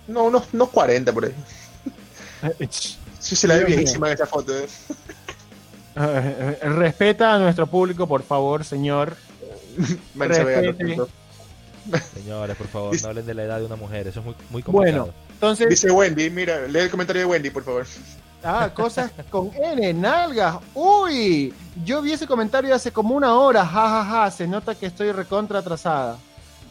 [0.08, 1.34] no, unos, unos 40 por ahí.
[3.18, 4.52] Sí, se la ve viejísima en esa foto.
[4.58, 4.66] ¿eh?
[5.96, 9.16] Eh, Respeta a nuestro público, por favor, señor.
[12.14, 14.34] Señores, por favor, Dice- no hablen de la edad de una mujer, eso es muy,
[14.50, 15.04] muy complicado.
[15.04, 17.86] Bueno, entonces, Dice Wendy, mira, lee el comentario de Wendy, por favor.
[18.42, 20.56] ah, cosas con N, nalgas.
[20.74, 21.52] Uy,
[21.84, 23.66] yo vi ese comentario hace como una hora.
[23.66, 24.30] Ja, ja, ja.
[24.30, 26.16] Se nota que estoy recontra atrasada.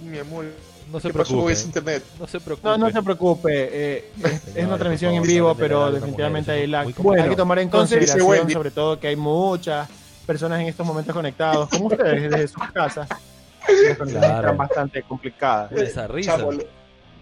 [0.04, 0.46] Mi amor,
[0.92, 1.66] no se ¿qué pasó con preocupe.
[1.68, 2.04] internet?
[2.20, 2.68] No se preocupe.
[2.68, 3.70] No, no se preocupe.
[3.72, 4.12] eh,
[4.56, 6.94] es, una transmisión por en favor, vivo, pero definitivamente mujer, hay lag.
[6.98, 9.88] Bueno, hay que tomar en consideración, sobre todo, que hay muchas
[10.24, 13.08] personas en estos momentos conectados, como ustedes, desde sus casas.
[13.10, 14.40] Las conexiones Claro.
[14.42, 15.72] están bastante complicadas.
[15.72, 16.68] Esa risa, Chamo, le-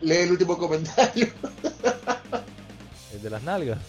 [0.01, 1.27] lee el último comentario.
[3.13, 3.79] el de las nalgas.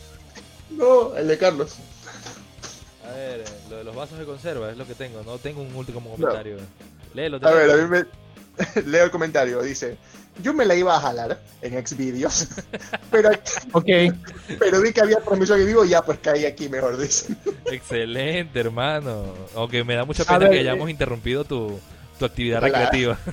[0.70, 1.76] No, el de Carlos.
[3.06, 5.22] A ver, eh, lo de los vasos de conserva es lo que tengo.
[5.22, 6.56] No tengo un último comentario.
[7.14, 8.05] Léelo, A ver, a mí me,
[8.86, 9.97] leo el comentario, dice,
[10.40, 12.48] yo me la iba a jalar en Xvideos,
[13.10, 13.30] pero,
[13.72, 13.86] Ok.
[14.59, 17.34] pero vi que había transmisión en vivo y ya pues caí aquí mejor, dice.
[17.66, 19.34] Excelente, hermano.
[19.54, 20.60] Aunque me da mucha pena ver, que eh.
[20.60, 21.78] hayamos interrumpido tu,
[22.18, 22.68] tu actividad Hola.
[22.68, 23.18] recreativa.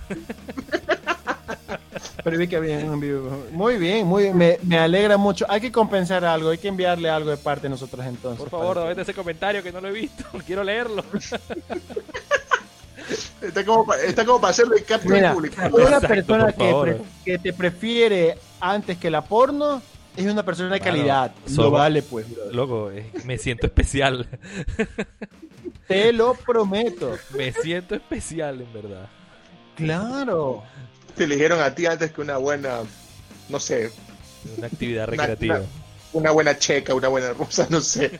[2.23, 3.45] Pero vi que había un vivo.
[3.51, 4.37] Muy bien, muy bien.
[4.37, 5.45] Me, me alegra mucho.
[5.49, 8.39] Hay que compensar algo, hay que enviarle algo de parte de nosotros entonces.
[8.39, 10.25] Por favor, dame ese comentario que no lo he visto.
[10.45, 11.03] Quiero leerlo.
[13.41, 15.69] Está como, pa- está como para hacerlo en captura Mira, pública.
[15.73, 16.87] Una Exacto, persona que, favor.
[16.97, 19.81] pre- que te prefiere antes que la porno
[20.15, 21.31] es una persona de Claro, calidad.
[21.55, 22.29] Lo vale, pues.
[22.29, 22.51] bro.
[22.51, 24.27] Loco, eh, me siento especial.
[25.87, 27.17] Te lo prometo.
[27.35, 29.07] Me siento especial, en verdad.
[29.75, 30.63] Claro.
[31.15, 32.79] Te eligieron a ti antes que una buena,
[33.49, 33.91] no sé,
[34.57, 35.55] Una actividad Una- recreativa.
[35.59, 35.67] una-
[36.11, 38.19] una buena checa, una buena rusa, no sé.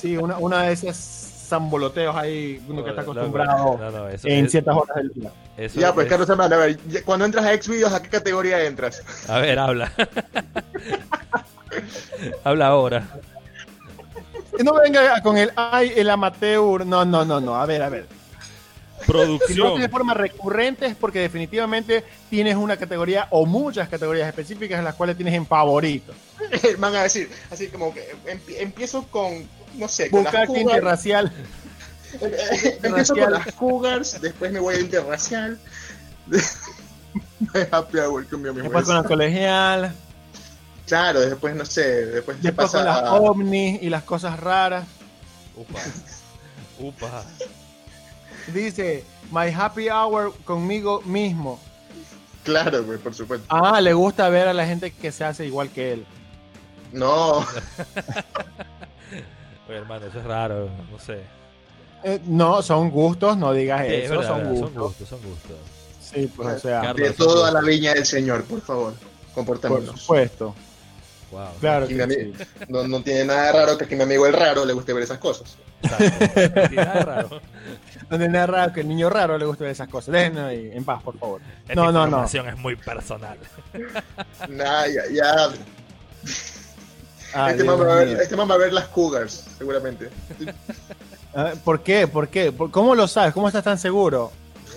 [0.00, 4.46] Sí, una, una de esas zamboloteos ahí, uno que está acostumbrado No, no, eso, en
[4.46, 5.30] es- ciertas horas del día.
[5.56, 9.02] eso Ya, pues es- Carlos a ver, cuando entras a Xvideos, ¿a qué categoría entras?
[9.28, 9.92] A ver, habla.
[12.44, 13.04] habla ahora.
[14.62, 16.86] No venga con el ay, el amateur.
[16.86, 17.56] No, no, no, no.
[17.56, 18.06] A ver, a ver.
[19.06, 19.90] Si lo haces de Producción.
[19.90, 25.16] forma recurrente es porque definitivamente tienes una categoría o muchas categorías específicas en las cuales
[25.16, 26.12] tienes en favorito.
[26.78, 31.32] Van a decir, así como que empie- empiezo con, no sé, con las cougars, interracial.
[32.82, 35.58] empiezo con las cougars, después me voy a interracial.
[37.70, 38.64] Happy hour con mi amigo.
[38.64, 39.94] Después con la colegial.
[40.86, 44.84] Claro, después no sé, después Después pasa con las a- ovnis y las cosas raras.
[45.56, 45.80] Upa.
[46.78, 47.24] Upa.
[48.52, 51.58] Dice, my happy hour conmigo mismo.
[52.44, 53.46] Claro, güey, por supuesto.
[53.48, 56.06] Ah, le gusta ver a la gente que se hace igual que él.
[56.92, 57.38] No,
[59.68, 60.68] Oye, hermano, eso es raro.
[60.90, 61.20] No sé.
[62.04, 64.72] Eh, no, son gustos, no digas Sí, eso, verdad, son, verdad, gustos.
[64.74, 65.56] son gustos, son gustos.
[66.00, 68.92] Sí, pues o sea, Carlos, de todo a la viña del Señor, por favor.
[68.92, 70.00] por Comportémonos.
[70.02, 70.54] supuesto.
[71.32, 71.48] Wow.
[71.60, 72.06] Claro que
[72.36, 72.44] sí.
[72.68, 75.02] No, no tiene nada de raro que a mi amigo el raro le guste ver
[75.04, 75.56] esas cosas.
[75.82, 76.04] Exacto.
[76.60, 77.40] No tiene nada raro.
[78.10, 80.12] Nada raro que el niño raro le guste ver esas cosas.
[80.12, 81.40] Déjenlo ahí, en paz, por favor.
[81.62, 82.04] Esta No, no, no.
[82.06, 83.38] información es muy personal.
[84.48, 85.48] Nah, ya, ya.
[87.36, 88.20] Ay, este, Dios man va a ver, mío.
[88.20, 90.08] este man va a ver las cougars, seguramente.
[91.36, 92.06] Ah, ¿Por qué?
[92.06, 92.52] ¿Por qué?
[92.52, 93.34] ¿Por- ¿Cómo lo sabes?
[93.34, 94.30] ¿Cómo estás tan seguro?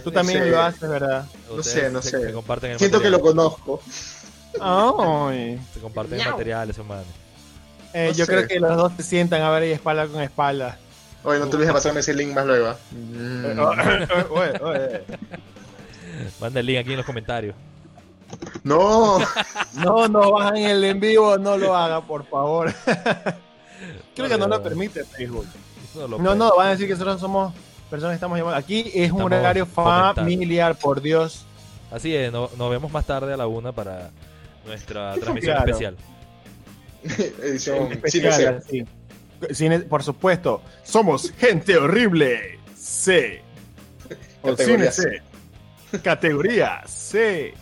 [0.04, 0.50] Tú también sé.
[0.50, 1.26] lo haces, ¿verdad?
[1.56, 2.20] No sé, no sé.
[2.20, 3.80] Se comparten el Siento que lo conozco.
[4.60, 5.60] Ay.
[5.72, 6.32] Se comparten el Miau.
[6.32, 7.04] material, eso, man.
[7.94, 8.32] Eh, No yo sé.
[8.32, 10.80] creo que los dos se sientan a ver ahí espalda con espalda.
[11.24, 12.76] Oye, no te olvides de pasarme ese link más luego.
[13.60, 15.02] oh, oye, oye.
[16.42, 17.56] Manda el link aquí en los comentarios.
[18.64, 19.20] No,
[19.76, 22.74] No, no bajan el en vivo, no lo haga, por favor.
[24.16, 25.46] Creo que no lo permite Facebook.
[25.96, 27.54] No, No, van a decir que nosotros somos
[27.90, 28.58] personas que estamos llamando.
[28.58, 31.46] Aquí es un horario familiar, por Dios.
[31.92, 34.10] Así es, no- nos vemos más tarde a la una para
[34.66, 35.72] nuestra transmisión Claro.
[35.72, 35.96] especial.
[37.42, 38.86] edición Especial, así.
[39.52, 42.60] Cine- por supuesto, somos gente horrible.
[42.76, 43.42] C.
[44.42, 45.22] O Categoría cine
[45.92, 46.00] C.
[46.04, 47.54] Categoría C.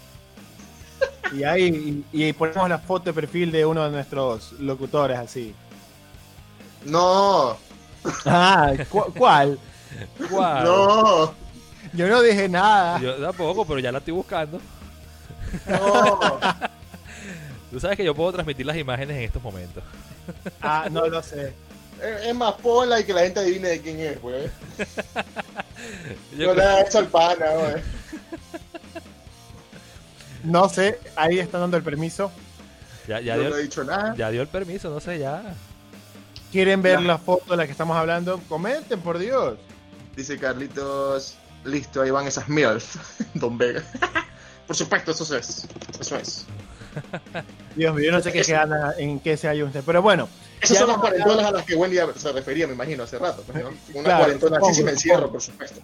[1.34, 5.54] Y ahí y, y ponemos la foto de perfil de uno de nuestros locutores así.
[6.86, 7.58] No,
[8.26, 9.58] Ah, ¿cu- ¿cuál?
[10.30, 10.64] Guau.
[10.64, 11.34] no,
[11.94, 13.00] Yo no dije nada.
[13.00, 14.60] Yo tampoco, pero ya la estoy buscando.
[15.68, 16.20] no.
[17.72, 19.84] Tú sabes que yo puedo transmitir las imágenes en estos momentos.
[20.62, 21.54] Ah, no lo sé.
[22.02, 24.50] Es más, ponla y que la gente adivine de quién es, güey.
[26.38, 27.82] Yo No le hagas eso al pana, güey.
[30.44, 32.32] No sé, ahí están dando el permiso.
[33.08, 34.16] ya, ya Yo dio, no he dicho nada.
[34.16, 35.42] ya dio el permiso, no sé, ya.
[36.52, 37.06] ¿Quieren ver Ya.
[37.08, 38.40] la foto de la que estamos hablando?
[38.48, 39.58] Comenten, por Dios.
[40.16, 41.36] Dice Carlitos,
[41.66, 42.96] listo, ahí van esas MILF,
[43.34, 43.84] Don Vega.
[44.68, 45.68] Por supuesto, eso es.
[46.00, 46.46] Eso es.
[47.76, 49.84] Dios mío, yo no sé qué gana, en qué se usted.
[49.86, 50.28] Pero bueno,
[50.62, 53.44] Esas son las cuarentonas a las que Wendy se refería, me imagino, hace rato.
[53.46, 53.70] pues, ¿no?
[53.94, 55.80] Una Claro, cuarentona así sí supongo, me encierro, por supuesto.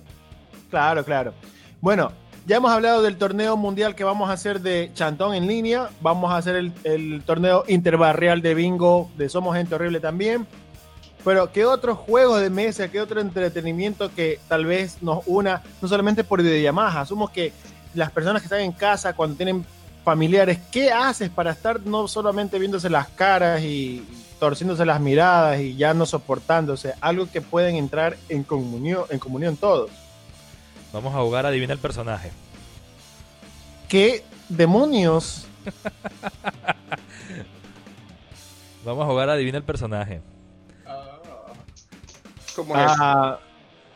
[0.69, 1.33] claro, claro.
[1.81, 2.11] Bueno,
[2.45, 5.89] ya hemos hablado del torneo mundial que vamos a hacer de Chantón en línea.
[6.01, 10.47] Vamos a hacer el, el torneo interbarrial de bingo de Somos Gente Horrible también.
[11.23, 15.87] Pero, ¿qué otros juegos de mesa, qué otro entretenimiento que tal vez nos una, no
[15.87, 16.95] solamente por videollamadas?
[16.95, 17.53] Asumo que
[17.93, 19.63] las personas que están en casa, cuando tienen
[20.03, 24.05] familiares, ¿qué haces para estar no solamente viéndose las caras y
[24.39, 26.93] torciéndose las miradas y ya no soportándose?
[27.01, 29.91] Algo que pueden entrar en comunión, en comunión todos.
[30.93, 32.31] Vamos a jugar a Adivina el personaje.
[33.87, 35.47] ¿Qué demonios?
[38.83, 40.21] Vamos a jugar a Adivina el personaje.
[42.55, 42.91] ¿Cómo es?
[42.99, 43.39] Ah,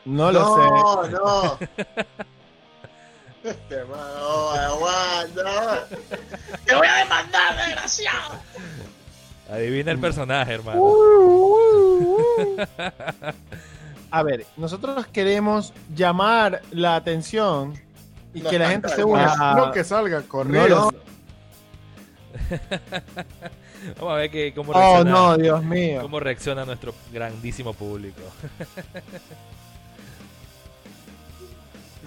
[0.05, 0.61] no lo sé.
[0.61, 1.57] no, no.
[3.45, 5.87] Este mano, aguanta.
[6.65, 8.35] Te voy a demandar, desgraciado.
[9.51, 10.81] Adivina el personaje, hermano.
[14.11, 17.73] A ver, nosotros queremos llamar la atención
[18.33, 19.55] y No, que la gente se no, una.
[19.55, 20.69] No que salga corriendo.
[20.69, 20.97] No, no.
[23.97, 26.01] Vamos a ver que, cómo, Oh, reacciona, no, Dios mío.
[26.01, 28.21] cómo reacciona nuestro grandísimo público.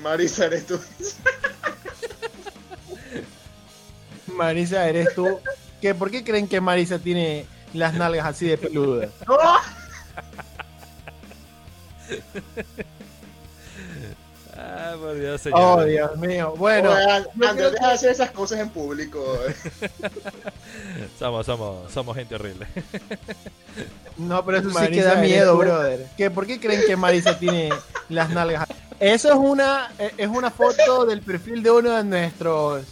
[0.03, 0.81] Marisa, eres tú.
[4.35, 5.39] Marisa, eres tú.
[5.81, 9.11] ¿Qué, ¿Por qué creen que Marisa tiene las nalgas así de peludas?
[14.61, 15.85] Ah, por Dios, Oh, señor.
[15.85, 16.55] Dios mío.
[16.57, 19.23] Bueno, deja de hacer esas cosas en público.
[21.19, 22.67] Somos, somos, somos gente horrible.
[24.17, 26.07] no, pero eso sí Marisa, que da miedo, brother.
[26.17, 27.71] ¿Qué, ¿Por qué creen que Marisa tiene
[28.09, 28.67] las nalgas?
[29.01, 32.85] Eso es una, eh, es una foto del perfil de uno de nuestros,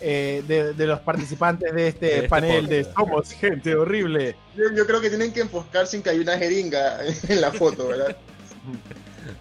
[0.00, 2.84] eh, de, de los participantes de este, De este panel de.
[2.84, 4.36] Somos Gente Horrible.
[4.56, 7.88] Yo, yo creo que tienen que enfocar sin que haya una jeringa en la foto,
[7.88, 8.16] ¿verdad?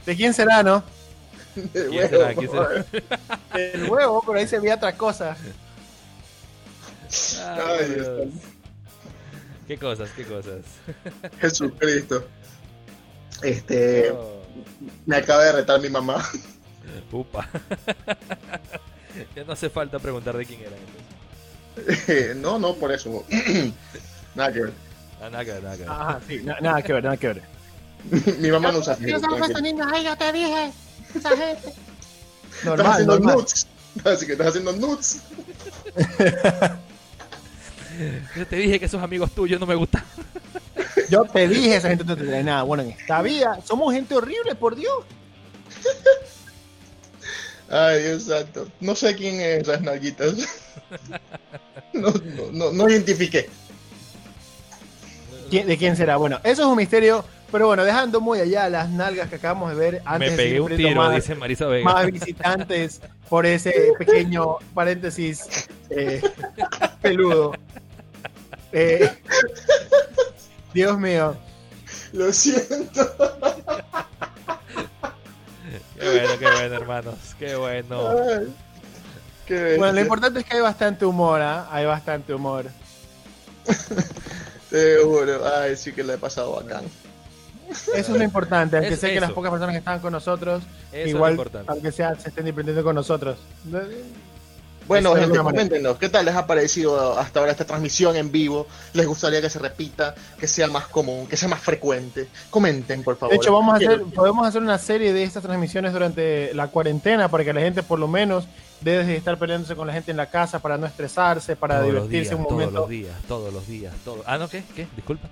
[0.06, 0.84] ¿De quién será, no?
[1.56, 2.34] De ¿Quién será?
[2.34, 2.40] huevo.
[2.40, 2.86] ¿Quién será?
[3.54, 5.38] El huevo, pero ahí se veía otra cosa.
[7.58, 8.08] Ay, Dios.
[8.08, 8.28] Dios.
[9.68, 10.10] ¿Qué cosas?
[10.16, 10.62] ¿Qué cosas?
[11.40, 12.28] Jesucristo.
[13.42, 14.39] Este, Oh,
[15.06, 16.24] me acaba de retar mi mamá.
[17.12, 17.48] upa.
[19.36, 20.72] ya no hace falta preguntar de quién era.
[21.78, 22.36] entonces.
[22.38, 23.26] no, no, por eso.
[24.36, 24.74] Nada que ver.
[25.22, 25.92] Ah, nada que ver, nada que ver.
[25.92, 27.42] Ajá, sí, na- nada que ver, nada que ver.
[28.40, 29.84] Mi mamá no usa Facebook.
[29.94, 30.72] ay, yo te dije,
[31.16, 31.70] esa gente.
[31.70, 33.36] Estás Normal, haciendo normal.
[33.38, 33.68] nudes.
[34.06, 35.22] Así que estás haciendo nudes.
[38.36, 40.04] Yo te dije que esos amigos tuyos no me gustan.
[41.12, 42.64] Yo te dije, esa gente no te trae nada.
[42.64, 44.94] Bueno, en esta vida somos gente horrible, por Dios.
[47.70, 48.68] Ay, Dios santo.
[48.80, 50.36] No sé quién es esas nalguitas.
[51.94, 53.50] No, no, no, no identifiqué.
[55.50, 56.18] ¿Quién- ¿De quién será?
[56.18, 59.76] Bueno, eso es un misterio, pero bueno, dejando muy allá las nalgas que acabamos de
[59.76, 61.84] ver antes me de pegué seguir un tiro, más, dice Marisa Vega.
[61.84, 66.22] más visitantes por ese pequeño paréntesis eh,
[67.02, 67.54] peludo.
[68.72, 69.10] Eh,
[70.74, 71.36] Dios mío.
[72.14, 73.16] Lo siento.
[76.00, 77.16] Qué bueno, qué bueno, hermanos.
[77.38, 78.10] Qué bueno.
[78.10, 78.54] Ay,
[79.46, 79.78] qué bestia.
[79.78, 81.68] Bueno, lo importante es que hay bastante humor, ¿ah?
[81.72, 82.66] Hay bastante humor.
[84.70, 85.42] Te juro.
[85.46, 86.86] Ay, sí que le he pasado bacán.
[87.70, 90.64] Eso es lo importante, aunque Es sé que las pocas personas que estaban con nosotros,
[90.92, 93.38] Eso igual, aunque sea, se estén divirtiendo con nosotros.
[94.90, 98.68] Bueno, de gente, coméntenos, ¿qué tal les ha parecido hasta ahora esta transmisión en vivo?
[98.94, 102.28] ¿Les gustaría que se repita, que sea más común, que sea más frecuente?
[102.50, 103.32] Comenten, por favor.
[103.32, 107.30] De hecho, vamos a hacer, podemos hacer una serie de estas transmisiones durante la cuarentena
[107.30, 108.48] para que la gente por lo menos
[108.82, 111.88] deje de estar peleándose con la gente en la casa para no estresarse, para todos
[111.88, 112.80] divertirse días, un todos momento.
[112.80, 114.22] los días, todos los días, todos.
[114.26, 114.64] Ah, no, ¿qué?
[114.76, 114.88] ¿Qué?
[114.96, 115.28] Disculpa.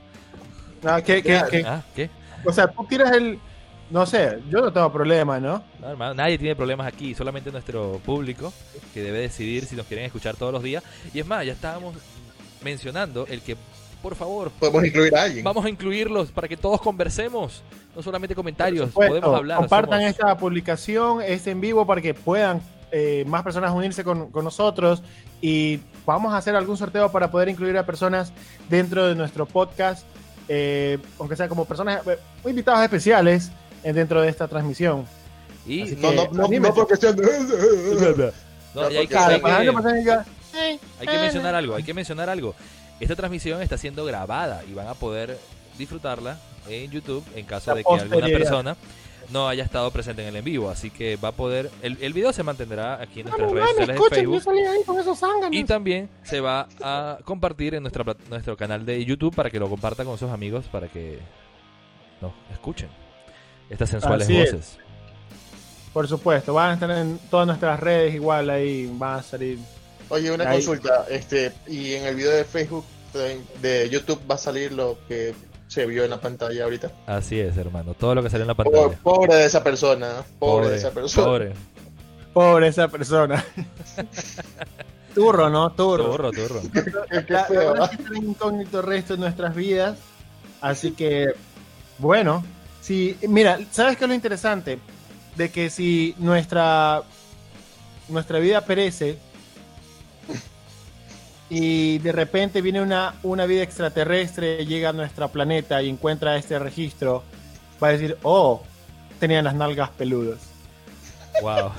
[0.85, 1.23] Ah, que-
[1.65, 2.09] Ah, ¿qué?
[2.45, 3.39] o sea, tú tiras el,
[3.89, 5.63] no sé, yo no tengo problema, ¿no?
[5.79, 8.51] No, hermano, nadie tiene problemas aquí, solamente nuestro público
[8.93, 10.83] que debe decidir si nos quieren escuchar todos los días.
[11.13, 11.95] Y es más, ya estábamos
[12.63, 13.55] mencionando el que,
[14.01, 15.43] por favor, Podemos incluir a alguien.
[15.43, 17.63] vamos a incluirlos para que todos conversemos,
[17.95, 19.57] no solamente comentarios, supuesto, podemos hablar.
[19.59, 22.61] Compartan somos- esta publicación, este en vivo, para que puedan
[22.91, 25.03] eh, más personas unirse con, con nosotros
[25.41, 28.31] y vamos a hacer algún sorteo para poder incluir a personas
[28.69, 30.05] dentro de nuestro podcast,
[30.47, 33.51] eh, aunque sea como personas, eh, invitados especiales
[33.83, 35.05] dentro de esta transmisión.
[35.65, 37.15] Y Así No, no, no, no porque sean...
[38.75, 42.55] no, y hay, que, hay "Eh, hay que eh, mencionar algo, hay que mencionar algo.
[42.99, 45.37] Esta transmisión está siendo grabada y van a poder
[45.77, 48.75] disfrutarla en YouTube en caso La de que alguna persona
[49.29, 50.69] no haya estado presente en el en vivo.
[50.69, 53.69] Así que va a poder, el, el video se mantendrá aquí en nuestras "Vamos, redes
[53.69, 54.41] sociales yo Facebook.
[54.41, 55.53] salí ahí con esos zánganos".
[55.53, 59.69] Y también se va a compartir en nuestra, nuestro canal de YouTube para que lo
[59.69, 61.19] comparta con sus amigos para que
[62.21, 62.89] no escuchen
[63.69, 64.51] estas sensuales Así es.
[64.53, 64.77] voces.
[65.93, 69.57] Por supuesto, van a estar en todas nuestras redes igual, ahí van a salir.
[70.09, 70.57] Oye, una Ahí.
[70.57, 71.05] consulta.
[71.09, 72.85] este Y en el video de Facebook,
[73.61, 75.33] de, YouTube, va a salir lo que
[75.67, 76.91] se vio en la pantalla ahorita.
[77.07, 77.93] Así es, hermano.
[77.93, 78.89] Todo lo que sale en la pantalla.
[79.03, 80.23] pobre de esa persona.
[80.39, 81.25] Pobre, de esa persona.
[81.25, 81.53] pobre.
[82.33, 83.43] Pobre esa persona.
[85.15, 85.71] Turro, ¿no?
[85.71, 86.11] Turro.
[86.11, 86.61] Turro, turro.
[87.09, 87.47] Es que está
[88.15, 89.97] en incógnito el resto de nuestras vidas.
[90.61, 91.33] Así que,
[91.97, 92.43] bueno,
[92.87, 94.79] si, mira, ¿sabes qué es lo interesante?
[95.35, 97.03] De que si nuestra,
[98.07, 99.17] nuestra vida perece
[101.49, 106.57] y de repente viene una, una vida extraterrestre, llega a nuestro planeta y encuentra este
[106.59, 107.23] registro,
[107.83, 108.63] va a decir, oh,
[109.19, 110.39] tenían las nalgas peludas.
[111.41, 111.73] Wow.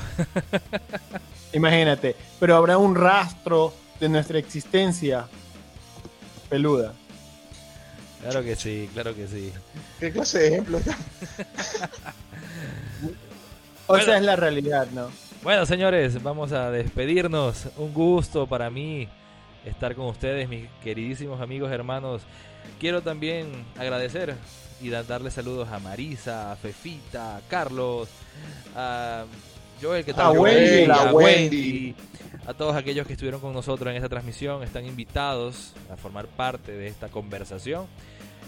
[1.54, 5.26] Imagínate, pero habrá un rastro de nuestra existencia
[6.50, 6.92] peluda.
[8.22, 9.52] Claro que sí, claro que sí.
[10.00, 10.80] ¿Qué clase de ejemplo?
[13.86, 14.04] O Bueno.
[14.04, 15.10] sea, es la realidad, ¿no?
[15.42, 17.68] Bueno, señores, vamos a despedirnos.
[17.78, 19.08] Un gusto para mí
[19.64, 22.22] estar con ustedes, mis queridísimos amigos, hermanos.
[22.80, 23.46] Quiero también
[23.78, 24.34] agradecer
[24.82, 28.08] y da- darle saludos a Marisa, a Fefita, a Carlos,
[28.76, 29.24] a
[29.80, 31.94] Joel, que A tal Wendy, a a Wendy,
[32.48, 34.62] a todos aquellos que estuvieron con nosotros en esta transmisión.
[34.62, 37.86] Están invitados a formar parte de esta conversación.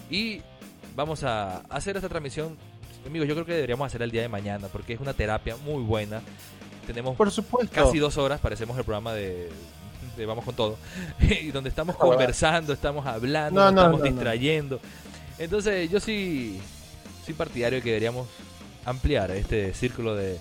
[0.09, 0.40] Y
[0.97, 2.56] vamos a hacer esta transmisión.
[3.06, 5.82] Amigos, yo creo que deberíamos hacerla el día de mañana porque es una terapia muy
[5.82, 6.22] buena.
[6.86, 7.74] Tenemos Por supuesto.
[7.74, 9.51] casi dos horas, parecemos el programa de,
[10.16, 10.78] de Vamos con Todo,
[11.20, 14.81] y donde estamos conversando, estamos hablando, No, no, estamos distrayendo.
[15.39, 16.59] Entonces yo sí
[17.27, 18.28] soy partidario de que deberíamos
[18.86, 20.39] ampliar este círculo de,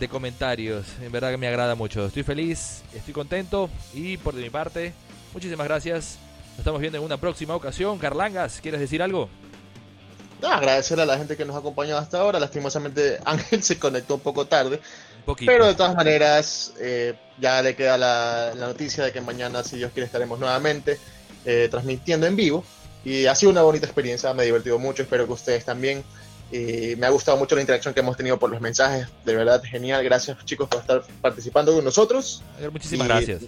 [0.00, 0.86] de comentarios.
[1.02, 2.06] En verdad que me agrada mucho.
[2.06, 4.94] Estoy feliz, estoy contento y por de mi parte,
[5.34, 6.18] muchísimas gracias.
[6.50, 7.98] Nos estamos viendo en una próxima ocasión.
[7.98, 9.28] Carlangas, ¿quieres decir algo?
[10.40, 12.40] No, agradecerle a la gente que nos ha acompañado hasta ahora.
[12.40, 14.80] Lastimosamente Ángel se conectó un poco tarde,
[15.26, 19.62] Un pero de todas maneras eh, ya le queda la, la noticia de que mañana,
[19.62, 20.98] si Dios quiere, estaremos nuevamente
[21.44, 22.64] eh, transmitiendo en vivo.
[23.04, 26.04] Y ha sido una bonita experiencia, me he divertido mucho, espero que ustedes también.
[26.52, 29.62] Y me ha gustado mucho la interacción que hemos tenido por los mensajes, de verdad
[29.62, 30.02] genial.
[30.02, 32.42] Gracias chicos por estar participando con nosotros.
[32.72, 33.42] Muchísimas y- gracias.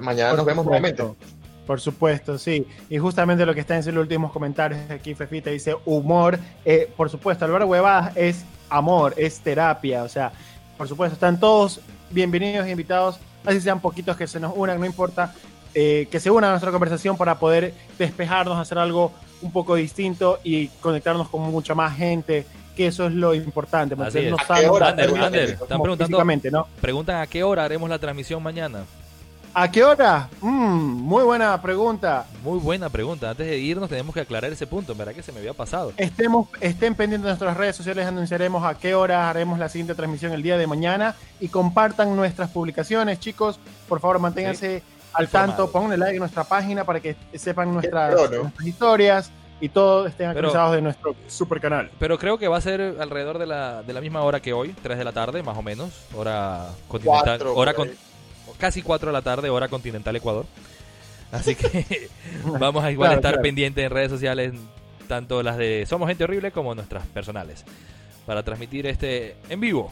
[0.00, 1.02] Mañana Por nos vemos supuesto.
[1.02, 1.36] nuevamente.
[1.66, 2.66] Por supuesto, sí.
[2.88, 6.38] Y justamente lo que está en sus últimos comentarios aquí, Fefita dice humor.
[6.64, 10.02] Eh, por supuesto, Álvaro Huevadas es amor, es terapia.
[10.04, 10.32] O sea,
[10.78, 11.80] por supuesto, están todos
[12.10, 13.18] bienvenidos e invitados.
[13.44, 15.34] Así sean poquitos que se nos unan, no importa.
[15.74, 19.12] eh, que se unan a nuestra conversación para poder despejarnos, hacer algo
[19.42, 22.46] un poco distinto y conectarnos con mucha más gente.
[22.76, 23.94] Que eso es lo importante.
[23.94, 24.50] Así mantenernos es.
[24.50, 24.88] ¿A qué sanos, hora?
[24.88, 26.68] Ander, tanto Ander, como están preguntando-.
[26.80, 28.84] Preguntan a qué hora haremos la transmisión mañana.
[29.54, 30.28] ¿A qué hora?
[30.40, 32.26] Mm, muy buena pregunta.
[32.44, 33.30] Muy buena pregunta.
[33.30, 34.92] Antes de irnos tenemos que aclarar ese punto.
[34.92, 35.92] En verdad que se me había pasado.
[35.96, 40.32] Estemos, estén pendientes de nuestras redes sociales, anunciaremos a qué hora haremos la siguiente transmisión
[40.32, 43.58] el día de mañana y compartan nuestras publicaciones, chicos.
[43.88, 44.82] Por favor, manténganse
[45.18, 48.42] al tanto, pónganle like a nuestra página para que sepan nuestras, pro, ¿no?
[48.44, 49.30] nuestras historias
[49.60, 51.90] y todo estén Pero- actualizados de nuestro super canal.
[51.98, 54.74] Pero creo que va a ser alrededor de la, de la misma hora que hoy,
[54.82, 55.90] 3 de la tarde, más o menos.
[56.14, 57.24] Hora continental.
[57.38, 57.90] Cuatro, hora con,
[58.58, 60.46] casi 4 de la tarde, hora continental Ecuador.
[61.32, 62.08] Así que
[62.58, 63.42] vamos a igual Claro, estar claro.
[63.42, 64.54] pendientes en redes sociales,
[65.08, 67.64] tanto las de Somos Gente Horrible como nuestras personales,
[68.26, 69.90] para transmitir este en vivo.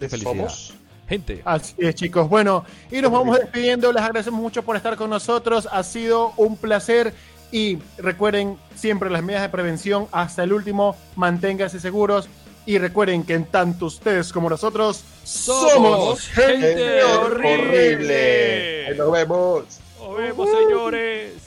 [0.00, 0.32] De felicidad.
[0.32, 0.74] Somos
[1.08, 2.28] Gente, Así es, chicos.
[2.28, 3.92] Bueno, y nos vamos despidiendo.
[3.92, 5.68] Les agradecemos mucho por estar con nosotros.
[5.70, 7.14] Ha sido un placer.
[7.52, 10.96] Y recuerden siempre las medidas de prevención hasta el último.
[11.14, 12.28] Manténganse seguros.
[12.66, 18.94] Y recuerden que en tanto ustedes como nosotros somos gente gente horrible.
[18.96, 19.64] nos vemos.
[20.00, 21.45] Nos vemos, señores.